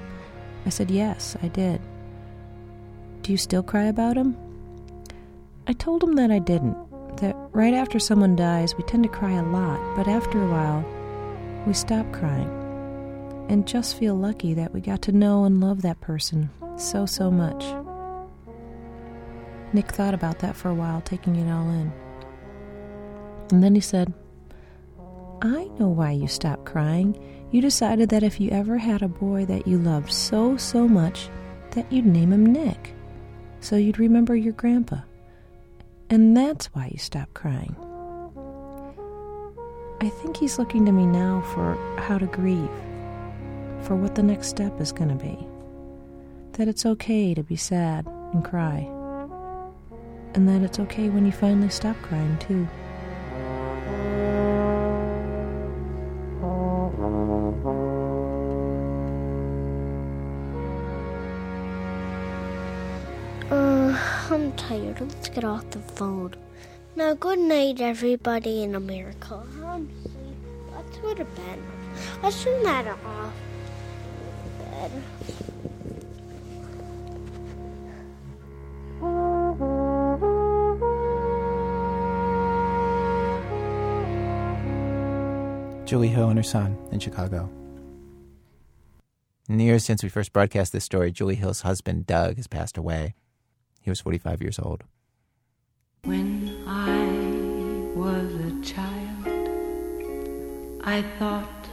I 0.64 0.68
said 0.68 0.88
yes, 0.88 1.36
I 1.42 1.48
did. 1.48 1.80
Do 3.22 3.32
you 3.32 3.36
still 3.36 3.64
cry 3.64 3.86
about 3.86 4.16
him? 4.16 4.36
I 5.66 5.72
told 5.72 6.04
him 6.04 6.12
that 6.12 6.30
I 6.30 6.38
didn't, 6.38 6.76
that 7.16 7.34
right 7.50 7.74
after 7.74 7.98
someone 7.98 8.36
dies, 8.36 8.76
we 8.76 8.84
tend 8.84 9.02
to 9.02 9.09
cry 9.09 9.32
a 9.32 9.42
lot, 9.42 9.80
but 9.96 10.07
after 10.07 10.40
a 10.40 10.48
while, 10.48 10.84
we 11.66 11.72
stop 11.72 12.07
crying 12.12 12.50
and 13.48 13.66
just 13.66 13.98
feel 13.98 14.14
lucky 14.14 14.54
that 14.54 14.72
we 14.72 14.80
got 14.80 15.02
to 15.02 15.11
know 15.11 15.42
and 15.42 15.61
love 15.61 15.82
that 15.82 16.00
person 16.00 16.50
so, 16.76 17.04
so 17.04 17.32
much. 17.32 17.64
Nick 19.72 19.90
thought 19.90 20.14
about 20.14 20.38
that 20.38 20.54
for 20.54 20.68
a 20.68 20.74
while, 20.74 21.00
taking 21.00 21.34
it 21.34 21.50
all 21.50 21.68
in. 21.68 21.92
And 23.50 23.61
then 23.61 23.74
he 23.74 23.80
said, 23.80 24.14
I 25.43 25.64
know 25.78 25.89
why 25.89 26.12
you 26.12 26.28
stopped 26.28 26.64
crying. 26.64 27.18
You 27.51 27.61
decided 27.61 28.09
that 28.09 28.22
if 28.22 28.41
you 28.41 28.51
ever 28.51 28.78
had 28.78 29.03
a 29.03 29.09
boy 29.09 29.45
that 29.47 29.66
you 29.66 29.78
loved 29.78 30.12
so, 30.12 30.57
so 30.57 30.89
much, 30.89 31.28
that 31.72 31.91
you'd 31.93 32.07
name 32.07 32.32
him 32.32 32.47
Nick. 32.47 32.95
So 33.61 33.76
you'd 33.76 33.99
remember 33.99 34.34
your 34.34 34.55
grandpa. 34.55 35.01
And 36.09 36.37
that's 36.37 36.66
why 36.66 36.91
you 36.93 36.99
stopped 36.99 37.34
crying. 37.34 37.76
I 40.01 40.09
think 40.09 40.37
he's 40.37 40.59
looking 40.59 40.87
to 40.87 40.93
me 40.93 41.07
now 41.07 41.43
for 41.55 41.74
how 42.01 42.18
to 42.18 42.26
grieve, 42.26 42.70
for 43.82 43.97
what 43.97 44.14
the 44.14 44.22
next 44.22 44.49
step 44.49 44.80
is 44.80 44.93
going 44.93 45.09
to 45.11 45.22
be. 45.22 45.47
That 46.53 46.68
it's 46.68 46.87
okay 46.87 47.34
to 47.34 47.43
be 47.43 47.57
sad 47.57 48.07
and 48.32 48.45
cry. 48.45 48.89
And 50.34 50.49
that 50.49 50.62
it's 50.62 50.78
okay 50.80 51.09
when 51.09 51.26
you 51.26 51.32
finally 51.32 51.70
stop 51.70 51.97
crying, 52.03 52.39
too. 52.39 52.68
Let's 64.99 65.28
get 65.28 65.44
off 65.44 65.68
the 65.70 65.80
phone. 65.80 66.34
Now, 66.94 67.12
good 67.12 67.38
night, 67.38 67.82
everybody 67.82 68.62
in 68.62 68.74
America. 68.74 69.42
I'm 69.62 69.90
sleepy. 70.03 70.36
Let's 70.74 70.97
go 70.99 71.12
to 71.14 71.24
bed. 71.24 71.59
Let's 72.22 72.42
turn 72.42 72.62
that 72.62 72.86
off. 72.86 73.32
Bed. 74.59 75.03
Julie 85.86 86.09
Hill 86.09 86.30
and 86.30 86.38
her 86.38 86.42
son 86.42 86.78
in 86.90 87.01
Chicago. 87.01 87.51
In 89.49 89.59
the 89.59 89.64
years 89.64 89.84
since 89.84 90.03
we 90.03 90.09
first 90.09 90.32
broadcast 90.32 90.72
this 90.72 90.84
story, 90.84 91.12
Julie 91.12 91.36
Hill's 91.36 91.61
husband, 91.61 92.07
Doug, 92.07 92.36
has 92.36 92.47
passed 92.47 92.76
away. 92.76 93.14
He 93.87 93.91
was 93.91 94.01
45 94.01 94.43
years 94.43 94.59
old. 94.59 94.82
When 96.03 96.64
I 96.66 97.07
was 97.95 98.34
a 98.34 98.61
child, 98.64 99.28
I 100.82 101.03
thought 101.20 101.68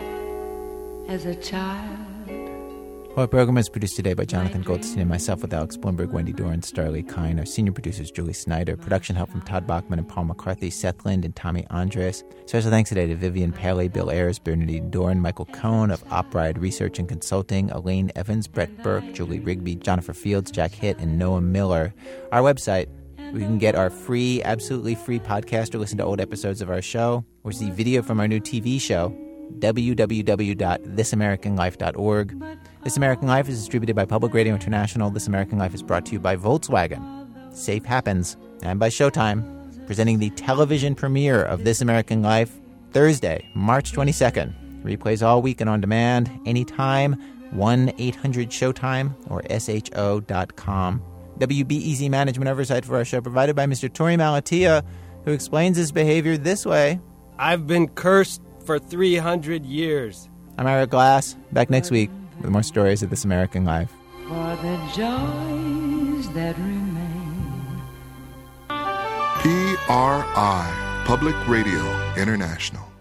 as 1.09 1.25
a 1.25 1.33
child. 1.33 2.12
Our 3.15 3.27
program 3.27 3.59
is 3.59 3.69
produced 3.69 3.95
today 3.95 4.15
by 4.15 4.25
Jonathan 4.25 4.63
Goldstein 4.63 5.01
and 5.01 5.07
myself 5.07 5.43
with 5.43 5.53
Alex 5.53 5.77
Blumberg, 5.77 6.09
Wendy 6.09 6.33
Dorr, 6.33 6.57
Starley 6.63 7.03
Kine. 7.03 7.37
Our 7.37 7.45
senior 7.45 7.71
producers, 7.71 8.09
Julie 8.09 8.33
Snyder. 8.33 8.75
Production 8.75 9.15
help 9.15 9.29
from 9.29 9.43
Todd 9.43 9.67
Bachman 9.67 9.99
and 9.99 10.09
Paul 10.09 10.25
McCarthy, 10.25 10.71
Seth 10.71 11.05
Lind 11.05 11.23
and 11.23 11.35
Tommy 11.35 11.67
Andres. 11.69 12.23
Special 12.47 12.71
thanks 12.71 12.89
today 12.89 13.05
to 13.05 13.15
Vivian 13.15 13.53
Paley, 13.53 13.87
Bill 13.87 14.09
Ayers, 14.09 14.39
Bernardine 14.39 14.89
Dohrn, 14.89 15.19
Michael 15.19 15.45
Cohn 15.45 15.91
of 15.91 16.03
Opride 16.05 16.59
Research 16.59 16.97
and 16.97 17.07
Consulting, 17.07 17.69
Elaine 17.69 18.11
Evans, 18.15 18.47
Brett 18.47 18.81
Burke, 18.81 19.13
Julie 19.13 19.39
Rigby, 19.39 19.75
Jennifer 19.75 20.15
Fields, 20.15 20.49
Jack 20.49 20.71
Hitt, 20.71 20.97
and 20.97 21.19
Noah 21.19 21.41
Miller. 21.41 21.93
Our 22.31 22.41
website, 22.41 22.87
we 23.31 23.41
can 23.41 23.59
get 23.59 23.75
our 23.75 23.91
free, 23.91 24.41
absolutely 24.41 24.95
free 24.95 25.19
podcast 25.19 25.75
or 25.75 25.77
listen 25.77 25.99
to 25.99 26.03
old 26.03 26.19
episodes 26.19 26.63
of 26.63 26.71
our 26.71 26.81
show 26.81 27.23
or 27.43 27.51
see 27.51 27.69
video 27.69 28.01
from 28.01 28.19
our 28.19 28.27
new 28.27 28.39
TV 28.39 28.81
show, 28.81 29.15
www.thisamericanlife.org. 29.59 32.43
This 32.83 32.97
American 32.97 33.29
Life 33.29 33.47
is 33.47 33.57
distributed 33.59 33.95
by 33.95 34.03
Public 34.03 34.33
Radio 34.33 34.53
International. 34.53 35.09
This 35.09 35.27
American 35.27 35.57
Life 35.57 35.73
is 35.73 35.81
brought 35.81 36.05
to 36.07 36.11
you 36.11 36.19
by 36.19 36.35
Volkswagen, 36.35 37.55
Safe 37.55 37.85
Happens, 37.85 38.35
and 38.61 38.77
by 38.77 38.89
Showtime, 38.89 39.87
presenting 39.87 40.19
the 40.19 40.31
television 40.31 40.93
premiere 40.93 41.43
of 41.43 41.63
This 41.63 41.79
American 41.79 42.21
Life 42.21 42.59
Thursday, 42.91 43.49
March 43.53 43.93
22nd. 43.93 44.83
Replays 44.83 45.25
all 45.25 45.41
week 45.41 45.61
and 45.61 45.69
on 45.69 45.79
demand, 45.79 46.29
anytime, 46.45 47.13
1 47.51 47.93
800 47.97 48.49
Showtime 48.49 49.15
or 49.29 49.41
SHO.com. 49.49 51.01
WBEZ 51.39 52.09
management 52.09 52.49
oversight 52.49 52.83
for 52.83 52.97
our 52.97 53.05
show 53.05 53.21
provided 53.21 53.55
by 53.55 53.65
Mr. 53.65 53.87
Torey 53.87 54.17
Malatia, 54.17 54.83
who 55.23 55.31
explains 55.31 55.77
his 55.77 55.93
behavior 55.93 56.35
this 56.35 56.65
way. 56.65 56.99
I've 57.39 57.65
been 57.65 57.87
cursed 57.87 58.41
for 58.65 58.77
300 58.77 59.65
years. 59.65 60.27
I'm 60.57 60.67
Ira 60.67 60.85
Glass, 60.85 61.37
back 61.53 61.69
next 61.69 61.89
week 61.89 62.09
with 62.43 62.51
more 62.51 62.61
stories 62.61 63.01
of 63.01 63.09
This 63.09 63.23
American 63.23 63.65
Life. 63.65 63.91
For 64.27 64.55
the 64.61 64.77
joys 64.95 66.29
that 66.33 66.55
remain. 66.57 67.81
PRI, 69.87 71.03
Public 71.05 71.35
Radio 71.47 72.13
International. 72.15 72.92